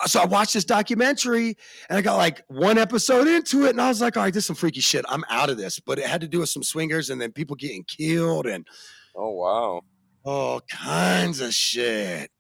so 0.07 0.21
I 0.21 0.27
watched 0.27 0.55
this 0.55 0.65
documentary 0.65 1.57
and 1.89 1.99
I 1.99 2.03
got 2.03 2.17
like 2.17 2.43
one 2.49 2.79
episode 2.79 3.27
into 3.27 3.67
it 3.67 3.71
and 3.71 3.81
I 3.81 3.89
was 3.89 4.01
like, 4.01 4.17
all 4.17 4.23
right, 4.23 4.33
this 4.33 4.43
is 4.43 4.47
some 4.47 4.57
freaky 4.57 4.81
shit. 4.81 5.05
I'm 5.09 5.25
out 5.31 5.51
of 5.51 5.57
this. 5.57 5.81
But 5.81 5.99
it 5.99 6.07
had 6.07 6.21
to 6.21 6.29
do 6.29 6.41
with 6.41 6.49
some 6.49 6.63
swingers 6.63 7.11
and 7.11 7.21
then 7.21 7.33
people 7.33 7.57
getting 7.57 7.85
killed 7.85 8.47
and 8.47 8.67
oh 9.15 9.31
wow. 9.31 9.83
All 10.25 10.61
kinds 10.63 11.41
of 11.41 11.53
shit. 11.53 12.31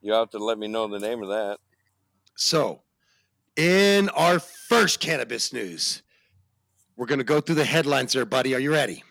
You 0.00 0.12
have 0.12 0.30
to 0.30 0.38
let 0.38 0.58
me 0.58 0.66
know 0.66 0.88
the 0.88 0.98
name 0.98 1.22
of 1.22 1.28
that. 1.28 1.58
So 2.36 2.82
in 3.56 4.08
our 4.10 4.38
first 4.38 5.00
cannabis 5.00 5.52
news, 5.52 6.02
we're 6.96 7.06
gonna 7.06 7.24
go 7.24 7.40
through 7.40 7.56
the 7.56 7.64
headlines 7.64 8.12
there, 8.12 8.24
buddy. 8.24 8.54
Are 8.54 8.60
you 8.60 8.72
ready? 8.72 9.04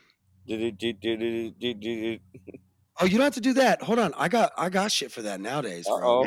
Oh, 3.01 3.05
you 3.05 3.17
don't 3.17 3.23
have 3.23 3.33
to 3.35 3.41
do 3.41 3.53
that. 3.53 3.81
Hold 3.81 3.97
on. 3.99 4.13
I 4.17 4.27
got 4.27 4.51
I 4.57 4.67
got 4.69 4.91
shit 4.91 5.09
for 5.09 5.21
that 5.21 5.39
nowadays. 5.39 5.87
Bro. 5.87 6.25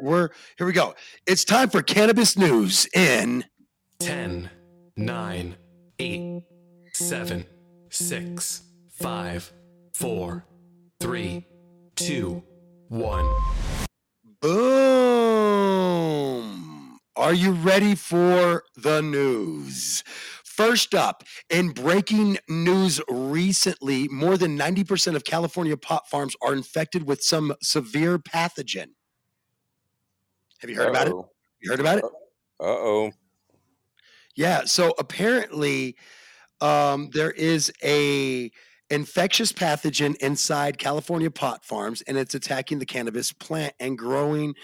We're 0.00 0.30
here 0.56 0.66
we 0.66 0.72
go. 0.72 0.94
It's 1.26 1.44
time 1.44 1.68
for 1.68 1.82
cannabis 1.82 2.38
news 2.38 2.88
in 2.94 3.44
10, 4.00 4.48
9, 4.96 5.56
8, 5.98 6.42
7, 6.94 7.44
6, 7.90 8.62
5, 8.90 9.52
4, 9.92 10.46
3, 11.00 11.46
2, 11.96 12.42
1. 12.88 13.28
Boom. 14.40 15.34
Are 17.16 17.34
you 17.34 17.52
ready 17.52 17.94
for 17.94 18.64
the 18.76 19.02
news? 19.02 20.02
First 20.56 20.94
up, 20.94 21.24
in 21.50 21.70
breaking 21.70 22.38
news 22.48 23.00
recently, 23.08 24.06
more 24.06 24.36
than 24.36 24.56
90% 24.56 25.16
of 25.16 25.24
California 25.24 25.76
pot 25.76 26.08
farms 26.08 26.36
are 26.40 26.52
infected 26.52 27.08
with 27.08 27.22
some 27.24 27.54
severe 27.60 28.18
pathogen. 28.18 28.90
Have 30.60 30.70
you 30.70 30.76
heard 30.76 30.86
Uh-oh. 30.86 30.90
about 30.90 31.06
it? 31.08 31.14
You 31.60 31.70
heard 31.70 31.80
about 31.80 31.98
it? 31.98 32.04
Uh 32.60 32.66
oh. 32.66 33.10
Yeah. 34.36 34.64
So 34.64 34.94
apparently, 34.96 35.96
um, 36.60 37.10
there 37.12 37.32
is 37.32 37.72
a 37.82 38.52
infectious 38.90 39.52
pathogen 39.52 40.14
inside 40.16 40.78
California 40.78 41.30
pot 41.30 41.64
farms, 41.64 42.02
and 42.02 42.16
it's 42.18 42.34
attacking 42.34 42.78
the 42.78 42.86
cannabis 42.86 43.32
plant 43.32 43.74
and 43.80 43.96
growing 43.96 44.54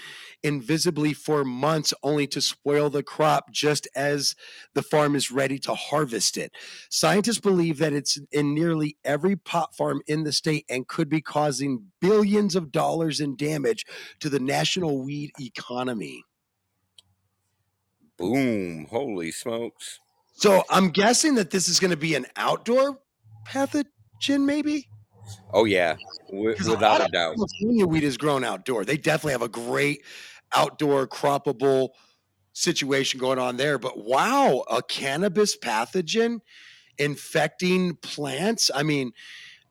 invisibly 0.43 1.12
for 1.12 1.45
months, 1.45 1.95
only 2.03 2.27
to 2.27 2.41
spoil 2.41 2.91
the 2.91 3.03
crop 3.03 3.51
just 3.51 3.89
as 3.95 4.35
the 4.75 4.83
farm 4.83 5.14
is 5.16 5.31
ready 5.31 5.59
to 5.59 5.75
harvest 5.75 6.37
it. 6.37 6.53
Scientists 6.91 7.41
believe 7.41 7.79
that 7.79 7.93
it's 7.93 8.18
in 8.31 8.55
nearly 8.55 8.97
every 9.05 9.37
pot 9.37 9.75
farm 9.75 10.03
in 10.07 10.25
the 10.25 10.33
state 10.33 10.64
and 10.68 10.87
could 10.87 11.09
be 11.09 11.21
causing 11.21 11.87
billions 12.01 12.55
of 12.55 12.71
dollars 12.71 13.21
in 13.21 13.37
damage 13.37 13.87
to 14.21 14.29
the 14.29 14.41
national 14.41 15.03
weed 15.03 15.33
economy. 15.41 16.25
Boom. 18.18 18.87
Holy 18.91 19.31
smokes. 19.31 19.99
So 20.35 20.62
I'm 20.68 20.91
guessing 20.91 21.35
that 21.37 21.51
this 21.51 21.68
is 21.68 21.81
going 21.81 21.91
to 21.91 21.97
be 21.97 22.14
an 22.14 22.27
outdoor 22.37 22.99
pathogen 23.47 23.87
Chin, 24.21 24.47
maybe. 24.47 24.89
Oh 25.53 25.64
yeah, 25.64 25.97
w- 26.29 26.55
without 26.68 27.01
a, 27.01 27.05
a 27.05 27.09
doubt. 27.09 27.37
California 27.37 27.87
weed 27.87 28.05
is 28.05 28.16
grown 28.16 28.45
outdoor. 28.45 28.85
They 28.85 28.97
definitely 28.97 29.33
have 29.33 29.43
a 29.43 29.49
great 29.49 30.05
outdoor 30.55 31.07
croppable 31.07 31.91
situation 32.53 33.21
going 33.21 33.39
on 33.39 33.57
there. 33.57 33.79
But 33.79 33.99
wow, 34.05 34.64
a 34.71 34.83
cannabis 34.83 35.57
pathogen 35.57 36.41
infecting 36.99 37.97
plants. 37.97 38.71
I 38.75 38.83
mean, 38.83 39.12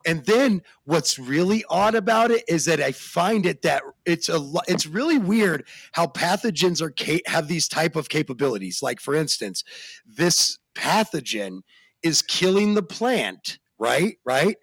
and 0.06 0.24
then 0.24 0.62
what's 0.84 1.18
really 1.18 1.64
odd 1.68 1.94
about 1.94 2.30
it 2.30 2.44
is 2.48 2.64
that 2.64 2.80
I 2.80 2.92
find 2.92 3.44
it 3.46 3.62
that 3.62 3.82
it's 4.06 4.28
a 4.28 4.40
it's 4.66 4.86
really 4.86 5.18
weird 5.18 5.66
how 5.92 6.06
pathogens 6.06 6.80
are 6.80 6.92
have 7.30 7.48
these 7.48 7.68
type 7.68 7.96
of 7.96 8.08
capabilities. 8.08 8.82
Like 8.82 9.00
for 9.00 9.14
instance, 9.14 9.62
this 10.06 10.58
pathogen 10.74 11.60
is 12.02 12.22
killing 12.22 12.74
the 12.74 12.82
plant 12.82 13.58
right? 13.80 14.16
Right? 14.24 14.56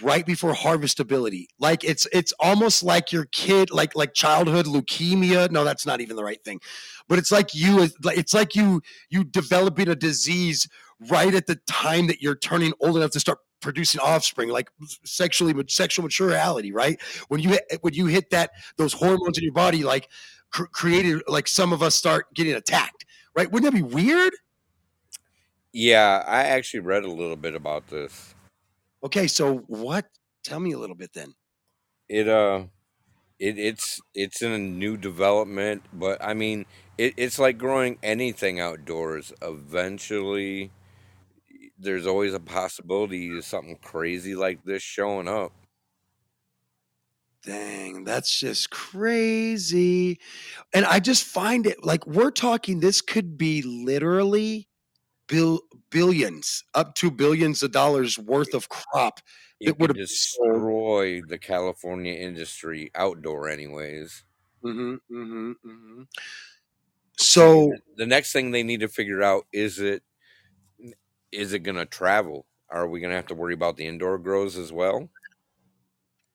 Right 0.00 0.24
before 0.24 0.52
harvestability. 0.52 1.46
Like 1.58 1.82
it's 1.82 2.06
it's 2.12 2.32
almost 2.38 2.82
like 2.82 3.12
your 3.12 3.24
kid, 3.26 3.70
like 3.70 3.96
like 3.96 4.14
childhood 4.14 4.66
leukemia. 4.66 5.50
No, 5.50 5.64
that's 5.64 5.84
not 5.84 6.00
even 6.00 6.16
the 6.16 6.24
right 6.24 6.42
thing. 6.44 6.60
But 7.08 7.18
it's 7.18 7.32
like 7.32 7.54
you 7.54 7.88
it's 8.04 8.32
like 8.32 8.54
you 8.54 8.80
you 9.10 9.24
developing 9.24 9.88
a 9.88 9.96
disease 9.96 10.68
right 11.10 11.34
at 11.34 11.46
the 11.46 11.56
time 11.66 12.06
that 12.06 12.22
you're 12.22 12.36
turning 12.36 12.72
old 12.80 12.96
enough 12.96 13.10
to 13.10 13.20
start 13.20 13.38
producing 13.62 14.00
offspring 14.00 14.48
like 14.48 14.70
sexually 15.04 15.54
sexual 15.68 16.02
maturity 16.02 16.72
right 16.72 17.00
when 17.28 17.40
you 17.40 17.56
when 17.80 17.94
you 17.94 18.06
hit 18.06 18.28
that 18.30 18.50
those 18.76 18.92
hormones 18.92 19.38
in 19.38 19.44
your 19.44 19.52
body 19.52 19.84
like 19.84 20.08
cr- 20.50 20.64
created 20.64 21.22
like 21.28 21.46
some 21.48 21.72
of 21.72 21.82
us 21.82 21.94
start 21.94 22.26
getting 22.34 22.54
attacked 22.54 23.06
right 23.36 23.50
wouldn't 23.50 23.72
that 23.72 23.76
be 23.76 23.82
weird 23.82 24.32
yeah 25.72 26.24
i 26.26 26.42
actually 26.42 26.80
read 26.80 27.04
a 27.04 27.10
little 27.10 27.36
bit 27.36 27.54
about 27.54 27.86
this 27.86 28.34
Okay, 29.02 29.26
so 29.26 29.58
what? 29.68 30.06
Tell 30.44 30.60
me 30.60 30.72
a 30.72 30.78
little 30.78 30.96
bit 30.96 31.12
then. 31.12 31.34
It 32.08 32.28
uh, 32.28 32.66
it 33.38 33.58
it's 33.58 34.00
it's 34.14 34.42
in 34.42 34.52
a 34.52 34.58
new 34.58 34.96
development, 34.96 35.84
but 35.92 36.22
I 36.22 36.34
mean, 36.34 36.66
it, 36.98 37.14
it's 37.16 37.38
like 37.38 37.58
growing 37.58 37.98
anything 38.02 38.60
outdoors. 38.60 39.32
Eventually, 39.42 40.72
there's 41.78 42.06
always 42.06 42.34
a 42.34 42.40
possibility 42.40 43.36
of 43.36 43.44
something 43.44 43.76
crazy 43.76 44.34
like 44.34 44.64
this 44.64 44.82
showing 44.82 45.28
up. 45.28 45.52
Dang, 47.44 48.04
that's 48.04 48.38
just 48.38 48.70
crazy. 48.70 50.20
And 50.72 50.84
I 50.86 51.00
just 51.00 51.24
find 51.24 51.66
it 51.66 51.84
like 51.84 52.06
we're 52.06 52.30
talking, 52.30 52.78
this 52.80 53.00
could 53.00 53.36
be 53.36 53.62
literally 53.62 54.68
bill, 55.28 55.60
billions, 55.90 56.64
up 56.74 56.94
to 56.96 57.10
billions 57.10 57.62
of 57.62 57.72
dollars 57.72 58.18
worth 58.18 58.54
of 58.54 58.68
crop 58.68 59.20
it 59.62 59.78
would 59.78 59.94
destroy 59.94 61.22
the 61.22 61.38
California 61.38 62.14
industry 62.14 62.90
outdoor, 62.96 63.48
anyways. 63.48 64.24
Mm-hmm, 64.64 64.94
mm-hmm, 65.14 65.50
mm-hmm. 65.50 66.02
So 67.16 67.72
the 67.96 68.06
next 68.06 68.32
thing 68.32 68.50
they 68.50 68.64
need 68.64 68.80
to 68.80 68.88
figure 68.88 69.22
out 69.22 69.46
is 69.52 69.78
it 69.78 70.02
is 71.30 71.52
it 71.52 71.60
going 71.60 71.76
to 71.76 71.86
travel? 71.86 72.46
Are 72.70 72.88
we 72.88 73.00
going 73.00 73.10
to 73.10 73.16
have 73.16 73.26
to 73.28 73.34
worry 73.34 73.54
about 73.54 73.76
the 73.76 73.86
indoor 73.86 74.18
grows 74.18 74.56
as 74.56 74.72
well? 74.72 75.08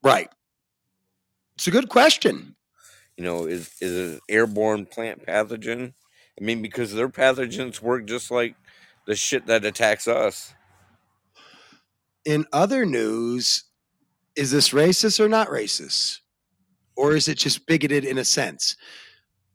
Right. 0.04 0.30
It's 1.56 1.68
a 1.68 1.72
good 1.72 1.90
question. 1.90 2.56
You 3.18 3.24
know, 3.24 3.46
is 3.46 3.72
is 3.82 3.92
it 3.92 4.14
an 4.16 4.20
airborne 4.30 4.86
plant 4.86 5.26
pathogen? 5.26 5.94
I 6.40 6.44
mean, 6.44 6.62
because 6.62 6.94
their 6.94 7.10
pathogens 7.10 7.82
work 7.82 8.06
just 8.06 8.32
like 8.32 8.56
the 9.08 9.16
shit 9.16 9.48
that 9.48 9.66
attacks 9.66 10.08
us. 10.08 10.54
In 12.26 12.46
other 12.52 12.86
news, 12.86 13.64
is 14.36 14.52
this 14.52 14.70
racist 14.70 15.20
or 15.20 15.30
not 15.30 15.48
racist? 15.48 16.20
Or 16.96 17.16
is 17.16 17.28
it 17.28 17.38
just 17.38 17.66
bigoted 17.66 18.04
in 18.04 18.18
a 18.18 18.26
sense? 18.26 18.76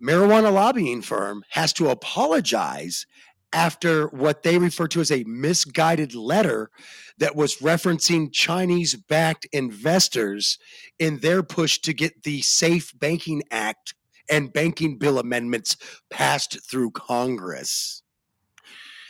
Marijuana 0.02 0.52
lobbying 0.52 1.02
firm 1.02 1.44
has 1.50 1.72
to 1.74 1.90
apologize 1.90 3.06
after 3.52 4.06
what 4.08 4.42
they 4.42 4.56
refer 4.56 4.88
to 4.88 5.00
as 5.00 5.12
a 5.12 5.24
misguided 5.24 6.14
letter 6.14 6.70
that 7.18 7.36
was 7.36 7.56
referencing 7.56 8.32
Chinese 8.32 8.96
backed 8.96 9.46
investors 9.52 10.58
in 10.98 11.18
their 11.18 11.42
push 11.42 11.78
to 11.80 11.92
get 11.92 12.22
the 12.22 12.40
Safe 12.40 12.98
Banking 12.98 13.42
Act 13.50 13.94
and 14.30 14.52
banking 14.52 14.96
bill 14.96 15.18
amendments 15.18 15.76
passed 16.10 16.58
through 16.68 16.92
Congress. 16.92 18.01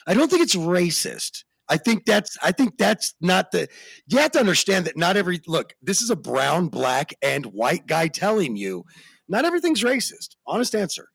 I 0.07 0.15
don't 0.15 0.31
think 0.31 0.43
it's 0.43 0.57
racist. 0.57 1.45
I 1.69 1.77
think 1.77 2.05
that's 2.05 2.37
I 2.43 2.53
think 2.53 2.77
that's 2.77 3.15
not 3.21 3.51
the 3.53 3.69
you 4.07 4.19
have 4.19 4.33
to 4.33 4.41
understand 4.41 4.85
that 4.87 4.97
not 4.97 5.17
every 5.17 5.41
look, 5.47 5.75
this 5.81 6.03
is 6.03 6.11
a 6.11 6.17
brown, 6.17 6.69
black, 6.69 7.15
and 7.23 7.47
white 7.47 7.87
guy 7.87 8.09
telling 8.09 8.57
you 8.57 8.85
not 9.29 9.45
everything's 9.45 9.83
racist. 9.83 10.37
Honest 10.47 10.75
answer. 10.75 11.09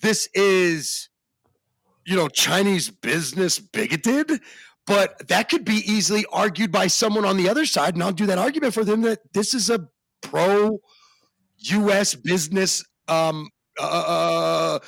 This 0.00 0.28
is 0.34 1.08
you 2.06 2.16
know, 2.16 2.28
Chinese 2.28 2.90
business 2.90 3.58
bigoted, 3.58 4.40
but 4.86 5.26
that 5.28 5.48
could 5.48 5.64
be 5.64 5.82
easily 5.90 6.26
argued 6.30 6.70
by 6.70 6.86
someone 6.86 7.24
on 7.24 7.36
the 7.36 7.48
other 7.48 7.64
side, 7.64 7.94
and 7.94 8.02
I'll 8.02 8.12
do 8.12 8.26
that 8.26 8.38
argument 8.38 8.74
for 8.74 8.84
them 8.84 9.02
that 9.02 9.20
this 9.32 9.54
is 9.54 9.70
a 9.70 9.88
pro 10.22 10.80
US 11.56 12.14
business 12.14 12.84
um 13.08 13.48
uh, 13.78 13.82
uh 13.82 14.78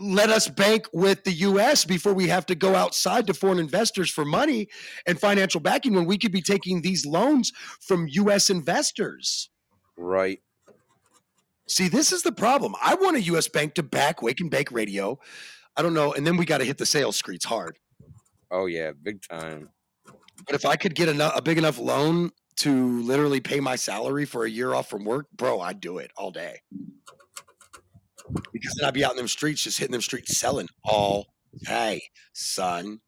let 0.00 0.30
us 0.30 0.48
bank 0.48 0.86
with 0.92 1.24
the 1.24 1.32
US 1.32 1.84
before 1.84 2.12
we 2.12 2.28
have 2.28 2.46
to 2.46 2.54
go 2.54 2.74
outside 2.74 3.26
to 3.26 3.34
foreign 3.34 3.58
investors 3.58 4.10
for 4.10 4.24
money 4.24 4.68
and 5.06 5.18
financial 5.18 5.60
backing 5.60 5.94
when 5.94 6.04
we 6.04 6.18
could 6.18 6.32
be 6.32 6.42
taking 6.42 6.82
these 6.82 7.06
loans 7.06 7.52
from 7.80 8.06
US 8.08 8.50
investors. 8.50 9.50
Right. 9.96 10.40
See, 11.68 11.88
this 11.88 12.12
is 12.12 12.22
the 12.22 12.32
problem. 12.32 12.74
I 12.82 12.94
want 12.94 13.16
a 13.16 13.22
US 13.22 13.48
bank 13.48 13.74
to 13.74 13.82
back 13.82 14.22
Wake 14.22 14.40
and 14.40 14.50
Bake 14.50 14.70
Radio. 14.70 15.18
I 15.76 15.82
don't 15.82 15.94
know. 15.94 16.12
And 16.12 16.26
then 16.26 16.36
we 16.36 16.44
got 16.44 16.58
to 16.58 16.64
hit 16.64 16.78
the 16.78 16.86
sales 16.86 17.16
streets 17.16 17.44
hard. 17.44 17.78
Oh, 18.50 18.66
yeah, 18.66 18.92
big 18.92 19.22
time. 19.22 19.70
But 20.46 20.54
if 20.54 20.66
I 20.66 20.76
could 20.76 20.94
get 20.94 21.08
a, 21.08 21.36
a 21.36 21.42
big 21.42 21.58
enough 21.58 21.78
loan 21.78 22.30
to 22.56 23.02
literally 23.02 23.40
pay 23.40 23.60
my 23.60 23.76
salary 23.76 24.24
for 24.24 24.44
a 24.44 24.50
year 24.50 24.74
off 24.74 24.88
from 24.88 25.04
work, 25.04 25.26
bro, 25.34 25.60
I'd 25.60 25.80
do 25.80 25.98
it 25.98 26.10
all 26.16 26.30
day 26.30 26.60
because 28.52 28.74
then 28.78 28.88
I'd 28.88 28.94
be 28.94 29.04
out 29.04 29.12
in 29.12 29.16
them 29.16 29.28
streets, 29.28 29.62
just 29.62 29.78
hitting 29.78 29.92
them 29.92 30.00
streets, 30.00 30.38
selling 30.38 30.68
all 30.84 31.26
day, 31.64 32.02
son. 32.32 33.00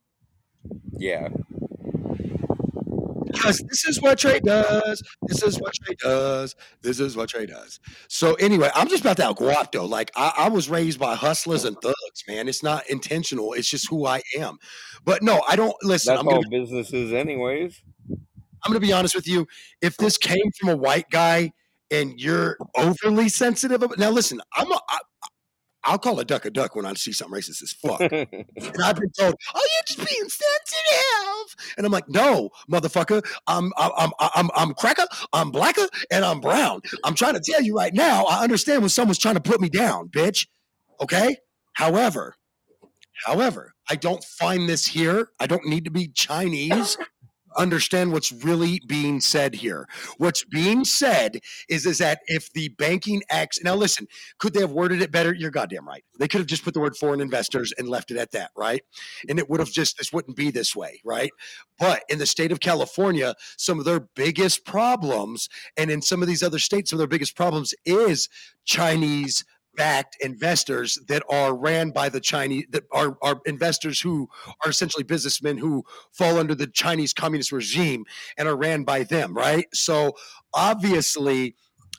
Yeah. 0.93 1.29
Because 3.27 3.59
this 3.69 3.87
is 3.87 4.01
what 4.01 4.19
trade 4.19 4.43
does. 4.45 5.03
This 5.27 5.43
is 5.43 5.61
what 5.61 5.75
trade 5.75 5.99
does. 5.99 6.55
This 6.83 7.01
is 7.01 7.17
what 7.17 7.29
trade 7.29 7.51
does. 7.51 7.81
So 8.09 8.35
anyway, 8.35 8.71
I'm 8.75 8.89
just 8.89 9.03
about 9.03 9.17
to 9.19 9.27
out 9.27 9.37
guapo. 9.37 9.85
Like 9.85 10.11
I, 10.17 10.33
I 10.37 10.49
was 10.49 10.69
raised 10.69 10.99
by 10.99 11.15
hustlers 11.15 11.65
and 11.65 11.77
thugs, 11.81 12.25
man. 12.27 12.49
It's 12.49 12.63
not 12.63 12.89
intentional. 12.89 13.53
It's 13.53 13.69
just 13.69 13.89
who 13.91 14.07
I 14.07 14.23
am. 14.39 14.59
But 15.05 15.23
no, 15.23 15.43
I 15.49 15.57
don't 15.57 15.77
listen. 15.83 16.15
That's 16.15 16.21
I'm 16.21 16.29
all 16.29 16.43
businesses, 16.49 17.13
anyways. 17.13 17.83
I'm 18.11 18.73
gonna 18.73 18.81
be 18.81 18.93
honest 18.93 19.15
with 19.15 19.29
you. 19.29 19.47
If 19.81 19.97
this 19.97 20.17
came 20.19 20.51
from 20.59 20.71
a 20.71 20.77
white 20.77 21.11
guy 21.11 21.53
and 21.91 22.21
you're 22.21 22.57
overly 22.75 23.29
sensitive. 23.29 23.83
About, 23.83 23.99
now, 23.99 24.11
listen, 24.11 24.41
I'm 24.57 24.71
a, 24.71 24.81
I, 24.89 24.99
I'll 25.87 25.99
call 25.99 26.19
a 26.19 26.25
duck 26.25 26.45
a 26.45 26.51
duck 26.51 26.75
when 26.75 26.85
I 26.85 26.95
see 26.95 27.13
something 27.13 27.39
racist 27.39 27.63
as 27.63 27.73
fuck. 27.73 28.01
and 28.01 28.83
I've 28.85 28.97
been 28.97 29.11
told, 29.19 29.35
"Oh, 29.55 29.61
you're 29.61 29.87
just 29.87 29.99
being 29.99 30.29
sensitive," 30.29 31.75
and 31.77 31.87
I'm 31.87 31.93
like, 31.93 32.09
"No, 32.09 32.51
motherfucker, 32.71 33.25
I'm 33.47 33.73
I'm 33.77 33.93
I'm 33.97 34.11
I'm, 34.35 34.51
I'm 34.55 34.75
cracker, 34.75 35.07
I'm 35.33 35.51
blacker, 35.51 35.87
and 36.11 36.25
I'm 36.25 36.41
brown. 36.41 36.81
I'm 37.05 37.15
trying 37.15 37.35
to 37.35 37.41
tell 37.41 37.63
you 37.63 37.77
right 37.77 37.95
now. 37.95 38.25
I 38.25 38.43
understand 38.43 38.83
when 38.83 38.89
someone's 38.89 39.19
trying 39.19 39.37
to 39.37 39.41
put 39.41 39.61
me 39.61 39.69
down, 39.69 40.09
bitch. 40.09 40.49
Okay. 41.01 41.37
However, 41.75 42.35
however, 43.25 43.75
I 43.89 43.97
don't 43.97 44.25
find 44.25 44.69
this 44.69 44.87
here. 44.87 45.29
I 45.39 45.47
don't 45.47 45.67
need 45.67 45.85
to 45.85 45.91
be 45.91 46.09
Chinese 46.09 46.97
understand 47.57 48.13
what's 48.13 48.33
really 48.33 48.81
being 48.87 49.21
said 49.21 49.55
here. 49.55 49.89
What's 50.19 50.45
being 50.45 50.85
said 50.85 51.41
is 51.69 51.87
is 51.87 51.99
that 51.99 52.21
if 52.27 52.53
the 52.53 52.69
banking 52.71 53.23
acts 53.31 53.63
now 53.63 53.75
listen, 53.75 54.07
could 54.39 54.55
they 54.55 54.61
have 54.61 54.73
worded 54.73 55.03
it 55.03 55.11
better? 55.13 55.35
You're 55.35 55.51
goddamn 55.51 55.87
right. 55.87 56.05
They 56.19 56.29
could 56.29 56.41
have 56.41 56.47
just 56.47 56.65
put 56.65 56.75
the 56.75 56.81
word 56.81 56.97
foreign 56.97 57.21
investors 57.21 57.73
and 57.79 57.89
left 57.89 58.11
it 58.11 58.17
at 58.17 58.33
that, 58.33 58.51
right? 58.57 58.83
And 59.29 59.39
it 59.39 59.49
would 59.51 59.61
have 59.61 59.71
just 59.71 59.99
this 59.99 60.13
wouldn't 60.13 60.37
be 60.37 60.51
this 60.51 60.75
way, 60.75 61.01
right? 61.05 61.31
But 61.79 62.03
in 62.09 62.19
the 62.19 62.27
state 62.27 62.53
of 62.53 62.61
California, 62.61 63.35
some 63.57 63.79
of 63.79 63.85
their 63.85 64.01
biggest 64.01 64.65
problems, 64.65 65.49
and 65.77 65.91
in 65.91 66.03
some 66.03 66.23
of 66.23 66.29
these 66.29 66.43
other 66.43 66.59
states, 66.59 66.91
some 66.91 66.97
of 66.97 67.01
their 67.01 67.07
biggest 67.07 67.37
problems 67.37 67.75
is 67.85 68.29
Chinese 68.65 69.45
backed 69.77 70.17
investors 70.21 70.99
that 71.09 71.23
are 71.31 71.55
ran 71.55 71.91
by 71.91 72.09
the 72.09 72.21
Chinese 72.21 72.65
that 72.71 72.85
are, 72.93 73.17
are 73.23 73.41
investors 73.47 74.01
who 74.01 74.29
are 74.65 74.71
essentially 74.71 75.05
businessmen 75.05 75.59
who 75.59 75.85
fall 76.13 76.39
under 76.39 76.55
the 76.55 76.67
Chinese 76.67 77.13
communist 77.13 77.53
regime 77.53 78.05
and 78.37 78.49
are 78.49 78.57
ran 78.57 78.85
by 78.85 79.03
them, 79.05 79.35
right? 79.35 79.67
So 79.73 80.15
obviously 80.55 81.55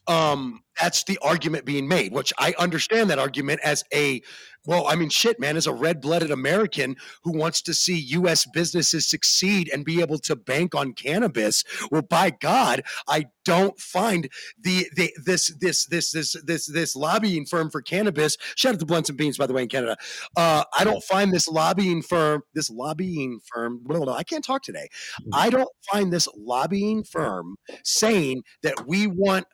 um, 0.08 0.62
that's 0.80 1.04
the 1.04 1.18
argument 1.22 1.66
being 1.66 1.88
made, 1.88 2.14
which 2.14 2.32
I 2.38 2.54
understand 2.58 3.10
that 3.10 3.20
argument 3.20 3.62
as 3.64 3.84
a, 3.94 4.22
well, 4.66 4.88
I 4.88 4.96
mean, 4.96 5.10
shit, 5.10 5.40
man, 5.40 5.58
as 5.58 5.66
a 5.66 5.74
red 5.74 6.02
blooded 6.02 6.30
American 6.30 6.98
who 7.24 7.32
wants 7.38 7.62
to 7.64 7.74
see 7.74 7.98
U.S. 7.98 8.46
businesses 8.54 9.08
succeed 9.10 9.70
and 9.74 9.84
be 9.84 10.02
able 10.02 10.20
to 10.20 10.36
bank 10.36 10.76
on 10.76 10.94
cannabis. 10.94 11.64
Well, 11.90 12.04
by 12.04 12.30
God, 12.30 12.84
I 13.08 13.26
don't 13.44 13.80
find 13.80 14.30
the, 14.60 14.88
the 14.96 15.12
this 15.24 15.54
this 15.60 15.86
this 15.88 16.12
this 16.12 16.36
this 16.44 16.68
this 16.68 16.96
lobbying 16.96 17.46
firm 17.46 17.70
for 17.70 17.82
cannabis. 17.82 18.38
Shout 18.56 18.74
out 18.74 18.80
to 18.80 18.86
Blunts 18.86 19.10
and 19.10 19.18
Beans, 19.18 19.38
by 19.38 19.48
the 19.48 19.54
way, 19.54 19.64
in 19.64 19.70
Canada. 19.70 19.96
Uh, 20.36 20.66
I 20.78 20.84
don't 20.84 21.04
find 21.04 21.32
this 21.32 21.48
lobbying 21.48 22.02
firm, 22.02 22.44
this 22.54 22.70
lobbying 22.70 23.40
firm. 23.54 23.80
Blah, 23.84 23.98
blah, 23.98 24.06
blah, 24.06 24.16
I 24.16 24.24
can't 24.24 24.44
talk 24.44 24.64
today. 24.64 24.90
I 25.34 25.50
don't 25.50 25.70
find 25.92 26.12
this 26.12 26.28
lobbying 26.36 27.04
firm 27.04 27.56
saying 27.84 28.44
that 28.64 28.86
we 28.86 29.08
want 29.08 29.46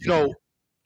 you 0.00 0.08
know, 0.08 0.34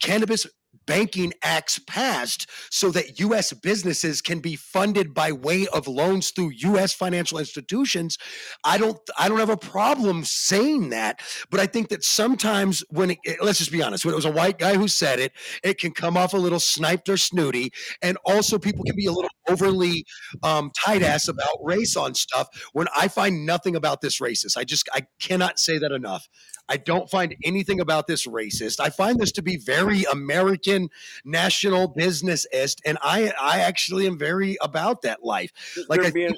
cannabis 0.03 0.47
banking 0.91 1.33
acts 1.45 1.79
passed 1.79 2.51
so 2.69 2.91
that 2.91 3.21
US 3.21 3.53
businesses 3.53 4.21
can 4.21 4.41
be 4.41 4.57
funded 4.57 5.15
by 5.15 5.31
way 5.31 5.69
of 5.69 5.87
loans 5.87 6.33
through 6.33 6.51
US 6.51 6.93
financial 6.93 7.39
institutions. 7.39 8.19
I 8.65 8.77
don't 8.77 8.99
i 9.17 9.29
don't 9.29 9.39
have 9.39 9.51
a 9.51 9.57
problem 9.57 10.25
saying 10.25 10.91
that 10.91 11.21
but 11.51 11.61
i 11.61 11.67
think 11.67 11.89
that 11.89 12.03
sometimes 12.03 12.83
when 12.91 13.11
it, 13.11 13.19
let's 13.43 13.59
just 13.59 13.71
be 13.71 13.83
honest 13.83 14.05
when 14.05 14.13
it 14.13 14.17
was 14.17 14.25
a 14.25 14.33
white 14.33 14.59
guy 14.59 14.75
who 14.75 14.89
said 14.89 15.19
it 15.21 15.33
it 15.63 15.79
can 15.79 15.93
come 15.93 16.17
off 16.17 16.35
a 16.35 16.37
little 16.37 16.61
sniped 16.61 17.09
or 17.09 17.17
snooty 17.17 17.71
and 18.03 18.17
also 18.25 18.59
people 18.59 18.85
can 18.85 18.97
be 18.97 19.07
a 19.07 19.13
little 19.13 19.31
overly 19.49 20.05
um, 20.43 20.71
tight 20.85 21.03
ass 21.03 21.29
about 21.29 21.49
race 21.63 21.97
on 21.97 22.15
stuff 22.15 22.49
when 22.73 22.89
i 22.97 23.07
find 23.09 23.47
nothing 23.47 23.77
about 23.77 24.01
this 24.01 24.19
racist. 24.21 24.57
I 24.57 24.65
just 24.65 24.89
i 24.93 25.03
cannot 25.21 25.59
say 25.59 25.79
that 25.79 25.93
enough. 25.93 26.29
I 26.71 26.77
don't 26.77 27.11
find 27.11 27.35
anything 27.45 27.81
about 27.81 28.07
this 28.07 28.29
racist. 28.29 28.79
I 28.79 28.91
find 28.91 29.19
this 29.19 29.33
to 29.33 29.43
be 29.43 29.57
very 29.57 30.05
American 30.05 30.80
national 31.25 31.89
businessist, 31.89 32.81
and 32.85 32.99
I 33.03 33.33
I 33.41 33.61
actually 33.61 34.07
am 34.07 34.19
very 34.19 34.57
about 34.61 35.03
that 35.03 35.25
life. 35.25 35.53
Like 35.89 36.01
I 36.01 36.11
think, 36.11 36.37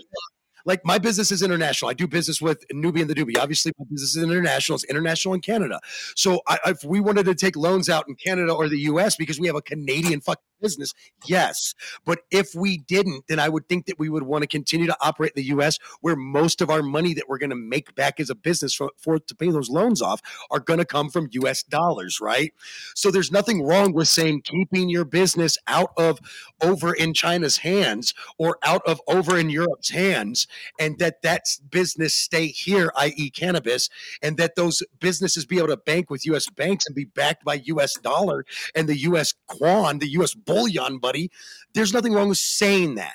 like 0.64 0.84
my 0.84 0.98
business 0.98 1.30
is 1.30 1.42
international. 1.42 1.90
I 1.90 1.94
do 1.94 2.06
business 2.06 2.40
with 2.40 2.66
Newbie 2.68 3.00
and 3.00 3.10
the 3.10 3.14
Doobie. 3.14 3.38
Obviously, 3.38 3.72
my 3.78 3.84
business 3.90 4.16
is 4.16 4.22
international. 4.22 4.76
It's 4.76 4.84
international 4.84 5.34
in 5.34 5.40
Canada. 5.40 5.80
So 6.14 6.40
I, 6.46 6.58
if 6.66 6.84
we 6.84 7.00
wanted 7.00 7.26
to 7.26 7.34
take 7.34 7.56
loans 7.56 7.88
out 7.88 8.08
in 8.08 8.14
Canada 8.14 8.52
or 8.52 8.68
the 8.68 8.78
U.S. 8.80 9.16
because 9.16 9.40
we 9.40 9.46
have 9.46 9.56
a 9.56 9.62
Canadian 9.62 10.20
fucking 10.20 10.42
business, 10.62 10.94
yes. 11.26 11.74
But 12.04 12.20
if 12.30 12.54
we 12.54 12.78
didn't, 12.78 13.26
then 13.28 13.38
I 13.38 13.48
would 13.48 13.68
think 13.68 13.86
that 13.86 13.98
we 13.98 14.08
would 14.08 14.22
want 14.22 14.42
to 14.42 14.48
continue 14.48 14.86
to 14.86 14.96
operate 15.00 15.32
in 15.36 15.42
the 15.42 15.48
U.S. 15.48 15.78
where 16.00 16.16
most 16.16 16.60
of 16.60 16.70
our 16.70 16.82
money 16.82 17.12
that 17.14 17.28
we're 17.28 17.38
going 17.38 17.50
to 17.50 17.56
make 17.56 17.94
back 17.94 18.20
as 18.20 18.30
a 18.30 18.34
business 18.34 18.74
for, 18.74 18.90
for 18.96 19.18
to 19.18 19.34
pay 19.34 19.50
those 19.50 19.68
loans 19.68 20.00
off 20.00 20.20
are 20.50 20.60
going 20.60 20.78
to 20.78 20.84
come 20.84 21.10
from 21.10 21.28
U.S. 21.32 21.62
dollars, 21.62 22.20
right? 22.20 22.54
So 22.94 23.10
there's 23.10 23.32
nothing 23.32 23.62
wrong 23.62 23.92
with 23.92 24.08
saying 24.08 24.42
keeping 24.42 24.88
your 24.88 25.04
business 25.04 25.58
out 25.66 25.92
of 25.96 26.20
over 26.62 26.94
in 26.94 27.12
China's 27.14 27.58
hands 27.58 28.14
or 28.38 28.58
out 28.62 28.82
of 28.86 29.00
over 29.08 29.38
in 29.38 29.50
Europe's 29.50 29.90
hands 29.90 30.46
and 30.78 30.98
that 30.98 31.22
that 31.22 31.42
business 31.70 32.14
stay 32.14 32.46
here, 32.46 32.92
i.e., 32.96 33.30
cannabis, 33.30 33.88
and 34.22 34.36
that 34.36 34.56
those 34.56 34.82
businesses 35.00 35.44
be 35.44 35.58
able 35.58 35.68
to 35.68 35.76
bank 35.76 36.10
with 36.10 36.24
U.S. 36.26 36.48
banks 36.48 36.86
and 36.86 36.94
be 36.94 37.04
backed 37.04 37.44
by 37.44 37.54
U.S. 37.64 37.94
dollar 37.98 38.44
and 38.74 38.88
the 38.88 38.96
U.S. 38.98 39.34
quan, 39.48 39.98
the 39.98 40.08
U.S. 40.12 40.34
bullion, 40.54 40.98
buddy. 40.98 41.30
There's 41.74 41.92
nothing 41.92 42.12
wrong 42.12 42.28
with 42.28 42.38
saying 42.38 42.96
that. 42.96 43.14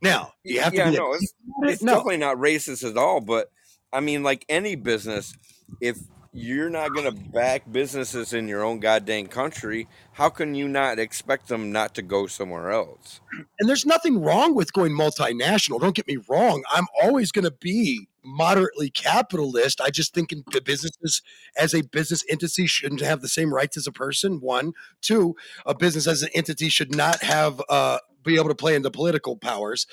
Now 0.00 0.32
you 0.42 0.60
have 0.60 0.74
yeah, 0.74 0.86
to. 0.86 0.90
Be 0.90 0.96
no, 0.96 1.12
it's, 1.14 1.34
it's 1.62 1.82
no. 1.82 1.92
definitely 1.92 2.16
not 2.18 2.36
racist 2.36 2.88
at 2.88 2.96
all. 2.96 3.20
But 3.20 3.50
I 3.92 4.00
mean, 4.00 4.22
like 4.22 4.44
any 4.48 4.74
business, 4.74 5.34
if 5.80 5.98
you're 6.32 6.70
not 6.70 6.94
going 6.94 7.04
to 7.04 7.12
back 7.12 7.70
businesses 7.70 8.32
in 8.32 8.48
your 8.48 8.64
own 8.64 8.80
goddamn 8.80 9.26
country, 9.26 9.86
how 10.12 10.30
can 10.30 10.54
you 10.54 10.66
not 10.66 10.98
expect 10.98 11.48
them 11.48 11.70
not 11.70 11.94
to 11.94 12.02
go 12.02 12.26
somewhere 12.26 12.70
else? 12.70 13.20
And 13.60 13.68
there's 13.68 13.84
nothing 13.84 14.20
wrong 14.20 14.54
with 14.54 14.72
going 14.72 14.92
multinational. 14.92 15.78
Don't 15.78 15.94
get 15.94 16.06
me 16.06 16.18
wrong. 16.28 16.62
I'm 16.70 16.86
always 17.02 17.32
going 17.32 17.44
to 17.44 17.50
be 17.50 18.08
moderately 18.24 18.88
capitalist. 18.88 19.80
I 19.82 19.90
just 19.90 20.14
think 20.14 20.32
in 20.32 20.42
businesses 20.64 21.20
as 21.58 21.74
a 21.74 21.82
business 21.82 22.24
entity 22.30 22.66
shouldn't 22.66 23.02
have 23.02 23.20
the 23.20 23.28
same 23.28 23.52
rights 23.52 23.76
as 23.76 23.86
a 23.86 23.92
person. 23.92 24.40
One, 24.40 24.72
two, 25.02 25.36
a 25.66 25.74
business 25.74 26.06
as 26.06 26.22
an 26.22 26.30
entity 26.34 26.70
should 26.70 26.94
not 26.94 27.22
have 27.22 27.60
uh, 27.68 27.98
be 28.22 28.36
able 28.36 28.48
to 28.48 28.54
play 28.54 28.74
into 28.74 28.90
political 28.90 29.36
powers. 29.36 29.86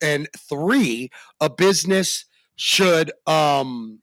And 0.00 0.26
three, 0.36 1.10
a 1.40 1.50
business 1.50 2.24
should 2.56 3.10
um 3.26 4.00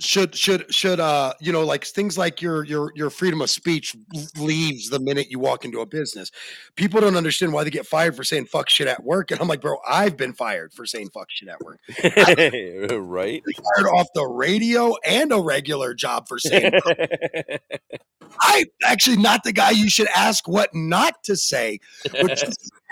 should 0.00 0.34
should 0.34 0.72
should 0.72 1.00
uh 1.00 1.32
you 1.40 1.52
know 1.52 1.64
like 1.64 1.84
things 1.84 2.16
like 2.16 2.40
your 2.40 2.64
your 2.64 2.92
your 2.94 3.10
freedom 3.10 3.40
of 3.40 3.50
speech 3.50 3.96
leaves 4.38 4.90
the 4.90 5.00
minute 5.00 5.28
you 5.30 5.38
walk 5.38 5.64
into 5.64 5.80
a 5.80 5.86
business. 5.86 6.30
People 6.76 7.00
don't 7.00 7.16
understand 7.16 7.52
why 7.52 7.64
they 7.64 7.70
get 7.70 7.86
fired 7.86 8.14
for 8.14 8.22
saying 8.24 8.46
fuck 8.46 8.68
shit 8.68 8.86
at 8.86 9.02
work 9.04 9.30
and 9.30 9.40
i'm 9.40 9.48
like 9.48 9.60
bro 9.60 9.76
i've 9.88 10.16
been 10.16 10.32
fired 10.32 10.72
for 10.72 10.86
saying 10.86 11.08
fuck 11.10 11.28
shit 11.30 11.48
at 11.48 11.60
work. 11.60 11.78
Right. 13.08 13.42
fired 13.76 13.88
off 13.88 14.08
the 14.14 14.26
radio 14.26 14.94
and 15.04 15.32
a 15.32 15.40
regular 15.40 15.94
job 15.94 16.28
for 16.28 16.38
saying 16.38 16.72
i'm 18.40 18.64
actually 18.84 19.16
not 19.16 19.42
the 19.44 19.52
guy 19.52 19.70
you 19.70 19.88
should 19.88 20.08
ask 20.14 20.46
what 20.46 20.74
not 20.74 21.22
to 21.24 21.36
say 21.36 21.80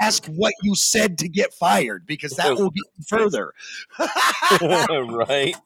ask 0.01 0.27
what 0.27 0.53
you 0.63 0.75
said 0.75 1.19
to 1.19 1.29
get 1.29 1.55
fired 1.55 2.07
because 2.07 2.33
that 2.33 2.55
will 2.57 2.71
get 2.71 2.85
further 3.09 3.53
right 5.27 5.57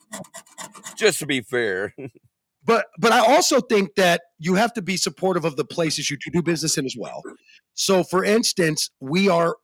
just 0.97 1.19
to 1.19 1.27
be 1.27 1.41
fair. 1.41 1.95
but 2.65 2.87
but 2.99 3.13
I 3.13 3.21
also 3.21 3.61
think 3.61 3.95
that 3.97 4.23
you 4.39 4.55
have 4.55 4.73
to 4.75 4.83
be 4.83 4.97
supportive 4.97 5.45
of 5.45 5.57
the 5.57 5.65
places 5.65 6.11
you 6.11 6.17
do 6.33 6.43
business 6.43 6.79
in 6.79 6.87
as 6.87 6.97
well. 6.99 7.23
So, 7.75 8.05
for 8.05 8.25
instance, 8.25 8.91
we 9.01 9.29
are 9.29 9.57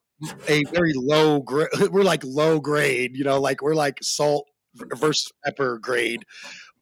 a 0.48 0.64
very 0.72 0.92
low 0.94 1.40
grade. 1.40 1.68
We're 1.90 2.02
like 2.02 2.22
low 2.24 2.60
grade, 2.60 3.16
you 3.16 3.24
know, 3.24 3.40
like 3.40 3.62
we're 3.62 3.74
like 3.74 3.98
salt 4.02 4.46
versus 4.74 5.30
pepper 5.44 5.78
grade. 5.78 6.24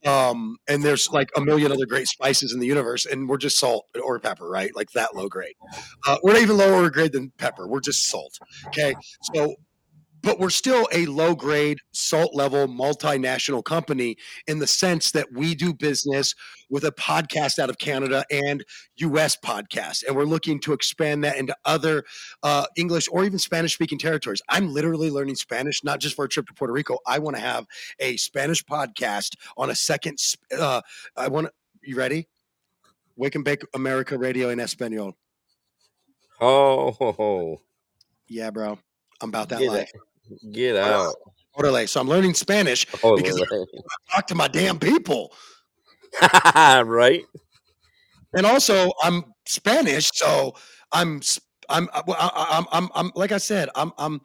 Um, 0.05 0.57
and 0.69 0.83
there's 0.83 1.09
like 1.11 1.31
a 1.37 1.41
million 1.41 1.73
other 1.73 1.87
great 1.87 2.09
spices 2.09 2.53
in 2.53 2.61
the 2.61 2.67
universe, 2.67 3.07
and 3.07 3.29
we're 3.29 3.39
just 3.39 3.59
salt 3.59 3.87
or 4.03 4.19
pepper, 4.19 4.49
right? 4.49 4.75
Like 4.75 4.91
that 4.93 5.15
low 5.15 5.29
grade. 5.29 5.55
Uh, 6.07 6.19
we're 6.23 6.35
not 6.35 6.43
even 6.43 6.57
lower 6.57 6.91
grade 6.91 7.13
than 7.13 7.33
pepper. 7.39 7.67
We're 7.67 7.81
just 7.81 8.07
salt. 8.09 8.39
Okay, 8.67 8.95
so 9.35 9.55
but 10.25 10.41
we're 10.41 10.51
still 10.51 10.89
a 10.93 11.05
low 11.07 11.35
grade, 11.35 11.79
salt 11.93 12.35
level 12.35 12.67
multinational 12.67 13.63
company 13.63 14.17
in 14.47 14.59
the 14.59 14.67
sense 14.67 15.11
that 15.11 15.31
we 15.33 15.55
do 15.55 15.75
business 15.75 16.35
with 16.71 16.85
a 16.85 16.93
podcast 16.93 17.59
out 17.59 17.69
of 17.69 17.79
Canada 17.79 18.25
and 18.31 18.65
US 18.97 19.37
podcast. 19.37 20.03
And 20.07 20.17
we're 20.17 20.25
looking 20.25 20.59
to 20.61 20.73
expand 20.73 21.23
that 21.25 21.37
into 21.37 21.55
other 21.67 22.05
uh, 22.43 22.65
English 22.77 23.07
or 23.13 23.25
even 23.25 23.39
Spanish 23.39 23.75
speaking 23.75 23.99
territories. 23.99 24.41
I'm 24.49 24.73
literally 24.73 25.11
learning 25.11 25.37
Spanish, 25.37 25.85
not 25.85 26.01
just 26.01 26.17
for 26.17 26.25
a 26.25 26.29
trip 26.29 26.47
to 26.47 26.55
Puerto 26.55 26.73
Rico. 26.73 26.99
I 27.07 27.19
want 27.19 27.37
to 27.37 27.43
have 27.43 27.67
a 27.99 28.17
Spanish 28.17 28.65
podcast 28.65 29.37
on 29.59 29.71
a 29.71 29.75
second. 29.75 30.19
Uh, 30.57 30.81
I 31.17 31.29
want 31.29 31.49
to, 31.49 31.53
you 31.83 31.97
ready? 31.97 32.29
Wake 33.17 33.35
and 33.35 33.45
Bake 33.45 33.63
America 33.75 34.19
Radio 34.19 34.49
in 34.49 34.59
Espanol. 34.59 35.17
Oh, 36.41 37.61
yeah, 38.27 38.51
bro. 38.51 38.79
I'm 39.21 39.29
about 39.29 39.51
that 39.51 39.63
life. 39.63 39.91
Get 40.51 40.77
out. 40.77 41.15
Orale. 41.57 41.89
So 41.89 42.01
I'm 42.01 42.09
learning 42.09 42.35
Spanish 42.35 42.87
Orale. 42.87 43.17
because 43.17 43.41
I 43.41 44.15
talk 44.15 44.27
to 44.29 44.35
my 44.35 44.49
damn 44.49 44.79
people. 44.79 45.33
right. 46.55 47.25
And 48.35 48.47
also 48.47 48.91
I'm 49.03 49.25
Spanish, 49.47 50.11
so 50.15 50.55
I'm 50.93 51.21
I'm 51.69 51.89
I'm 51.93 52.67
I'm, 52.73 52.89
I'm 52.95 53.13
like 53.15 53.33
I 53.33 53.39
said, 53.39 53.69
I'm 53.75 53.93
I'm 53.99 54.21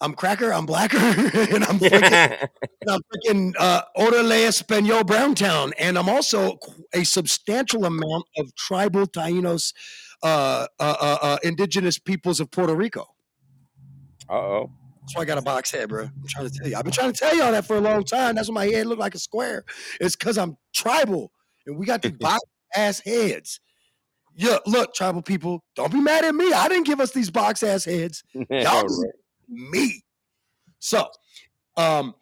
I'm 0.00 0.14
cracker, 0.14 0.52
I'm 0.52 0.64
blacker, 0.64 0.96
and 0.98 1.64
I'm 1.64 1.78
freaking, 1.78 2.48
I'm 2.88 3.00
freaking 3.12 3.52
uh, 3.58 3.82
Orale 3.98 4.46
Espanol 4.46 5.04
Browntown, 5.04 5.72
and 5.78 5.98
I'm 5.98 6.08
also 6.08 6.58
a 6.94 7.04
substantial 7.04 7.84
amount 7.84 8.24
of 8.38 8.54
tribal 8.54 9.06
Tainos, 9.06 9.74
uh, 10.22 10.66
uh, 10.78 10.96
uh, 11.00 11.18
uh 11.22 11.38
indigenous 11.42 11.98
peoples 11.98 12.40
of 12.40 12.50
Puerto 12.50 12.74
Rico. 12.74 13.06
Uh 14.28 14.32
oh. 14.32 14.70
That's 15.10 15.16
why 15.16 15.22
I 15.22 15.24
got 15.24 15.38
a 15.38 15.42
box 15.42 15.72
head, 15.72 15.88
bro. 15.88 16.04
I'm 16.04 16.28
trying 16.28 16.48
to 16.48 16.56
tell 16.56 16.68
you. 16.68 16.76
I've 16.76 16.84
been 16.84 16.92
trying 16.92 17.12
to 17.12 17.18
tell 17.18 17.34
y'all 17.34 17.50
that 17.50 17.66
for 17.66 17.76
a 17.76 17.80
long 17.80 18.04
time. 18.04 18.36
That's 18.36 18.48
why 18.48 18.54
my 18.54 18.66
head 18.66 18.86
looked 18.86 19.00
like 19.00 19.16
a 19.16 19.18
square. 19.18 19.64
It's 20.00 20.14
because 20.14 20.38
I'm 20.38 20.56
tribal 20.72 21.32
and 21.66 21.76
we 21.76 21.84
got 21.84 22.00
the 22.00 22.10
box 22.20 22.38
ass 22.76 23.00
heads. 23.00 23.58
Yeah, 24.36 24.58
look, 24.66 24.94
tribal 24.94 25.20
people, 25.20 25.64
don't 25.74 25.92
be 25.92 26.00
mad 26.00 26.24
at 26.24 26.32
me. 26.32 26.52
I 26.52 26.68
didn't 26.68 26.86
give 26.86 27.00
us 27.00 27.10
these 27.10 27.28
box 27.28 27.64
ass 27.64 27.84
heads. 27.84 28.22
Y'all 28.34 28.84
right. 28.84 29.10
me. 29.48 30.04
So, 30.78 31.08
um, 31.76 32.14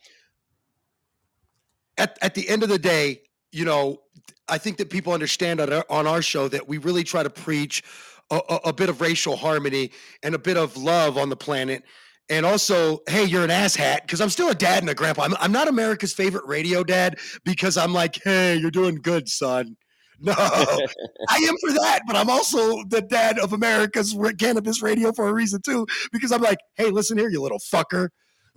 at, 1.99 2.17
at 2.23 2.35
the 2.35 2.49
end 2.49 2.63
of 2.63 2.71
the 2.71 2.79
day, 2.79 3.21
you 3.53 3.67
know, 3.67 4.01
I 4.49 4.57
think 4.57 4.79
that 4.79 4.89
people 4.89 5.13
understand 5.13 5.61
on 5.61 5.71
our, 5.71 5.85
on 5.91 6.07
our 6.07 6.23
show 6.23 6.49
that 6.49 6.67
we 6.67 6.79
really 6.79 7.05
try 7.05 7.23
to 7.23 7.29
preach 7.29 7.83
a, 8.31 8.41
a, 8.49 8.55
a 8.65 8.73
bit 8.73 8.89
of 8.89 9.03
racial 9.03 9.37
harmony 9.37 9.91
and 10.23 10.35
a 10.35 10.39
bit 10.39 10.57
of 10.57 10.75
love 10.79 11.19
on 11.19 11.29
the 11.29 11.37
planet 11.37 11.83
and 12.31 12.45
also, 12.45 13.01
hey, 13.09 13.25
you're 13.25 13.45
an 13.45 13.51
asshat 13.51 14.03
because 14.03 14.21
I'm 14.21 14.31
still 14.31 14.51
a 14.51 14.55
dad 14.55 14.83
and 14.83 14.91
a 14.91 14.95
grandpa. 14.95 15.23
I'm, 15.23 15.35
I'm 15.41 15.53
not 15.53 15.69
America's 15.69 16.13
favorite 16.13 16.47
radio 16.47 16.85
dad 16.85 17.19
because 17.45 17.77
I'm 17.77 17.93
like, 17.93 18.21
hey, 18.23 18.57
you're 18.57 18.71
doing 18.71 18.97
good, 18.97 19.29
son. 19.29 19.77
No, 20.21 20.35
I 20.37 21.37
am 21.37 21.55
for 21.65 21.73
that, 21.75 22.01
but 22.07 22.17
I'm 22.17 22.29
also 22.29 22.83
the 22.89 23.01
dad 23.01 23.39
of 23.39 23.53
America's 23.53 24.17
cannabis 24.39 24.83
radio 24.83 25.13
for 25.13 25.29
a 25.29 25.33
reason 25.33 25.63
too, 25.63 25.87
because 26.13 26.33
I'm 26.33 26.43
like, 26.43 26.59
hey, 26.75 26.91
listen 26.91 27.17
here, 27.17 27.31
you 27.31 27.41
little 27.41 27.61
fucker. 27.61 28.09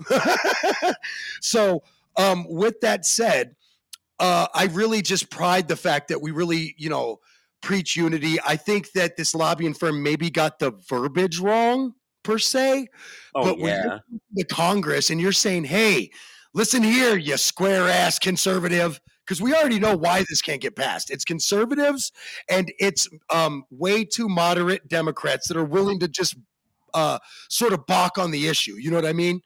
so, 1.41 1.83
um, 2.17 2.45
with 2.49 2.81
that 2.81 3.05
said, 3.05 3.55
uh, 4.19 4.47
I 4.53 4.65
really 4.65 5.01
just 5.01 5.29
pride 5.29 5.67
the 5.67 5.75
fact 5.75 6.07
that 6.09 6.21
we 6.21 6.31
really, 6.31 6.75
you 6.77 6.89
know, 6.89 7.17
preach 7.61 7.95
unity. 7.95 8.39
I 8.45 8.55
think 8.55 8.91
that 8.93 9.15
this 9.15 9.35
lobbying 9.35 9.75
firm 9.75 10.01
maybe 10.01 10.31
got 10.31 10.57
the 10.59 10.71
verbiage 10.89 11.39
wrong 11.39 11.93
per 12.23 12.37
se. 12.37 12.87
Oh, 13.35 13.43
but 13.43 13.59
when 13.59 13.83
you're 13.83 14.01
the 14.33 14.45
Congress 14.45 15.09
and 15.09 15.19
you're 15.19 15.31
saying, 15.31 15.65
hey, 15.65 16.11
listen 16.53 16.83
here, 16.83 17.17
you 17.17 17.37
square 17.37 17.87
ass 17.87 18.19
conservative, 18.19 18.99
because 19.25 19.41
we 19.41 19.53
already 19.53 19.79
know 19.79 19.95
why 19.95 20.23
this 20.27 20.41
can't 20.41 20.61
get 20.61 20.75
passed. 20.75 21.09
It's 21.09 21.23
conservatives 21.23 22.11
and 22.49 22.71
it's 22.79 23.07
um, 23.33 23.63
way 23.69 24.03
too 24.03 24.27
moderate 24.27 24.87
Democrats 24.87 25.47
that 25.47 25.57
are 25.57 25.63
willing 25.63 25.99
to 25.99 26.07
just 26.07 26.35
uh, 26.93 27.19
sort 27.49 27.71
of 27.73 27.85
balk 27.85 28.17
on 28.17 28.31
the 28.31 28.47
issue. 28.47 28.75
You 28.77 28.89
know 28.89 28.97
what 28.97 29.05
I 29.05 29.13
mean? 29.13 29.41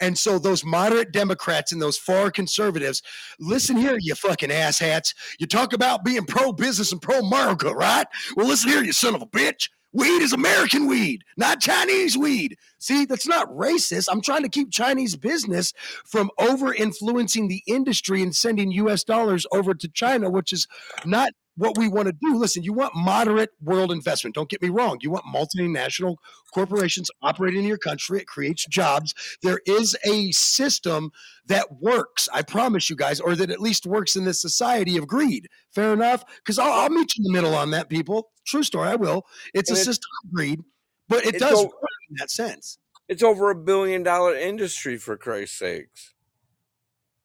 And 0.00 0.16
so 0.16 0.38
those 0.38 0.64
moderate 0.64 1.12
Democrats 1.12 1.72
and 1.72 1.82
those 1.82 1.98
far 1.98 2.30
conservatives, 2.30 3.02
listen 3.40 3.76
here, 3.76 3.96
you 4.00 4.14
fucking 4.14 4.50
asshats. 4.50 5.14
You 5.38 5.46
talk 5.46 5.72
about 5.72 6.04
being 6.04 6.24
pro 6.24 6.52
business 6.52 6.92
and 6.92 7.02
pro 7.02 7.18
America, 7.18 7.72
right? 7.72 8.06
Well, 8.36 8.46
listen 8.46 8.70
here, 8.70 8.82
you 8.82 8.92
son 8.92 9.14
of 9.14 9.22
a 9.22 9.26
bitch. 9.26 9.68
Weed 9.98 10.22
is 10.22 10.32
American 10.32 10.86
weed, 10.86 11.24
not 11.36 11.60
Chinese 11.60 12.16
weed. 12.16 12.56
See, 12.78 13.04
that's 13.04 13.26
not 13.26 13.50
racist. 13.50 14.06
I'm 14.08 14.20
trying 14.20 14.44
to 14.44 14.48
keep 14.48 14.70
Chinese 14.70 15.16
business 15.16 15.72
from 16.06 16.30
over 16.38 16.72
influencing 16.72 17.48
the 17.48 17.64
industry 17.66 18.22
and 18.22 18.32
sending 18.32 18.70
US 18.70 19.02
dollars 19.02 19.44
over 19.50 19.74
to 19.74 19.88
China, 19.88 20.30
which 20.30 20.52
is 20.52 20.68
not 21.04 21.30
what 21.58 21.76
we 21.76 21.88
want 21.88 22.06
to 22.06 22.12
do. 22.12 22.36
Listen, 22.36 22.62
you 22.62 22.72
want 22.72 22.94
moderate 22.94 23.50
world 23.60 23.90
investment. 23.90 24.34
Don't 24.34 24.48
get 24.48 24.62
me 24.62 24.68
wrong. 24.68 24.98
You 25.02 25.10
want 25.10 25.24
multinational 25.26 26.16
corporations 26.54 27.10
operating 27.20 27.60
in 27.60 27.66
your 27.66 27.78
country. 27.78 28.20
It 28.20 28.26
creates 28.26 28.64
jobs. 28.66 29.12
There 29.42 29.60
is 29.66 29.96
a 30.06 30.30
system 30.30 31.10
that 31.46 31.66
works, 31.80 32.28
I 32.32 32.42
promise 32.42 32.88
you 32.88 32.96
guys, 32.96 33.20
or 33.20 33.34
that 33.34 33.50
at 33.50 33.60
least 33.60 33.86
works 33.86 34.14
in 34.14 34.24
this 34.24 34.40
society 34.40 34.96
of 34.96 35.08
greed. 35.08 35.48
Fair 35.74 35.92
enough? 35.92 36.24
Because 36.38 36.58
I'll, 36.58 36.72
I'll, 36.72 36.88
meet 36.90 37.16
you 37.16 37.24
in 37.26 37.32
the 37.32 37.36
middle 37.36 37.54
on 37.54 37.72
that, 37.72 37.88
people. 37.88 38.30
True 38.46 38.62
story, 38.62 38.88
I 38.88 38.94
will. 38.94 39.26
It's 39.52 39.68
and 39.68 39.78
a 39.78 39.82
system 39.82 40.08
of 40.24 40.32
greed, 40.32 40.60
but 41.08 41.26
it 41.26 41.38
does 41.38 41.58
over, 41.58 41.64
work 41.64 41.90
in 42.08 42.16
that 42.18 42.30
sense. 42.30 42.78
It's 43.08 43.22
over 43.22 43.50
a 43.50 43.54
billion 43.54 44.04
dollar 44.04 44.34
industry, 44.34 44.96
for 44.96 45.16
Christ's 45.16 45.58
sakes. 45.58 46.14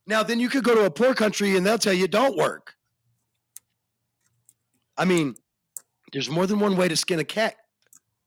Now, 0.07 0.23
then 0.23 0.39
you 0.39 0.49
could 0.49 0.63
go 0.63 0.75
to 0.75 0.85
a 0.85 0.91
poor 0.91 1.13
country 1.13 1.55
and 1.55 1.65
they'll 1.65 1.77
tell 1.77 1.93
you 1.93 2.07
don't 2.07 2.35
work. 2.35 2.75
I 4.97 5.05
mean, 5.05 5.35
there's 6.11 6.29
more 6.29 6.47
than 6.47 6.59
one 6.59 6.77
way 6.77 6.87
to 6.87 6.95
skin 6.95 7.19
a 7.19 7.23
cat. 7.23 7.55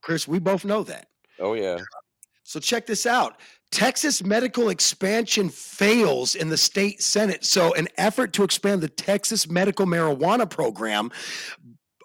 Chris, 0.02 0.26
we 0.26 0.38
both 0.38 0.64
know 0.64 0.82
that. 0.84 1.08
Oh, 1.38 1.54
yeah. 1.54 1.78
So 2.44 2.60
check 2.60 2.86
this 2.86 3.06
out. 3.06 3.40
Texas 3.72 4.22
medical 4.22 4.68
expansion 4.68 5.48
fails 5.48 6.34
in 6.34 6.48
the 6.48 6.56
state 6.56 7.02
Senate. 7.02 7.44
So, 7.44 7.74
an 7.74 7.88
effort 7.98 8.32
to 8.34 8.44
expand 8.44 8.80
the 8.80 8.88
Texas 8.88 9.48
medical 9.50 9.86
marijuana 9.86 10.48
program 10.48 11.10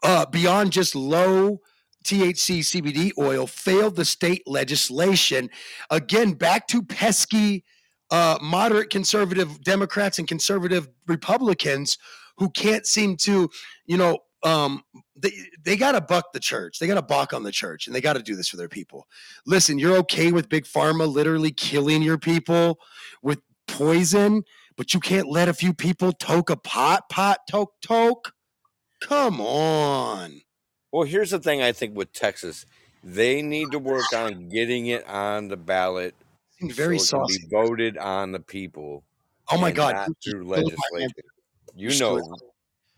uh, 0.04 0.26
beyond 0.26 0.72
just 0.72 0.96
low 0.96 1.60
THC 2.04 2.60
CBD 2.60 3.12
oil 3.18 3.46
failed 3.46 3.96
the 3.96 4.06
state 4.06 4.42
legislation. 4.48 5.50
Again, 5.92 6.34
back 6.34 6.68
to 6.70 6.82
pesky 6.82 7.64
uh, 8.10 8.38
moderate 8.42 8.90
conservative 8.90 9.64
Democrats 9.64 10.20
and 10.20 10.28
conservative 10.28 10.90
Republicans 11.08 11.98
who 12.38 12.50
can't 12.50 12.86
seem 12.86 13.16
to, 13.18 13.50
you 13.86 13.98
know, 13.98 14.20
um, 14.44 14.84
they 15.16 15.32
they 15.64 15.78
got 15.78 15.94
to 15.94 16.02
buck 16.02 16.34
the 16.34 16.40
church. 16.40 16.80
They 16.80 16.88
got 16.88 16.96
to 16.96 17.02
balk 17.02 17.34
on 17.34 17.44
the 17.44 17.52
church, 17.52 17.88
and 17.88 17.96
they 17.96 18.02
got 18.02 18.14
to 18.14 18.24
do 18.24 18.36
this 18.36 18.48
for 18.48 18.58
their 18.58 18.70
people. 18.70 19.08
Listen, 19.46 19.78
you're 19.78 19.98
okay 19.98 20.32
with 20.32 20.50
big 20.50 20.66
pharma 20.66 21.12
literally 21.12 21.52
killing 21.52 22.02
your 22.02 22.18
people 22.18 22.80
with 23.22 23.40
poison, 23.68 24.44
but 24.76 24.94
you 24.94 25.00
can't 25.00 25.28
let 25.28 25.48
a 25.48 25.54
few 25.54 25.74
people 25.74 26.12
toke 26.12 26.50
a 26.50 26.58
pot, 26.58 27.10
pot, 27.10 27.40
toke, 27.50 27.74
toke. 27.82 28.34
Come 29.02 29.42
on. 29.42 30.42
Well, 30.92 31.04
here's 31.04 31.32
the 31.32 31.40
thing. 31.40 31.62
I 31.62 31.72
think 31.72 31.96
with 31.96 32.12
Texas, 32.14 32.66
they 33.04 33.42
need 33.42 33.72
to 33.72 33.80
work 33.80 34.12
on 34.14 34.50
getting 34.50 34.88
it 34.88 35.08
on 35.08 35.48
the 35.48 35.58
ballot. 35.58 36.16
Very 36.62 37.00
so 37.00 37.18
saucy. 37.18 37.40
Be 37.40 37.48
voted 37.50 37.98
on 37.98 38.32
the 38.32 38.40
people. 38.40 39.04
Oh 39.52 39.58
my 39.58 39.72
God! 39.72 40.08
through 40.24 40.46
legislation 40.46 41.12
You 41.76 41.98
know, 42.00 42.22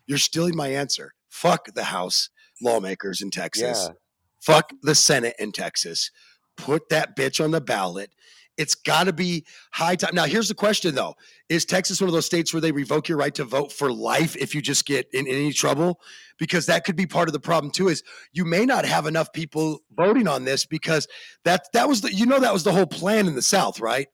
you're 0.06 0.18
stealing 0.18 0.56
my 0.56 0.68
answer. 0.68 1.14
Fuck 1.34 1.74
the 1.74 1.86
House 1.86 2.30
lawmakers 2.62 3.20
in 3.20 3.32
Texas. 3.32 3.88
yeah, 3.90 3.96
Fuck 4.40 4.72
the 4.84 4.94
Senate 4.94 5.36
in 5.40 5.52
Texas. 5.52 6.12
Put 6.56 6.90
that 6.90 7.18
bitch 7.18 7.44
on 7.44 7.50
the 7.50 7.60
ballot. 7.60 8.12
It's 8.56 8.76
got 8.76 9.06
to 9.06 9.14
be 9.14 9.44
high 9.72 9.96
time. 9.96 10.14
Now, 10.14 10.26
here's 10.26 10.48
the 10.48 10.54
question 10.54 10.94
though 10.94 11.16
Is 11.50 11.66
Texas 11.66 12.00
one 12.00 12.08
of 12.08 12.14
those 12.14 12.28
states 12.28 12.54
where 12.54 12.62
they 12.62 12.72
revoke 12.72 13.10
your 13.10 13.18
right 13.18 13.34
to 13.34 13.46
vote 13.46 13.72
for 13.72 13.92
life 13.92 14.36
if 14.36 14.54
you 14.54 14.62
just 14.62 14.86
get 14.86 15.08
in 15.12 15.28
any 15.28 15.52
trouble? 15.52 16.00
Because 16.38 16.68
that 16.68 16.86
could 16.86 16.96
be 16.96 17.08
part 17.08 17.28
of 17.28 17.34
the 17.34 17.40
problem 17.40 17.72
too. 17.72 17.88
Is 17.88 18.04
you 18.32 18.46
may 18.46 18.68
not 18.68 18.86
have 18.86 19.08
enough 19.08 19.34
people 19.34 19.80
voting 19.92 20.28
on 20.28 20.46
this 20.46 20.68
because 20.68 21.08
that 21.46 21.66
that 21.74 21.90
was 21.90 22.02
the 22.02 22.14
you 22.14 22.28
know 22.28 22.40
that 22.40 22.54
was 22.54 22.64
the 22.64 22.72
whole 22.72 22.86
plan 22.86 23.26
in 23.26 23.34
the 23.34 23.42
South, 23.42 23.80
right? 23.80 24.08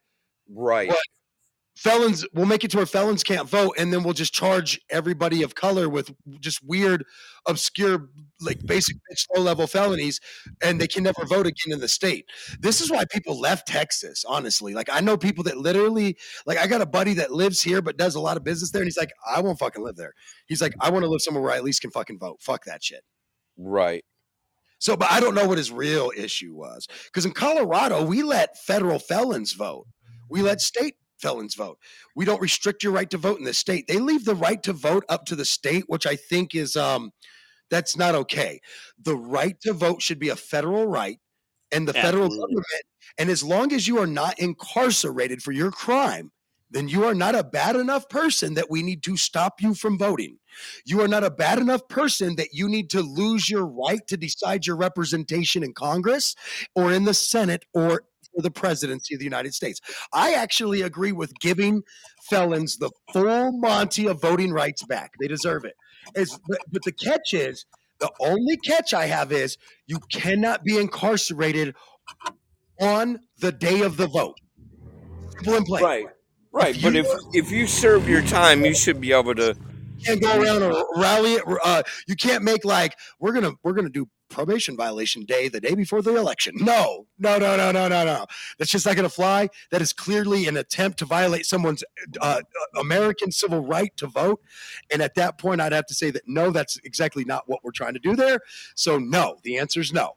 right. 0.50 0.88
What? 0.88 0.98
Felons 1.76 2.26
we'll 2.34 2.46
make 2.46 2.64
it 2.64 2.72
to 2.72 2.78
where 2.78 2.86
felons 2.86 3.24
can't 3.24 3.48
vote 3.48 3.74
and 3.78 3.94
then 3.94 4.04
we'll 4.04 4.14
just 4.14 4.34
charge 4.34 4.80
everybody 4.90 5.44
of 5.44 5.56
color 5.56 5.88
with 5.88 6.12
just 6.40 6.62
weird 6.64 7.06
obscure 7.48 8.10
like 8.42 8.66
basic 8.66 8.98
bitch, 8.98 9.26
low 9.34 9.42
level 9.42 9.66
felonies 9.66 10.20
and 10.62 10.80
they 10.80 10.88
can 10.88 11.04
never 11.04 11.26
vote 11.26 11.48
again 11.48 11.72
in 11.72 11.80
the 11.80 11.88
state. 11.88 12.26
This 12.60 12.82
is 12.82 12.92
why 12.92 13.06
people 13.10 13.40
left 13.40 13.68
texas 13.68 14.26
honestly. 14.28 14.74
Like 14.74 14.90
i 14.92 15.00
know 15.00 15.16
people 15.18 15.44
that 15.46 15.58
literally 15.58 16.18
like 16.46 16.58
i 16.58 16.68
got 16.68 16.82
a 16.82 16.86
buddy 16.86 17.14
that 17.14 17.32
lives 17.32 17.62
here 17.62 17.82
but 17.82 17.98
does 17.98 18.16
a 18.16 18.20
lot 18.20 18.36
of 18.36 18.44
business 18.44 18.72
there 18.72 18.82
and 18.82 18.88
he's 18.88 18.98
like 18.98 19.12
i 19.26 19.40
won't 19.40 19.60
fucking 19.60 19.84
live 19.84 19.96
there. 19.96 20.14
He's 20.48 20.62
like 20.62 20.74
i 20.82 20.90
want 20.90 21.04
to 21.06 21.10
live 21.10 21.22
somewhere 21.22 21.44
where 21.44 21.54
i 21.54 21.58
at 21.58 21.64
least 21.64 21.82
can 21.82 21.92
fucking 21.92 22.20
vote. 22.20 22.42
Fuck 22.42 22.66
that 22.66 22.84
shit. 22.84 23.04
Right. 23.58 24.04
so 24.80 24.98
but 24.98 25.10
i 25.12 25.20
don't 25.22 25.36
know 25.36 25.48
what 25.48 25.58
his 25.58 25.72
real 25.72 26.12
issue 26.18 26.54
was 26.54 26.88
because 27.06 27.26
in 27.26 27.32
colorado 27.32 28.04
we 28.04 28.22
let 28.24 28.58
federal 28.58 29.00
felons 29.00 29.54
vote. 29.54 29.88
We 30.30 30.42
let 30.42 30.62
state 30.62 30.96
felons 31.20 31.56
vote. 31.56 31.80
We 32.16 32.26
don't 32.26 32.42
restrict 32.42 32.84
your 32.84 32.94
right 32.94 33.10
to 33.10 33.18
vote 33.18 33.40
in 33.40 33.46
the 33.46 33.54
state. 33.54 33.88
They 33.88 34.00
leave 34.00 34.26
the 34.26 34.36
right 34.36 34.62
to 34.64 34.74
vote 34.74 35.06
up 35.10 35.26
to 35.26 35.36
the 35.36 35.46
state, 35.46 35.84
which 35.88 36.06
I 36.06 36.16
think 36.16 36.56
is 36.56 36.76
um 36.76 37.12
that's 37.70 37.96
not 37.96 38.16
okay. 38.16 38.60
The 39.02 39.16
right 39.16 39.60
to 39.62 39.74
vote 39.74 40.02
should 40.02 40.20
be 40.20 40.30
a 40.30 40.36
federal 40.36 40.88
right 40.88 41.20
and 41.72 41.88
the 41.88 41.94
federal 41.94 42.30
government 42.30 42.84
and 43.18 43.30
as 43.30 43.44
long 43.44 43.74
as 43.74 43.88
you 43.88 44.00
are 44.00 44.08
not 44.08 44.40
incarcerated 44.40 45.42
for 45.42 45.52
your 45.52 45.72
crime, 45.72 46.32
then 46.72 46.88
you 46.88 47.04
are 47.04 47.16
not 47.16 47.36
a 47.36 47.44
bad 47.44 47.76
enough 47.76 48.08
person 48.10 48.54
that 48.54 48.70
we 48.70 48.84
need 48.84 49.02
to 49.04 49.18
stop 49.18 49.62
you 49.62 49.74
from 49.74 49.98
voting. 49.98 50.38
You 50.86 51.02
are 51.02 51.08
not 51.08 51.24
a 51.24 51.32
bad 51.32 51.58
enough 51.58 51.88
person 51.90 52.36
that 52.36 52.50
you 52.54 52.70
need 52.70 52.90
to 52.92 53.02
lose 53.02 53.50
your 53.50 53.66
right 53.66 54.06
to 54.08 54.18
decide 54.18 54.68
your 54.68 54.76
representation 54.76 55.64
in 55.64 55.74
Congress 55.74 56.36
or 56.76 56.94
in 56.94 57.06
the 57.06 57.14
Senate 57.14 57.66
or 57.74 58.04
for 58.40 58.44
the 58.44 58.52
presidency 58.52 59.14
of 59.16 59.20
the 59.20 59.26
United 59.26 59.54
States. 59.54 59.82
I 60.14 60.34
actually 60.34 60.82
agree 60.82 61.12
with 61.12 61.34
giving 61.42 61.82
felons 62.30 62.78
the 62.78 62.90
full 63.12 63.52
Monty 63.52 64.08
of 64.08 64.22
voting 64.22 64.52
rights 64.52 64.84
back. 64.86 65.12
They 65.20 65.28
deserve 65.28 65.66
it. 65.66 65.74
It's, 66.16 66.40
but, 66.48 66.60
but 66.72 66.84
the 66.84 66.94
catch 66.94 67.34
is 67.34 67.66
the 68.00 68.10
only 68.22 68.56
catch 68.58 68.94
I 68.94 69.08
have 69.08 69.34
is 69.34 69.58
you 69.88 70.00
cannot 70.12 70.64
be 70.64 70.78
incarcerated 70.78 71.76
on 72.80 73.20
the 73.40 73.52
day 73.52 73.82
of 73.82 73.98
the 73.98 74.08
vote. 74.08 74.38
Simple 75.32 75.56
and 75.56 75.66
plain. 75.66 75.84
Right. 75.84 76.06
Right. 76.52 76.76
If 76.76 76.82
But 76.82 76.94
you- 76.94 77.00
if 77.02 77.08
if 77.34 77.52
you 77.52 77.68
serve 77.68 78.08
your 78.10 78.22
time, 78.24 78.64
you 78.66 78.74
should 78.74 79.00
be 79.02 79.12
able 79.12 79.36
to. 79.36 79.56
You 79.98 80.06
can't 80.06 80.22
go 80.22 80.42
around 80.42 80.64
or 80.64 80.86
rally 80.96 81.34
it. 81.34 81.44
Uh, 81.64 81.84
you 82.08 82.16
can't 82.16 82.44
make 82.44 82.64
like 82.66 82.96
we're 83.20 83.34
gonna 83.34 83.52
we're 83.64 83.74
gonna 83.74 83.90
do 83.90 84.08
probation 84.30 84.78
violation 84.78 85.26
day 85.26 85.50
the 85.50 85.60
day 85.60 85.76
before 85.76 86.02
the 86.02 86.16
election. 86.16 86.56
No, 86.60 87.08
no, 87.18 87.38
no, 87.38 87.58
no, 87.58 87.72
no, 87.72 87.88
no, 87.88 88.06
no. 88.06 88.26
That's 88.58 88.72
just 88.72 88.86
not 88.86 88.96
gonna 88.96 89.10
fly. 89.10 89.50
That 89.72 89.82
is 89.82 89.94
clearly 89.94 90.48
an 90.48 90.58
attempt 90.58 91.00
to 91.00 91.06
violate 91.06 91.46
someone's 91.46 91.84
uh, 92.22 92.42
American 92.80 93.32
civil 93.32 93.62
right 93.66 93.96
to 93.98 94.08
vote. 94.08 94.42
And 94.92 95.02
at 95.02 95.16
that 95.16 95.38
point, 95.38 95.62
I'd 95.62 95.74
have 95.74 95.88
to 95.88 95.94
say 95.94 96.12
that 96.12 96.24
no, 96.28 96.52
that's 96.52 96.78
exactly 96.84 97.26
not 97.26 97.44
what 97.48 97.60
we're 97.64 97.72
trying 97.72 97.94
to 97.94 98.00
do 98.00 98.16
there. 98.16 98.40
So 98.76 98.98
no, 98.98 99.38
the 99.44 99.58
answer 99.58 99.80
is 99.82 99.92
no. 99.94 100.16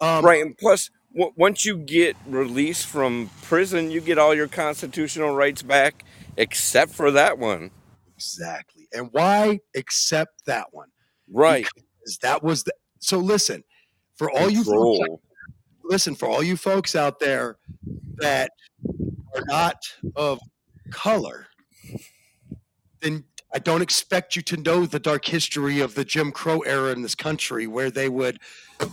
Um, 0.00 0.24
Right. 0.24 0.42
And 0.42 0.56
plus, 0.56 0.90
w- 1.14 1.32
once 1.36 1.64
you 1.64 1.78
get 1.78 2.16
released 2.26 2.86
from 2.86 3.30
prison, 3.42 3.90
you 3.90 4.00
get 4.00 4.18
all 4.18 4.34
your 4.34 4.48
constitutional 4.48 5.34
rights 5.34 5.62
back, 5.62 6.04
except 6.36 6.92
for 6.92 7.10
that 7.12 7.38
one. 7.38 7.70
Exactly. 8.14 8.88
And 8.92 9.08
why 9.12 9.60
accept 9.74 10.44
that 10.46 10.68
one? 10.72 10.88
Right. 11.30 11.66
Because 11.74 12.18
that 12.18 12.42
was 12.42 12.64
the. 12.64 12.72
So 12.98 13.18
listen, 13.18 13.64
for 14.16 14.30
all 14.30 14.50
you 14.50 14.64
folks 14.64 15.06
listen 15.84 16.16
for 16.16 16.28
all 16.28 16.42
you 16.42 16.56
folks 16.56 16.96
out 16.96 17.20
there 17.20 17.58
that 18.16 18.50
are 19.36 19.42
not 19.46 19.76
of 20.16 20.40
color 20.90 21.46
then 23.00 23.22
i 23.54 23.58
don't 23.60 23.82
expect 23.82 24.34
you 24.34 24.42
to 24.42 24.56
know 24.56 24.84
the 24.84 24.98
dark 24.98 25.24
history 25.24 25.78
of 25.78 25.94
the 25.94 26.04
jim 26.04 26.32
crow 26.32 26.58
era 26.60 26.90
in 26.90 27.02
this 27.02 27.14
country 27.14 27.68
where 27.68 27.88
they 27.88 28.08
would 28.08 28.38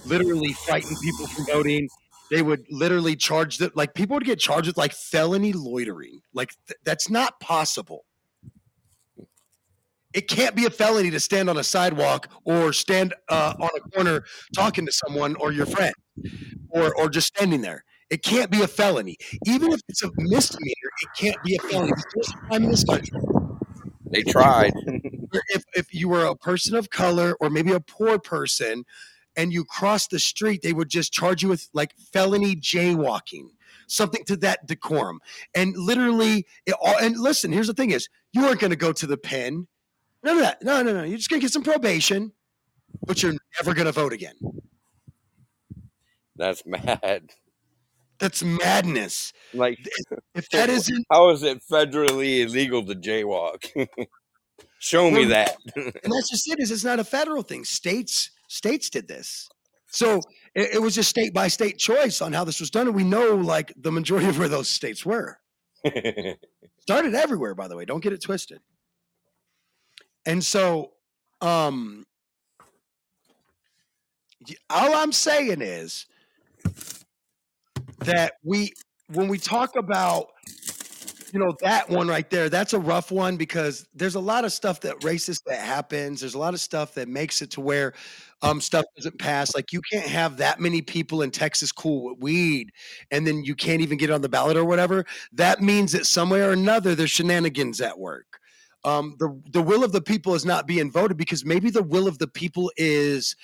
literally 0.05 0.53
frighten 0.53 0.95
people 1.01 1.27
from 1.27 1.45
voting. 1.45 1.89
They 2.31 2.41
would 2.41 2.65
literally 2.69 3.15
charge 3.15 3.57
that 3.57 3.75
like 3.75 3.93
people 3.93 4.15
would 4.15 4.25
get 4.25 4.39
charged 4.39 4.67
with 4.67 4.77
like 4.77 4.93
felony 4.93 5.53
loitering. 5.53 6.21
Like 6.33 6.51
th- 6.67 6.79
that's 6.83 7.09
not 7.09 7.39
possible 7.39 8.05
it 10.13 10.27
can't 10.27 10.55
be 10.55 10.65
a 10.65 10.69
felony 10.69 11.09
to 11.11 11.19
stand 11.19 11.49
on 11.49 11.57
a 11.57 11.63
sidewalk 11.63 12.29
or 12.45 12.73
stand 12.73 13.13
uh, 13.29 13.53
on 13.59 13.69
a 13.75 13.89
corner 13.91 14.23
talking 14.55 14.85
to 14.85 14.91
someone 14.91 15.35
or 15.35 15.51
your 15.51 15.65
friend 15.65 15.93
or 16.69 16.95
or 16.95 17.09
just 17.09 17.27
standing 17.27 17.61
there. 17.61 17.83
It 18.09 18.21
can't 18.21 18.51
be 18.51 18.61
a 18.61 18.67
felony. 18.67 19.17
Even 19.47 19.71
if 19.71 19.81
it's 19.89 20.03
a 20.03 20.11
misdemeanor, 20.17 20.91
it 21.01 21.09
can't 21.17 21.43
be 21.43 21.55
a 21.55 21.59
felony. 21.59 21.91
There's 22.13 22.29
a 22.29 22.37
crime 22.37 22.63
in 22.63 22.71
this 22.71 22.83
country. 22.83 23.19
They 24.11 24.21
tried. 24.21 24.73
If, 25.49 25.63
if 25.73 25.93
you 25.93 26.07
were 26.07 26.25
a 26.25 26.35
person 26.35 26.75
of 26.75 26.91
color 26.91 27.35
or 27.41 27.49
maybe 27.49 27.71
a 27.71 27.79
poor 27.79 28.19
person 28.19 28.85
and 29.35 29.51
you 29.51 29.65
crossed 29.65 30.11
the 30.11 30.19
street, 30.19 30.61
they 30.61 30.73
would 30.73 30.89
just 30.89 31.11
charge 31.11 31.41
you 31.41 31.49
with 31.49 31.67
like 31.73 31.95
felony 32.13 32.55
jaywalking, 32.55 33.47
something 33.87 34.23
to 34.25 34.37
that 34.37 34.67
decorum. 34.67 35.19
And 35.55 35.75
literally, 35.75 36.45
it 36.67 36.75
all, 36.79 36.95
and 36.99 37.19
listen, 37.19 37.51
here's 37.51 37.65
the 37.65 37.73
thing 37.73 37.89
is 37.89 38.07
you 38.31 38.45
aren't 38.45 38.59
going 38.59 38.69
to 38.69 38.77
go 38.77 38.91
to 38.93 39.07
the 39.07 39.17
pen. 39.17 39.67
None 40.23 40.37
of 40.37 40.43
that. 40.43 40.63
No, 40.63 40.81
no, 40.81 40.93
no. 40.93 41.03
You're 41.03 41.17
just 41.17 41.29
going 41.29 41.39
to 41.39 41.43
get 41.45 41.51
some 41.51 41.63
probation, 41.63 42.31
but 43.05 43.21
you're 43.21 43.33
never 43.59 43.73
going 43.73 43.85
to 43.85 43.91
vote 43.91 44.13
again. 44.13 44.35
That's 46.35 46.65
mad. 46.65 47.31
That's 48.19 48.41
madness. 48.43 49.33
Like, 49.53 49.77
If 50.33 50.49
that 50.51 50.69
isn't 50.69 51.05
how 51.11 51.29
is 51.31 51.43
it 51.43 51.61
federally 51.69 52.41
illegal 52.45 52.85
to 52.85 52.95
jaywalk? 52.95 53.65
Show 54.79 55.09
me 55.11 55.25
that. 55.25 55.55
and 55.75 55.93
that's 56.13 56.29
just 56.29 56.49
it 56.49 56.59
is 56.59 56.69
it's 56.71 56.83
not 56.83 56.99
a 56.99 57.03
federal 57.05 57.41
thing 57.41 57.63
states 57.63 58.31
states 58.49 58.89
did 58.89 59.07
this 59.07 59.47
so 59.87 60.17
it, 60.55 60.75
it 60.75 60.81
was 60.81 60.93
just 60.93 61.09
state 61.09 61.33
by 61.33 61.47
state 61.47 61.77
choice 61.77 62.21
on 62.21 62.33
how 62.33 62.43
this 62.43 62.59
was 62.59 62.69
done 62.69 62.87
and 62.87 62.95
we 62.95 63.05
know 63.05 63.33
like 63.35 63.73
the 63.77 63.91
majority 63.93 64.27
of 64.27 64.37
where 64.37 64.49
those 64.49 64.67
states 64.69 65.05
were 65.05 65.37
started 66.81 67.15
everywhere 67.15 67.55
by 67.55 67.69
the 67.69 67.77
way 67.77 67.85
don't 67.85 68.03
get 68.03 68.11
it 68.11 68.21
twisted 68.21 68.59
and 70.25 70.43
so 70.43 70.91
um 71.41 72.05
all 74.69 74.95
i'm 74.95 75.11
saying 75.11 75.61
is 75.61 76.05
that 77.99 78.33
we 78.43 78.73
when 79.09 79.27
we 79.27 79.37
talk 79.37 79.75
about 79.75 80.27
you 81.33 81.39
know 81.39 81.55
that 81.61 81.89
one 81.89 82.07
right 82.07 82.29
there 82.29 82.47
that's 82.47 82.73
a 82.73 82.79
rough 82.79 83.11
one 83.11 83.37
because 83.37 83.87
there's 83.95 84.15
a 84.15 84.19
lot 84.19 84.45
of 84.45 84.53
stuff 84.53 84.79
that 84.81 84.99
racist 84.99 85.43
that 85.47 85.59
happens. 85.59 86.19
There's 86.19 86.35
a 86.35 86.39
lot 86.39 86.53
of 86.53 86.59
stuff 86.59 86.93
that 86.93 87.07
makes 87.07 87.41
it 87.41 87.49
to 87.51 87.61
where 87.61 87.93
um 88.43 88.61
stuff 88.61 88.85
doesn't 88.95 89.17
pass. 89.17 89.55
Like 89.55 89.73
you 89.73 89.81
can't 89.91 90.05
have 90.05 90.37
that 90.37 90.59
many 90.59 90.81
people 90.81 91.23
in 91.23 91.31
texas 91.31 91.71
cool 91.71 92.05
with 92.05 92.19
weed 92.19 92.71
and 93.09 93.25
then 93.25 93.43
you 93.43 93.55
can't 93.55 93.81
even 93.81 93.97
get 93.97 94.11
on 94.11 94.21
the 94.21 94.29
ballot 94.29 94.57
or 94.57 94.65
whatever. 94.65 95.05
That 95.31 95.61
means 95.61 95.91
that 95.93 96.05
somewhere 96.05 96.49
or 96.49 96.53
another 96.53 96.93
there's 96.93 97.09
shenanigans 97.09 97.81
at 97.81 97.97
work 97.97 98.39
um 98.85 99.15
the 99.19 99.41
the 99.51 99.61
will 99.61 99.83
of 99.83 99.91
the 99.91 100.01
people 100.01 100.35
is 100.35 100.45
not 100.45 100.67
being 100.67 100.91
voted 100.91 101.17
because 101.17 101.45
maybe 101.45 101.69
the 101.69 101.83
will 101.83 102.07
of 102.07 102.19
the 102.19 102.27
people 102.27 102.71
is 102.77 103.35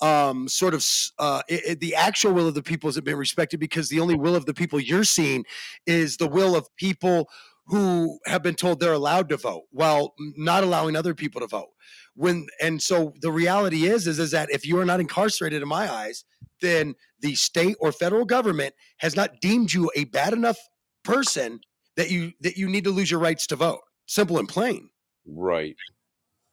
um 0.00 0.48
sort 0.48 0.74
of 0.74 0.84
uh 1.18 1.42
it, 1.48 1.62
it- 1.66 1.80
the 1.80 1.94
actual 1.94 2.32
will 2.32 2.48
of 2.48 2.54
the 2.54 2.62
people 2.62 2.88
isn't 2.88 3.04
being 3.04 3.16
respected 3.16 3.58
because 3.60 3.88
the 3.88 4.00
only 4.00 4.14
will 4.14 4.36
of 4.36 4.46
the 4.46 4.54
people 4.54 4.78
you're 4.80 5.04
seeing 5.04 5.44
is 5.86 6.16
the 6.18 6.28
will 6.28 6.54
of 6.56 6.68
people 6.76 7.28
who 7.66 8.18
have 8.26 8.42
been 8.42 8.54
told 8.54 8.78
they're 8.80 8.92
allowed 8.92 9.28
to 9.28 9.36
vote 9.36 9.64
while 9.70 10.14
not 10.36 10.62
allowing 10.62 10.94
other 10.96 11.14
people 11.14 11.40
to 11.40 11.46
vote. 11.48 11.70
When 12.14 12.46
and 12.62 12.80
so 12.82 13.12
the 13.20 13.32
reality 13.32 13.86
is 13.86 14.06
is 14.06 14.18
is 14.18 14.30
that 14.32 14.50
if 14.50 14.66
you 14.66 14.78
are 14.78 14.84
not 14.84 15.00
incarcerated 15.00 15.62
in 15.62 15.68
my 15.68 15.92
eyes 15.92 16.24
then 16.60 16.94
the 17.20 17.34
state 17.34 17.76
or 17.80 17.92
federal 17.92 18.24
government 18.24 18.74
has 18.98 19.16
not 19.16 19.40
deemed 19.40 19.72
you 19.72 19.90
a 19.96 20.04
bad 20.04 20.32
enough 20.32 20.58
person 21.04 21.60
that 21.96 22.10
you 22.10 22.32
that 22.40 22.56
you 22.56 22.68
need 22.68 22.84
to 22.84 22.90
lose 22.90 23.10
your 23.10 23.20
rights 23.20 23.46
to 23.48 23.56
vote 23.56 23.80
simple 24.06 24.38
and 24.38 24.48
plain 24.48 24.90
right. 25.26 25.76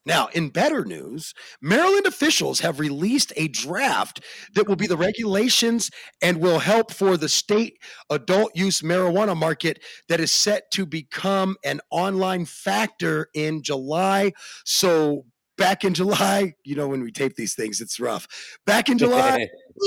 Now, 0.05 0.27
in 0.33 0.49
better 0.49 0.83
news, 0.83 1.33
Maryland 1.61 2.05
officials 2.05 2.59
have 2.59 2.79
released 2.79 3.31
a 3.37 3.47
draft 3.47 4.19
that 4.53 4.67
will 4.67 4.75
be 4.75 4.87
the 4.87 4.97
regulations 4.97 5.89
and 6.21 6.41
will 6.41 6.59
help 6.59 6.91
for 6.91 7.15
the 7.15 7.29
state 7.29 7.77
adult 8.09 8.51
use 8.53 8.81
marijuana 8.81 9.35
market 9.35 9.79
that 10.09 10.19
is 10.19 10.31
set 10.31 10.69
to 10.71 10.85
become 10.85 11.55
an 11.63 11.79
online 11.89 12.43
factor 12.43 13.29
in 13.33 13.63
July. 13.63 14.33
So, 14.65 15.25
back 15.57 15.85
in 15.85 15.93
July, 15.93 16.55
you 16.65 16.75
know, 16.75 16.89
when 16.89 17.01
we 17.01 17.11
tape 17.11 17.35
these 17.35 17.55
things, 17.55 17.79
it's 17.79 17.97
rough. 17.97 18.27
Back 18.65 18.89
in 18.89 18.97
July, 18.97 19.47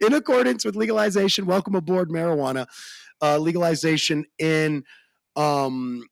in 0.00 0.12
accordance 0.12 0.64
with 0.64 0.76
legalization, 0.76 1.46
welcome 1.46 1.74
aboard 1.74 2.08
marijuana 2.08 2.66
uh, 3.20 3.38
legalization 3.38 4.26
in 4.38 4.84
um, 5.34 6.04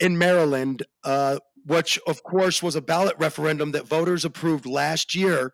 in 0.00 0.18
Maryland. 0.18 0.82
Uh, 1.04 1.38
which 1.66 1.98
of 2.06 2.22
course 2.22 2.62
was 2.62 2.76
a 2.76 2.80
ballot 2.80 3.16
referendum 3.18 3.72
that 3.72 3.86
voters 3.86 4.24
approved 4.24 4.66
last 4.66 5.14
year. 5.14 5.52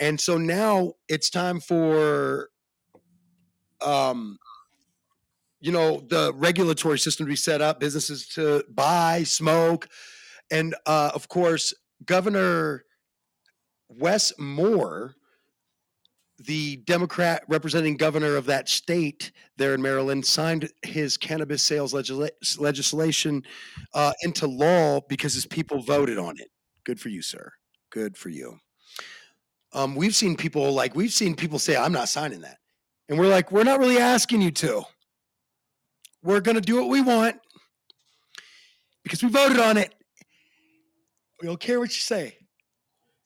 And 0.00 0.20
so 0.20 0.38
now 0.38 0.94
it's 1.08 1.30
time 1.30 1.60
for 1.60 2.48
um 3.84 4.38
you 5.60 5.72
know 5.72 6.00
the 6.08 6.32
regulatory 6.34 6.98
system 6.98 7.26
to 7.26 7.30
be 7.30 7.36
set 7.36 7.62
up, 7.62 7.80
businesses 7.80 8.26
to 8.28 8.64
buy, 8.68 9.22
smoke, 9.22 9.88
and 10.50 10.74
uh, 10.86 11.10
of 11.14 11.28
course 11.28 11.72
Governor 12.04 12.84
Wes 13.88 14.32
Moore 14.38 15.14
the 16.38 16.76
Democrat 16.78 17.44
representing 17.48 17.96
governor 17.96 18.36
of 18.36 18.46
that 18.46 18.68
state 18.68 19.30
there 19.56 19.74
in 19.74 19.80
Maryland 19.80 20.26
signed 20.26 20.68
his 20.82 21.16
cannabis 21.16 21.62
sales 21.62 21.92
legisla- 21.92 22.30
legislation 22.58 23.42
uh, 23.94 24.12
into 24.22 24.46
law 24.46 25.00
because 25.08 25.34
his 25.34 25.46
people 25.46 25.80
voted 25.80 26.18
on 26.18 26.38
it. 26.38 26.48
Good 26.84 26.98
for 27.00 27.08
you, 27.08 27.22
sir. 27.22 27.52
Good 27.90 28.16
for 28.16 28.30
you. 28.30 28.58
Um, 29.72 29.94
we've 29.94 30.14
seen 30.14 30.36
people 30.36 30.72
like 30.72 30.94
we've 30.94 31.12
seen 31.12 31.34
people 31.34 31.58
say, 31.58 31.76
"I'm 31.76 31.92
not 31.92 32.08
signing 32.08 32.40
that," 32.42 32.58
and 33.08 33.18
we're 33.18 33.28
like, 33.28 33.50
"We're 33.50 33.64
not 33.64 33.80
really 33.80 33.98
asking 33.98 34.42
you 34.42 34.50
to. 34.52 34.84
We're 36.22 36.40
going 36.40 36.54
to 36.54 36.60
do 36.60 36.76
what 36.76 36.88
we 36.88 37.00
want 37.00 37.36
because 39.02 39.22
we 39.22 39.28
voted 39.28 39.58
on 39.58 39.76
it. 39.76 39.94
We 41.40 41.48
don't 41.48 41.60
care 41.60 41.80
what 41.80 41.90
you 41.90 42.00
say." 42.00 42.38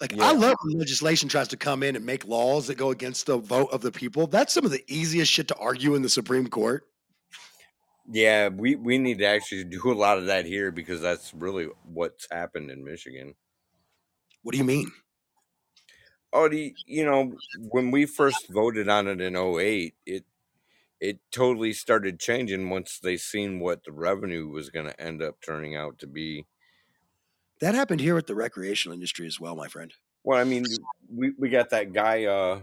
Like 0.01 0.15
yeah. 0.15 0.29
I 0.29 0.33
love 0.33 0.57
when 0.63 0.79
legislation 0.79 1.29
tries 1.29 1.49
to 1.49 1.57
come 1.57 1.83
in 1.83 1.97
and 1.97 2.07
make 2.07 2.27
laws 2.27 2.69
that 2.69 2.77
go 2.77 2.91
against 2.91 3.27
the 3.27 3.39
vote 3.39 3.69
of 3.73 3.81
the 3.81 3.91
people. 3.91 4.27
That's 4.29 4.55
some 4.55 4.65
of 4.65 4.71
the 4.71 4.85
easiest 4.87 5.33
shit 5.33 5.49
to 5.49 5.57
argue 5.57 5.95
in 5.95 6.03
the 6.03 6.09
Supreme 6.09 6.47
Court. 6.47 6.85
Yeah, 8.11 8.49
we 8.49 8.77
we 8.77 8.97
need 8.99 9.19
to 9.19 9.27
actually 9.27 9.65
do 9.65 9.81
a 9.91 9.93
lot 9.93 10.19
of 10.19 10.27
that 10.27 10.47
here 10.47 10.71
because 10.71 11.01
that's 11.01 11.35
really 11.35 11.69
what's 11.85 12.27
happened 12.31 12.71
in 12.71 12.85
Michigan. 12.85 13.35
What 14.43 14.53
do 14.53 14.59
you 14.59 14.65
mean? 14.65 14.91
Oh, 16.33 16.49
the, 16.49 16.75
you 16.87 17.05
know, 17.05 17.33
when 17.71 17.91
we 17.91 18.07
first 18.07 18.49
voted 18.51 18.89
on 18.89 19.09
it 19.09 19.21
in 19.21 19.35
08, 19.35 19.95
it 20.07 20.25
it 21.01 21.21
totally 21.31 21.73
started 21.73 22.19
changing 22.19 22.71
once 22.71 22.99
they 22.99 23.17
seen 23.17 23.61
what 23.61 23.85
the 23.85 23.93
revenue 23.93 24.49
was 24.49 24.71
going 24.71 24.87
to 24.87 25.01
end 25.01 25.23
up 25.23 25.37
turning 25.41 25.77
out 25.77 25.99
to 25.99 26.07
be 26.07 26.47
that 27.61 27.75
happened 27.75 28.01
here 28.01 28.15
with 28.15 28.27
the 28.27 28.35
recreational 28.35 28.95
industry 28.95 29.27
as 29.27 29.41
well, 29.41 29.57
my 29.57 29.69
friend. 29.69 29.93
Well, 30.25 30.39
I 30.39 30.45
mean, 30.45 30.65
we, 31.15 31.33
we 31.39 31.49
got 31.49 31.71
that 31.71 31.93
guy, 31.93 32.25
uh, 32.25 32.61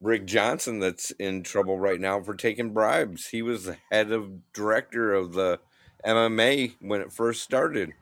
Rick 0.00 0.26
Johnson, 0.26 0.78
that's 0.78 1.10
in 1.12 1.42
trouble 1.42 1.78
right 1.78 2.00
now 2.00 2.20
for 2.22 2.34
taking 2.34 2.72
bribes. 2.72 3.28
He 3.28 3.42
was 3.42 3.64
the 3.64 3.78
head 3.90 4.12
of 4.12 4.52
director 4.52 5.12
of 5.12 5.32
the 5.32 5.60
MMA 6.04 6.74
when 6.80 7.00
it 7.00 7.12
first 7.12 7.42
started. 7.42 7.92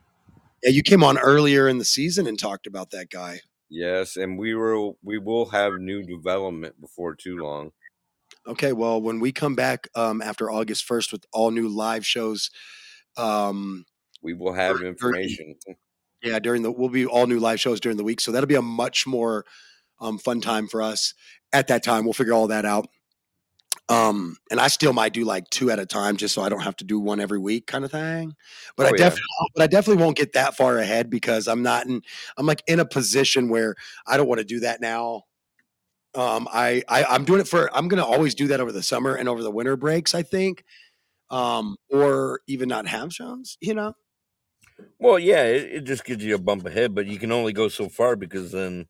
Yeah, 0.63 0.71
you 0.71 0.83
came 0.83 1.03
on 1.03 1.17
earlier 1.17 1.67
in 1.67 1.77
the 1.77 1.85
season 1.85 2.27
and 2.27 2.37
talked 2.37 2.67
about 2.67 2.91
that 2.91 3.09
guy. 3.09 3.41
Yes, 3.69 4.15
and 4.15 4.37
we 4.37 4.55
will 4.55 4.97
we 5.03 5.17
will 5.17 5.45
have 5.49 5.73
new 5.73 6.03
development 6.03 6.79
before 6.79 7.15
too 7.15 7.37
long. 7.37 7.71
Okay, 8.47 8.71
well, 8.71 9.01
when 9.01 9.19
we 9.19 9.31
come 9.33 9.55
back 9.55 9.89
um, 9.93 10.21
after 10.21 10.49
August 10.49 10.85
first 10.85 11.11
with 11.11 11.25
all 11.33 11.51
new 11.51 11.67
live 11.67 12.05
shows, 12.05 12.49
um, 13.17 13.85
we 14.21 14.33
will 14.33 14.53
have 14.53 14.81
information. 14.81 15.55
Yeah, 16.21 16.39
during 16.39 16.63
the 16.63 16.71
we'll 16.71 16.89
be 16.89 17.05
all 17.05 17.27
new 17.27 17.39
live 17.39 17.59
shows 17.59 17.79
during 17.79 17.97
the 17.97 18.03
week, 18.03 18.21
so 18.21 18.31
that'll 18.31 18.47
be 18.47 18.55
a 18.55 18.61
much 18.61 19.05
more 19.05 19.45
um, 19.99 20.17
fun 20.17 20.41
time 20.41 20.67
for 20.67 20.81
us 20.81 21.13
at 21.53 21.67
that 21.67 21.83
time. 21.83 22.03
We'll 22.03 22.13
figure 22.13 22.33
all 22.33 22.47
that 22.47 22.65
out. 22.65 22.87
Um, 23.89 24.35
and 24.51 24.59
I 24.59 24.67
still 24.67 24.91
might 24.91 25.13
do 25.13 25.23
like 25.23 25.49
two 25.49 25.71
at 25.71 25.79
a 25.79 25.85
time, 25.85 26.17
just 26.17 26.35
so 26.35 26.41
I 26.41 26.49
don't 26.49 26.61
have 26.61 26.75
to 26.77 26.83
do 26.83 26.99
one 26.99 27.21
every 27.21 27.39
week, 27.39 27.67
kind 27.67 27.85
of 27.85 27.91
thing. 27.91 28.35
But 28.75 28.87
oh, 28.87 28.89
I 28.89 28.91
definitely, 28.97 29.21
yeah. 29.39 29.47
but 29.55 29.63
I 29.63 29.67
definitely 29.67 30.03
won't 30.03 30.17
get 30.17 30.33
that 30.33 30.57
far 30.57 30.77
ahead 30.77 31.09
because 31.09 31.47
I'm 31.47 31.63
not 31.63 31.85
in. 31.85 32.01
I'm 32.37 32.45
like 32.45 32.63
in 32.67 32.79
a 32.79 32.85
position 32.85 33.47
where 33.47 33.75
I 34.05 34.17
don't 34.17 34.27
want 34.27 34.39
to 34.39 34.45
do 34.45 34.59
that 34.61 34.81
now. 34.81 35.23
Um, 36.15 36.49
I, 36.51 36.83
I 36.89 37.05
I'm 37.05 37.23
doing 37.23 37.39
it 37.39 37.47
for. 37.47 37.73
I'm 37.75 37.87
gonna 37.87 38.05
always 38.05 38.35
do 38.35 38.47
that 38.47 38.59
over 38.59 38.73
the 38.73 38.83
summer 38.83 39.15
and 39.15 39.29
over 39.29 39.41
the 39.41 39.51
winter 39.51 39.77
breaks. 39.77 40.13
I 40.13 40.23
think, 40.23 40.65
um, 41.29 41.77
or 41.89 42.41
even 42.47 42.67
not 42.67 42.87
have 42.87 43.13
shows. 43.13 43.57
You 43.61 43.73
know. 43.73 43.93
Well, 44.99 45.19
yeah, 45.19 45.43
it, 45.43 45.63
it 45.73 45.83
just 45.83 46.05
gives 46.05 46.23
you 46.23 46.35
a 46.35 46.39
bump 46.39 46.65
ahead, 46.65 46.93
but 46.93 47.07
you 47.07 47.19
can 47.19 47.31
only 47.31 47.53
go 47.53 47.67
so 47.67 47.89
far 47.89 48.15
because 48.15 48.51
then 48.51 48.87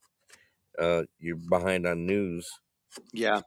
uh, 0.79 1.03
you're 1.19 1.38
behind 1.38 1.85
on 1.85 2.05
news. 2.05 2.49
Yeah. 3.13 3.41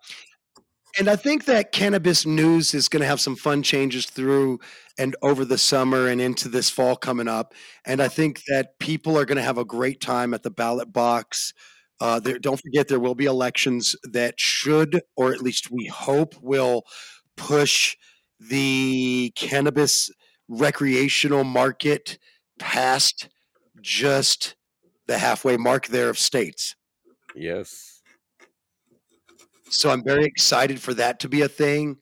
And 0.99 1.09
I 1.09 1.16
think 1.16 1.45
that 1.45 1.72
cannabis 1.72 2.26
news 2.26 2.74
is 2.74 2.88
going 2.88 3.01
to 3.01 3.07
have 3.07 3.20
some 3.20 3.36
fun 3.36 3.62
changes 3.62 4.07
through 4.07 4.59
and 4.99 5.14
over 5.22 5.45
the 5.45 5.59
summer 5.59 6.09
and 6.09 6.20
into 6.20 6.49
this 6.49 6.68
fall 6.68 6.97
coming 6.97 7.28
up. 7.28 7.55
And 7.86 8.03
I 8.03 8.09
think 8.09 8.43
that 8.49 8.78
people 8.80 9.16
are 9.16 9.24
going 9.24 9.36
to 9.36 9.43
have 9.43 9.59
a 9.59 9.64
great 9.64 10.01
time 10.01 10.34
at 10.34 10.43
the 10.43 10.51
ballot 10.51 10.93
box. 10.93 11.55
Uh, 12.01 12.18
there, 12.18 12.38
don't 12.38 12.61
forget, 12.61 12.88
there 12.88 12.99
will 12.99 13.14
be 13.14 13.26
elections 13.26 13.95
that 14.03 14.41
should, 14.41 15.03
or 15.16 15.32
at 15.32 15.43
least 15.43 15.70
we 15.70 15.86
hope, 15.86 16.34
will 16.43 16.82
push 17.36 17.97
the 18.41 19.32
cannabis 19.36 20.11
recreational 20.51 21.45
market 21.45 22.19
past 22.59 23.29
just 23.81 24.57
the 25.07 25.17
halfway 25.17 25.57
mark 25.57 25.87
there 25.87 26.11
of 26.11 26.19
states. 26.19 26.77
Yes. 27.35 28.03
So 29.71 29.91
I'm 29.91 30.03
very 30.05 30.25
excited 30.25 30.81
for 30.81 30.93
that 30.95 31.21
to 31.21 31.29
be 31.29 31.43
a 31.43 31.49
thing. 31.49 31.97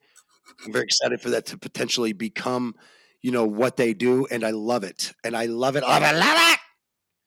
I'm 0.64 0.72
very 0.72 0.84
excited 0.84 1.20
for 1.20 1.30
that 1.30 1.46
to 1.46 1.58
potentially 1.58 2.14
become, 2.14 2.74
you 3.22 3.30
know, 3.30 3.44
what 3.44 3.76
they 3.76 3.92
do, 3.92 4.26
and 4.30 4.42
I 4.42 4.50
love 4.50 4.82
it. 4.82 5.12
And 5.22 5.36
I 5.36 5.46
love 5.46 5.76
it. 5.76 5.84
It. 5.84 5.86
Love 5.86 6.02
it. 6.02 6.58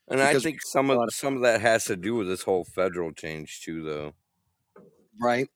And 0.09 0.19
because 0.19 0.37
I 0.37 0.49
think 0.49 0.61
some 0.63 0.89
of 0.89 1.13
some 1.13 1.37
of 1.37 1.43
that 1.43 1.61
has 1.61 1.85
to 1.85 1.95
do 1.95 2.15
with 2.15 2.27
this 2.27 2.41
whole 2.41 2.65
federal 2.65 3.13
change 3.13 3.61
too, 3.61 3.83
though. 3.83 4.13
Right. 5.21 5.47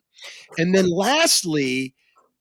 And 0.57 0.73
then 0.73 0.89
lastly, 0.89 1.95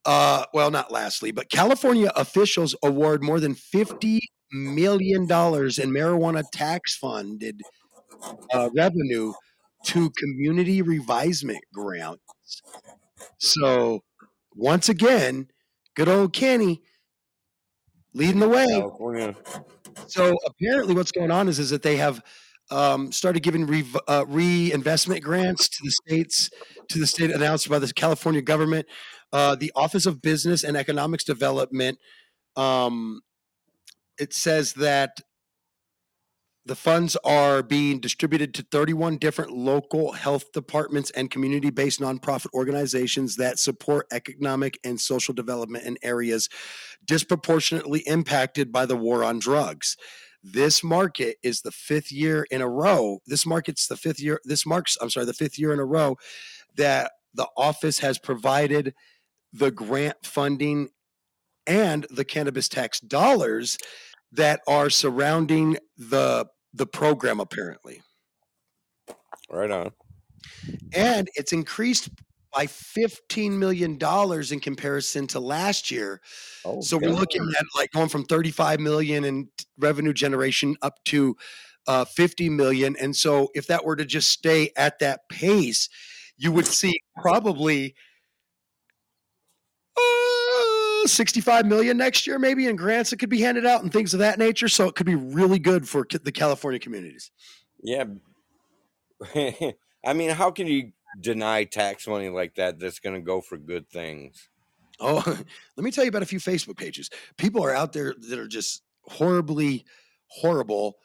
uh, 0.07 0.45
well, 0.53 0.71
not 0.71 0.91
lastly, 0.91 1.31
but 1.31 1.51
California 1.51 2.13
officials 2.15 2.75
award 2.83 3.23
more 3.23 3.41
than 3.41 3.55
$50 3.55 4.21
million 4.53 5.23
in 5.23 5.29
marijuana 5.29 6.45
tax 6.53 6.97
funded 6.97 7.61
uh, 8.53 8.71
revenue 8.77 9.33
to 9.85 10.11
community 10.11 10.83
revisement 10.83 11.61
grants. 11.73 12.63
So, 13.39 14.01
once 14.55 14.89
again, 14.89 15.49
good 15.95 16.09
old 16.09 16.33
Kenny 16.33 16.83
leading 18.15 18.41
the 18.41 18.49
way. 18.49 18.67
California. 18.67 19.35
So 20.07 20.35
apparently, 20.47 20.95
what's 20.95 21.13
going 21.13 21.31
on 21.31 21.49
is 21.49 21.59
is 21.59 21.71
that 21.71 21.83
they 21.83 21.97
have 21.97 22.23
um, 22.71 23.13
started 23.13 23.43
giving 23.43 23.67
re, 23.67 23.85
uh, 24.09 24.25
reinvestment 24.27 25.23
grants 25.23 25.69
to 25.69 25.79
the 25.83 25.91
states 25.91 26.51
to 26.89 26.99
the 26.99 27.07
state 27.07 27.31
announced 27.31 27.69
by 27.69 27.79
the 27.79 27.93
California 27.93 28.43
government 28.43 28.87
uh, 29.35 29.57
the 29.57 29.73
Office 29.75 30.07
of 30.07 30.23
Business 30.23 30.63
and 30.63 30.77
Economics 30.77 31.25
Development. 31.25 31.99
Um, 32.55 33.21
it 34.17 34.33
says 34.33 34.75
that 34.75 35.21
the 36.65 36.77
funds 36.77 37.17
are 37.25 37.63
being 37.63 37.99
distributed 37.99 38.55
to 38.55 38.63
31 38.71 39.19
different 39.19 39.51
local 39.51 40.13
health 40.13 40.53
departments 40.53 41.11
and 41.11 41.33
community 41.33 41.71
based 41.71 42.01
nonprofit 42.01 42.47
organizations 42.55 43.35
that 43.37 43.59
support 43.59 44.07
economic 44.13 44.79
and 44.85 44.99
social 45.01 45.35
development 45.35 45.85
in 45.85 45.99
areas 46.03 46.49
disproportionately 47.05 48.01
impacted 48.07 48.71
by 48.73 48.87
the 48.87 48.97
war 48.97 49.25
on 49.25 49.41
drugs. 49.41 49.97
This 50.45 50.85
market 50.85 51.39
is 51.43 51.63
the 51.63 51.73
fifth 51.73 52.13
year 52.13 52.47
in 52.53 52.63
a 52.63 52.69
row. 52.69 53.19
This 53.27 53.45
market's 53.45 53.89
the 53.89 53.97
fifth 53.97 54.21
year. 54.21 54.41
This 54.45 54.65
marks, 54.65 54.97
I'm 55.03 55.11
sorry, 55.11 55.27
the 55.27 55.35
fifth 55.35 55.59
year 55.59 55.73
in 55.73 55.81
a 55.81 55.85
row 55.85 56.17
that 56.77 57.11
the 57.35 57.49
office 57.57 57.99
has 57.99 58.19
provided 58.19 58.95
the 59.55 59.71
grant 59.71 60.17
funding 60.25 60.91
and 61.67 62.07
the 62.11 62.25
cannabis 62.25 62.69
tax 62.69 63.01
dollars 63.01 63.79
that 64.33 64.61
are 64.67 64.91
surrounding 64.91 65.79
the 65.97 66.47
the 66.73 66.87
program 66.87 67.41
apparently 67.41 68.03
right 69.51 69.71
on 69.71 69.93
and 70.95 71.29
it's 71.37 71.53
increased 71.53 72.11
by 72.55 72.67
$15 72.67 73.53
million 73.53 73.99
in 74.01 74.61
comparison 74.61 75.27
to 75.27 75.41
last 75.41 75.91
year. 75.91 76.21
Oh, 76.65 76.81
so 76.81 76.99
God. 76.99 77.11
we're 77.11 77.17
looking 77.17 77.43
at 77.59 77.65
like 77.77 77.91
going 77.91 78.09
from 78.09 78.25
35 78.25 78.79
million 78.79 79.25
in 79.25 79.49
revenue 79.79 80.13
generation 80.13 80.77
up 80.81 81.03
to 81.07 81.37
uh, 81.89 82.05
50 82.05 82.49
million. 82.51 82.97
And 83.01 83.15
so 83.15 83.49
if 83.55 83.67
that 83.67 83.85
were 83.85 83.97
to 83.97 84.05
just 84.05 84.31
stay 84.31 84.71
at 84.77 85.01
that 85.01 85.29
pace, 85.29 85.89
you 86.37 86.53
would 86.53 86.67
see 86.67 87.01
probably 87.21 87.95
65 91.07 91.67
million 91.67 91.97
next 91.97 92.27
year, 92.27 92.39
maybe 92.39 92.67
in 92.67 92.77
grants 92.77 93.11
that 93.11 93.19
could 93.19 93.31
be 93.31 93.41
handed 93.41 93.67
out 93.67 93.83
and 93.83 93.93
things 93.93 94.15
of 94.15 94.21
that 94.21 94.39
nature. 94.39 94.69
So 94.69 94.89
it 94.89 94.95
could 94.95 95.07
be 95.07 95.15
really 95.15 95.59
good 95.59 95.89
for 95.89 96.07
the 96.11 96.33
California 96.33 96.79
communities. 96.79 97.31
Yeah. 97.83 98.05
I 99.35 100.13
mean, 100.13 100.31
how 100.31 100.51
can 100.51 100.67
you 100.67 100.93
deny 101.21 101.65
tax 101.65 102.07
money 102.07 102.29
like 102.29 102.55
that 102.57 102.79
that's 102.79 102.99
going 102.99 103.15
to 103.15 103.21
go 103.21 103.41
for 103.41 103.57
good 103.57 103.89
things? 103.89 104.49
Oh, 105.01 105.23
let 105.77 105.85
me 105.85 105.91
tell 105.91 106.05
you 106.05 106.09
about 106.09 106.23
a 106.23 106.27
few 106.27 106.41
Facebook 106.41 106.77
pages. 106.77 107.11
People 107.37 107.65
are 107.65 107.75
out 107.75 107.93
there 107.93 108.15
that 108.29 108.39
are 108.39 108.49
just 108.49 108.83
horribly 109.07 109.85
horrible 110.29 110.97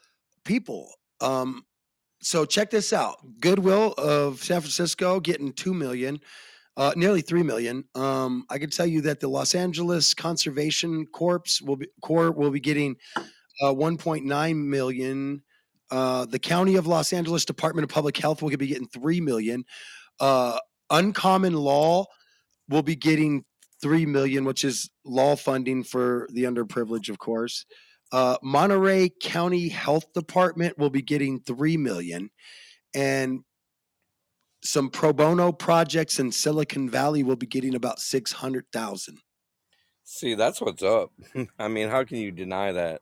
people. 0.44 0.92
Um, 1.22 1.66
so 2.22 2.46
check 2.46 2.70
this 2.70 2.94
out: 2.94 3.18
Goodwill 3.40 3.94
of 3.98 4.44
San 4.44 4.62
Francisco 4.62 5.20
getting 5.20 5.54
two 5.54 5.74
million, 5.74 6.20
uh, 6.78 6.94
nearly 6.96 7.22
three 7.22 7.44
million. 7.44 7.84
Um, 7.96 8.46
I 8.50 8.58
can 8.58 8.70
tell 8.70 8.86
you 8.86 9.02
that 9.02 9.20
the 9.20 9.28
Los 9.28 9.56
Angeles 9.56 10.14
Conservation 10.14 11.06
Corps 11.08 11.62
will 11.62 11.78
be 11.78 11.88
Corps 12.02 12.32
will 12.32 12.52
be 12.52 12.60
getting 12.60 12.96
uh, 13.62 13.74
1.9 13.74 14.66
million. 14.66 15.44
Uh, 15.92 16.26
the 16.26 16.40
County 16.40 16.76
of 16.76 16.88
Los 16.88 17.14
Angeles 17.14 17.46
Department 17.46 17.84
of 17.84 17.90
Public 17.90 18.16
Health 18.18 18.42
will 18.42 18.56
be 18.56 18.68
getting 18.68 18.88
three 18.88 19.20
million. 19.20 19.64
Uh, 20.20 20.58
Uncommon 20.90 21.54
Law 21.54 22.06
will 22.70 22.84
be 22.84 22.96
getting 22.96 23.44
three 23.82 24.06
million, 24.06 24.46
which 24.46 24.64
is 24.64 24.90
law 25.06 25.36
funding 25.36 25.84
for 25.84 26.28
the 26.32 26.44
underprivileged, 26.44 27.10
of 27.10 27.20
course. 27.20 27.66
Uh, 28.12 28.38
Monterey 28.42 29.10
County 29.22 29.70
Health 29.70 30.12
Department 30.14 30.78
will 30.78 30.90
be 30.90 31.02
getting 31.02 31.40
three 31.42 31.78
million, 31.78 32.30
and 32.96 33.42
some 34.62 34.90
pro 34.90 35.14
bono 35.14 35.52
projects 35.52 36.20
in 36.20 36.32
Silicon 36.32 36.90
Valley 36.90 37.24
will 37.24 37.36
be 37.36 37.46
getting 37.46 37.76
about 37.76 38.00
six 38.00 38.32
hundred 38.32 38.66
thousand. 38.72 39.20
See, 40.04 40.34
that's 40.34 40.60
what's 40.60 40.84
up. 40.84 41.12
I 41.60 41.68
mean, 41.68 41.90
how 41.90 42.04
can 42.04 42.18
you 42.18 42.32
deny 42.32 42.72
that? 42.72 43.02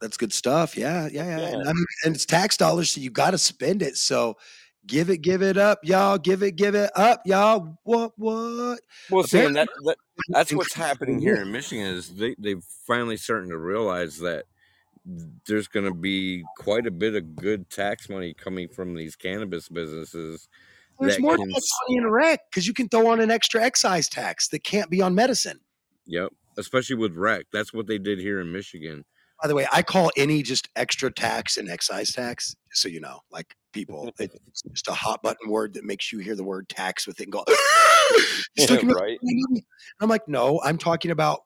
That's 0.00 0.16
good 0.16 0.32
stuff. 0.32 0.76
Yeah, 0.76 1.08
yeah, 1.12 1.24
yeah. 1.24 1.38
yeah. 1.38 1.48
And, 1.48 1.68
I 1.68 1.72
mean, 1.72 1.86
and 2.04 2.14
it's 2.14 2.26
tax 2.26 2.56
dollars, 2.56 2.90
so 2.90 3.00
you 3.00 3.10
got 3.10 3.30
to 3.30 3.38
spend 3.38 3.82
it. 3.82 3.96
So 3.96 4.36
give 4.86 5.10
it, 5.10 5.18
give 5.18 5.42
it 5.42 5.56
up, 5.56 5.78
y'all. 5.84 6.18
Give 6.18 6.42
it, 6.42 6.56
give 6.56 6.74
it 6.74 6.90
up, 6.96 7.22
y'all. 7.24 7.78
What, 7.84 8.12
what? 8.16 8.80
Well, 9.10 9.22
see, 9.24 9.46
that, 9.46 9.68
that, 9.84 9.96
that's 10.28 10.52
what's 10.52 10.74
happening 10.74 11.20
here 11.20 11.36
in 11.36 11.52
Michigan 11.52 11.86
is 11.86 12.08
they 12.08 12.34
they've 12.38 12.64
finally 12.86 13.16
starting 13.16 13.50
to 13.50 13.58
realize 13.58 14.18
that 14.18 14.46
there's 15.46 15.68
going 15.68 15.86
to 15.86 15.94
be 15.94 16.44
quite 16.58 16.86
a 16.86 16.90
bit 16.90 17.14
of 17.14 17.34
good 17.36 17.68
tax 17.70 18.08
money 18.08 18.34
coming 18.34 18.68
from 18.68 18.94
these 18.94 19.16
cannabis 19.16 19.68
businesses. 19.68 20.48
There's 21.00 21.20
more 21.20 21.36
can, 21.36 21.50
tax 21.50 21.68
money 21.88 21.98
in 21.98 22.10
rec 22.10 22.40
because 22.50 22.66
you 22.66 22.74
can 22.74 22.88
throw 22.88 23.08
on 23.08 23.20
an 23.20 23.30
extra 23.30 23.62
excise 23.62 24.08
tax 24.08 24.48
that 24.48 24.62
can't 24.64 24.90
be 24.90 25.02
on 25.02 25.14
medicine. 25.14 25.60
Yep, 26.06 26.32
especially 26.58 26.96
with 26.96 27.16
rec. 27.16 27.46
That's 27.52 27.72
what 27.72 27.86
they 27.86 27.98
did 27.98 28.18
here 28.18 28.40
in 28.40 28.52
Michigan. 28.52 29.04
By 29.42 29.48
the 29.48 29.54
way, 29.54 29.66
I 29.72 29.82
call 29.82 30.12
any 30.16 30.42
just 30.42 30.68
extra 30.76 31.10
tax 31.10 31.56
an 31.56 31.68
excise 31.68 32.12
tax, 32.12 32.54
so 32.72 32.88
you 32.88 33.00
know, 33.00 33.20
like 33.30 33.56
people, 33.72 34.12
it's 34.18 34.62
just 34.70 34.88
a 34.88 34.92
hot 34.92 35.22
button 35.22 35.50
word 35.50 35.74
that 35.74 35.84
makes 35.84 36.12
you 36.12 36.20
hear 36.20 36.36
the 36.36 36.44
word 36.44 36.68
tax 36.68 37.06
with 37.06 37.20
it 37.20 37.24
and 37.24 37.32
go, 37.32 37.44
right. 38.94 39.18
I'm 40.00 40.08
like, 40.08 40.28
no, 40.28 40.60
I'm 40.62 40.78
talking 40.78 41.10
about 41.10 41.40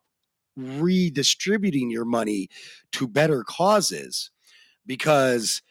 redistributing 0.57 1.91
your 1.91 2.05
money 2.05 2.49
to 2.93 3.07
better 3.07 3.45
causes 3.45 4.31
because, 4.87 5.63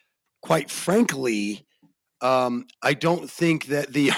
quite 0.41 0.69
frankly, 0.69 1.64
um, 2.25 2.65
I 2.81 2.95
don't 2.95 3.29
think 3.29 3.67
that 3.67 3.93
the 3.93 4.09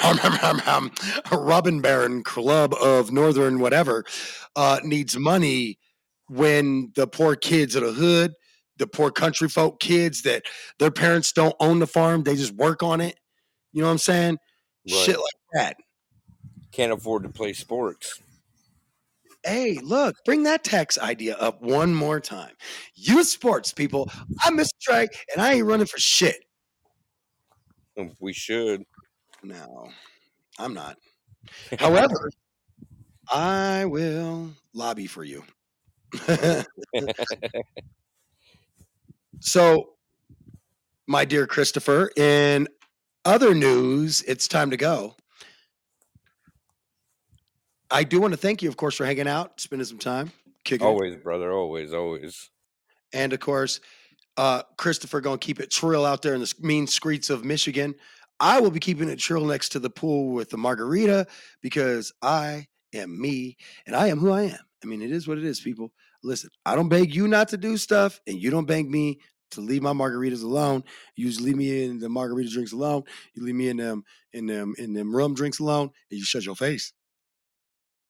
Robin 1.31 1.81
Baron 1.81 2.23
Club 2.23 2.73
of 2.75 3.11
Northern 3.11 3.59
whatever 3.59 4.05
uh, 4.55 4.79
needs 4.83 5.17
money 5.17 5.77
when 6.29 6.93
the 6.95 7.05
poor 7.05 7.35
kids 7.35 7.75
of 7.75 7.83
the 7.83 7.91
hood, 7.91 8.33
the 8.77 8.87
poor 8.87 9.11
country 9.11 9.49
folk 9.49 9.81
kids 9.81 10.21
that 10.21 10.43
their 10.79 10.91
parents 10.91 11.33
don't 11.33 11.55
own 11.59 11.79
the 11.79 11.87
farm, 11.87 12.23
they 12.23 12.35
just 12.35 12.53
work 12.53 12.81
on 12.81 13.01
it. 13.01 13.19
You 13.73 13.81
know 13.81 13.87
what 13.87 13.93
I'm 13.93 13.97
saying? 13.97 14.37
Right. 14.89 14.99
Shit 15.05 15.17
like 15.17 15.25
that. 15.53 15.75
Can't 16.71 16.93
afford 16.93 17.23
to 17.23 17.29
play 17.29 17.51
sports. 17.51 18.21
Hey, 19.43 19.79
look, 19.83 20.15
bring 20.25 20.43
that 20.43 20.63
tax 20.63 20.97
idea 20.97 21.35
up 21.35 21.61
one 21.61 21.93
more 21.93 22.21
time. 22.21 22.53
Youth 22.95 23.27
sports, 23.27 23.73
people. 23.73 24.09
I'm 24.43 24.57
Mr. 24.57 24.69
Trey, 24.81 25.07
and 25.33 25.41
I 25.41 25.53
ain't 25.53 25.65
running 25.65 25.87
for 25.87 25.99
shit. 25.99 26.37
Um, 27.97 28.11
we 28.19 28.33
should. 28.33 28.83
No, 29.43 29.89
I'm 30.59 30.73
not. 30.73 30.97
However, 31.79 32.29
I 33.29 33.85
will 33.85 34.49
lobby 34.73 35.07
for 35.07 35.23
you. 35.23 35.43
so, 39.39 39.89
my 41.07 41.25
dear 41.25 41.47
Christopher, 41.47 42.11
in 42.15 42.67
other 43.25 43.53
news, 43.53 44.21
it's 44.23 44.47
time 44.47 44.71
to 44.71 44.77
go. 44.77 45.15
I 47.89 48.03
do 48.03 48.19
want 48.19 48.33
to 48.33 48.37
thank 48.37 48.61
you, 48.61 48.69
of 48.69 48.77
course, 48.77 48.95
for 48.95 49.05
hanging 49.05 49.27
out, 49.27 49.59
spending 49.59 49.85
some 49.85 49.99
time. 49.99 50.31
Kicking 50.63 50.85
always, 50.85 51.13
it. 51.13 51.23
brother. 51.23 51.51
Always, 51.51 51.93
always. 51.93 52.49
And 53.13 53.31
of 53.31 53.39
course, 53.39 53.79
uh, 54.37 54.63
Christopher 54.77 55.21
to 55.21 55.37
keep 55.37 55.59
it 55.59 55.71
trill 55.71 56.05
out 56.05 56.21
there 56.21 56.35
in 56.35 56.41
the 56.41 56.53
mean 56.59 56.87
streets 56.87 57.29
of 57.29 57.43
Michigan. 57.43 57.95
I 58.39 58.61
will 58.61 58.71
be 58.71 58.79
keeping 58.79 59.09
it 59.09 59.17
trill 59.17 59.45
next 59.45 59.69
to 59.69 59.79
the 59.79 59.89
pool 59.89 60.33
with 60.33 60.49
the 60.49 60.57
margarita 60.57 61.25
because 61.61 62.13
I 62.21 62.67
am 62.93 63.19
me 63.19 63.57
and 63.85 63.95
I 63.95 64.07
am 64.07 64.19
who 64.19 64.31
I 64.31 64.43
am. 64.43 64.59
I 64.83 64.87
mean, 64.87 65.01
it 65.01 65.11
is 65.11 65.27
what 65.27 65.39
it 65.39 65.43
is, 65.43 65.59
people. 65.59 65.91
Listen, 66.23 66.49
I 66.65 66.75
don't 66.75 66.89
beg 66.89 67.13
you 67.15 67.27
not 67.27 67.47
to 67.49 67.57
do 67.57 67.77
stuff, 67.77 68.19
and 68.27 68.39
you 68.39 68.51
don't 68.51 68.65
beg 68.65 68.89
me 68.89 69.19
to 69.51 69.61
leave 69.61 69.81
my 69.81 69.93
margaritas 69.93 70.43
alone. 70.43 70.83
You 71.15 71.27
just 71.27 71.41
leave 71.41 71.55
me 71.55 71.85
in 71.85 71.99
the 71.99 72.09
margarita 72.09 72.49
drinks 72.49 72.73
alone. 72.73 73.03
You 73.33 73.43
leave 73.43 73.55
me 73.55 73.69
in 73.69 73.77
them 73.77 74.03
in 74.33 74.45
them 74.45 74.75
in 74.77 74.93
them 74.93 75.15
rum 75.15 75.33
drinks 75.33 75.59
alone, 75.59 75.89
and 76.11 76.19
you 76.19 76.23
shut 76.23 76.45
your 76.45 76.55
face 76.55 76.93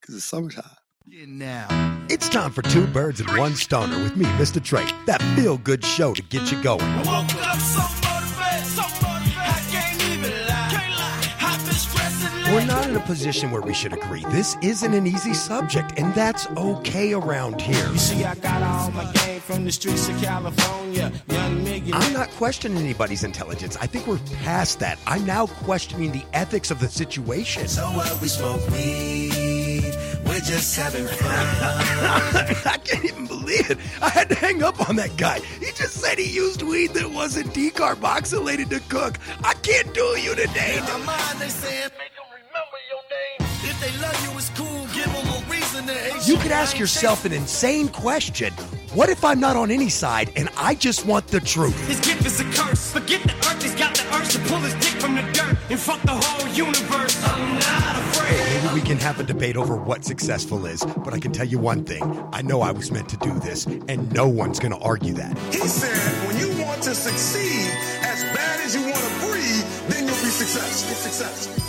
because 0.02 0.16
it's 0.16 0.26
summertime. 0.26 0.66
Now, 1.10 1.68
it's 2.10 2.28
time 2.28 2.52
for 2.52 2.62
two 2.64 2.86
birds 2.86 3.22
and 3.22 3.38
one 3.38 3.56
stoner 3.56 3.98
with 4.04 4.18
me, 4.18 4.26
MistaTre. 4.26 5.06
That 5.06 5.22
feel 5.38 5.58
good 5.58 5.86
show 5.86 6.14
to 6.14 6.22
get 6.22 6.52
you 6.52 6.62
going. 6.62 6.86
We're 12.54 12.66
not 12.66 12.90
in 12.90 12.96
a 12.96 13.00
position 13.06 13.52
where 13.52 13.62
we 13.62 13.74
should 13.74 13.94
agree. 13.94 14.26
This 14.32 14.58
isn't 14.62 14.94
an 14.94 15.08
easy 15.08 15.34
subject, 15.34 15.94
and 15.98 16.14
that's 16.14 16.48
okay 16.58 17.14
around 17.14 17.62
here. 17.62 17.88
You 17.90 17.98
see, 17.98 18.26
I 18.26 18.36
got 18.36 18.62
all 18.62 18.92
my 18.92 19.10
game 19.14 19.40
from 19.40 19.64
the 19.64 19.72
streets 19.72 20.10
of 20.10 20.22
California. 20.22 21.12
Young 21.30 21.68
I'm 21.94 22.14
not 22.14 22.30
questioning 22.32 22.78
anybody's 22.80 23.24
intelligence. 23.24 23.78
I 23.78 23.88
think 23.88 24.08
we're 24.08 24.20
past 24.44 24.80
that. 24.80 25.00
I'm 25.08 25.26
now 25.26 25.48
questioning 25.48 26.12
the 26.12 26.24
ethics 26.34 26.70
of 26.70 26.80
the 26.80 26.90
situation. 26.90 27.68
So 27.68 27.84
what 27.92 28.22
we 28.22 28.28
smoke 28.28 28.68
weed, 28.72 29.47
we're 30.38 30.46
just 30.46 30.76
having 30.76 31.08
fun. 31.08 31.30
I 32.66 32.78
can't 32.84 33.06
even 33.06 33.26
believe 33.26 33.72
it. 33.72 33.78
I 34.02 34.10
had 34.10 34.30
to 34.30 34.36
hang 34.36 34.62
up 34.62 34.88
on 34.88 34.96
that 34.98 35.18
guy. 35.18 35.40
He 35.60 35.68
just 35.68 35.94
said 35.94 36.20
he 36.20 36.30
used 36.30 36.62
weed 36.62 36.94
that 36.94 37.10
wasn't 37.10 37.54
decarboxylated 37.54 38.70
to 38.70 38.80
cook. 38.82 39.18
I 39.44 39.54
can't 39.56 39.94
do 39.94 40.04
you 40.20 40.36
today. 40.36 40.76
Make 40.76 40.86
them 40.86 41.02
remember 41.02 42.80
your 42.90 43.04
name. 43.10 43.50
If 43.64 43.80
they 43.82 43.92
love 44.02 44.24
You 44.24 44.38
it's 44.38 44.50
cool. 44.50 44.88
Give 44.94 45.12
them 45.12 45.28
a 45.28 45.52
reason 45.52 45.88
to 45.88 45.94
hate 45.94 46.28
you. 46.28 46.36
You 46.36 46.42
could 46.42 46.52
ask 46.52 46.78
yourself 46.78 47.26
an 47.26 47.32
insane 47.32 47.88
question. 47.88 48.54
What 48.94 49.10
if 49.10 49.26
I'm 49.26 49.40
not 49.40 49.56
on 49.56 49.72
any 49.72 49.90
side 49.90 50.32
and 50.36 50.50
I 50.58 50.76
just 50.76 51.06
want 51.06 51.28
the 51.28 51.40
truth? 51.40 51.78
His 51.88 52.00
gift 52.00 52.26
is 52.26 52.40
a 52.40 52.44
curse. 52.46 52.92
Forget 52.92 53.24
the 53.24 53.34
earth, 53.34 53.36
he's 53.36 53.36
got 53.36 53.36
the 53.36 53.37
and 55.70 55.80
fuck 55.80 56.02
the 56.04 56.12
whole 56.12 56.48
universe. 56.54 57.22
I'm 57.24 57.56
not 57.56 57.96
afraid. 57.98 58.64
Maybe 58.64 58.74
we 58.74 58.82
can 58.82 58.98
have 58.98 59.20
a 59.20 59.24
debate 59.24 59.58
over 59.58 59.76
what 59.76 60.04
successful 60.06 60.66
is, 60.66 60.84
but 61.04 61.14
I 61.14 61.20
can 61.20 61.32
tell 61.32 61.48
you 61.48 61.60
one 61.60 61.84
thing. 61.84 62.04
I 62.32 62.42
know 62.42 62.62
I 62.62 62.72
was 62.72 62.92
meant 62.92 63.10
to 63.10 63.18
do 63.18 63.38
this, 63.40 63.66
and 63.66 64.12
no 64.14 64.28
one's 64.28 64.60
going 64.60 64.72
to 64.72 64.80
argue 64.80 65.14
that. 65.14 65.38
He 65.54 65.60
said, 65.68 66.28
when 66.28 66.38
you 66.40 66.64
want 66.64 66.82
to 66.84 66.96
succeed 66.96 67.72
as 68.02 68.24
bad 68.36 68.62
as 68.62 68.76
you 68.76 68.82
want 68.82 68.96
to 68.96 69.28
breathe, 69.28 69.66
then 69.90 70.06
you'll 70.06 70.24
be 70.24 70.32
successful. 70.32 70.96
Successful. 70.96 71.67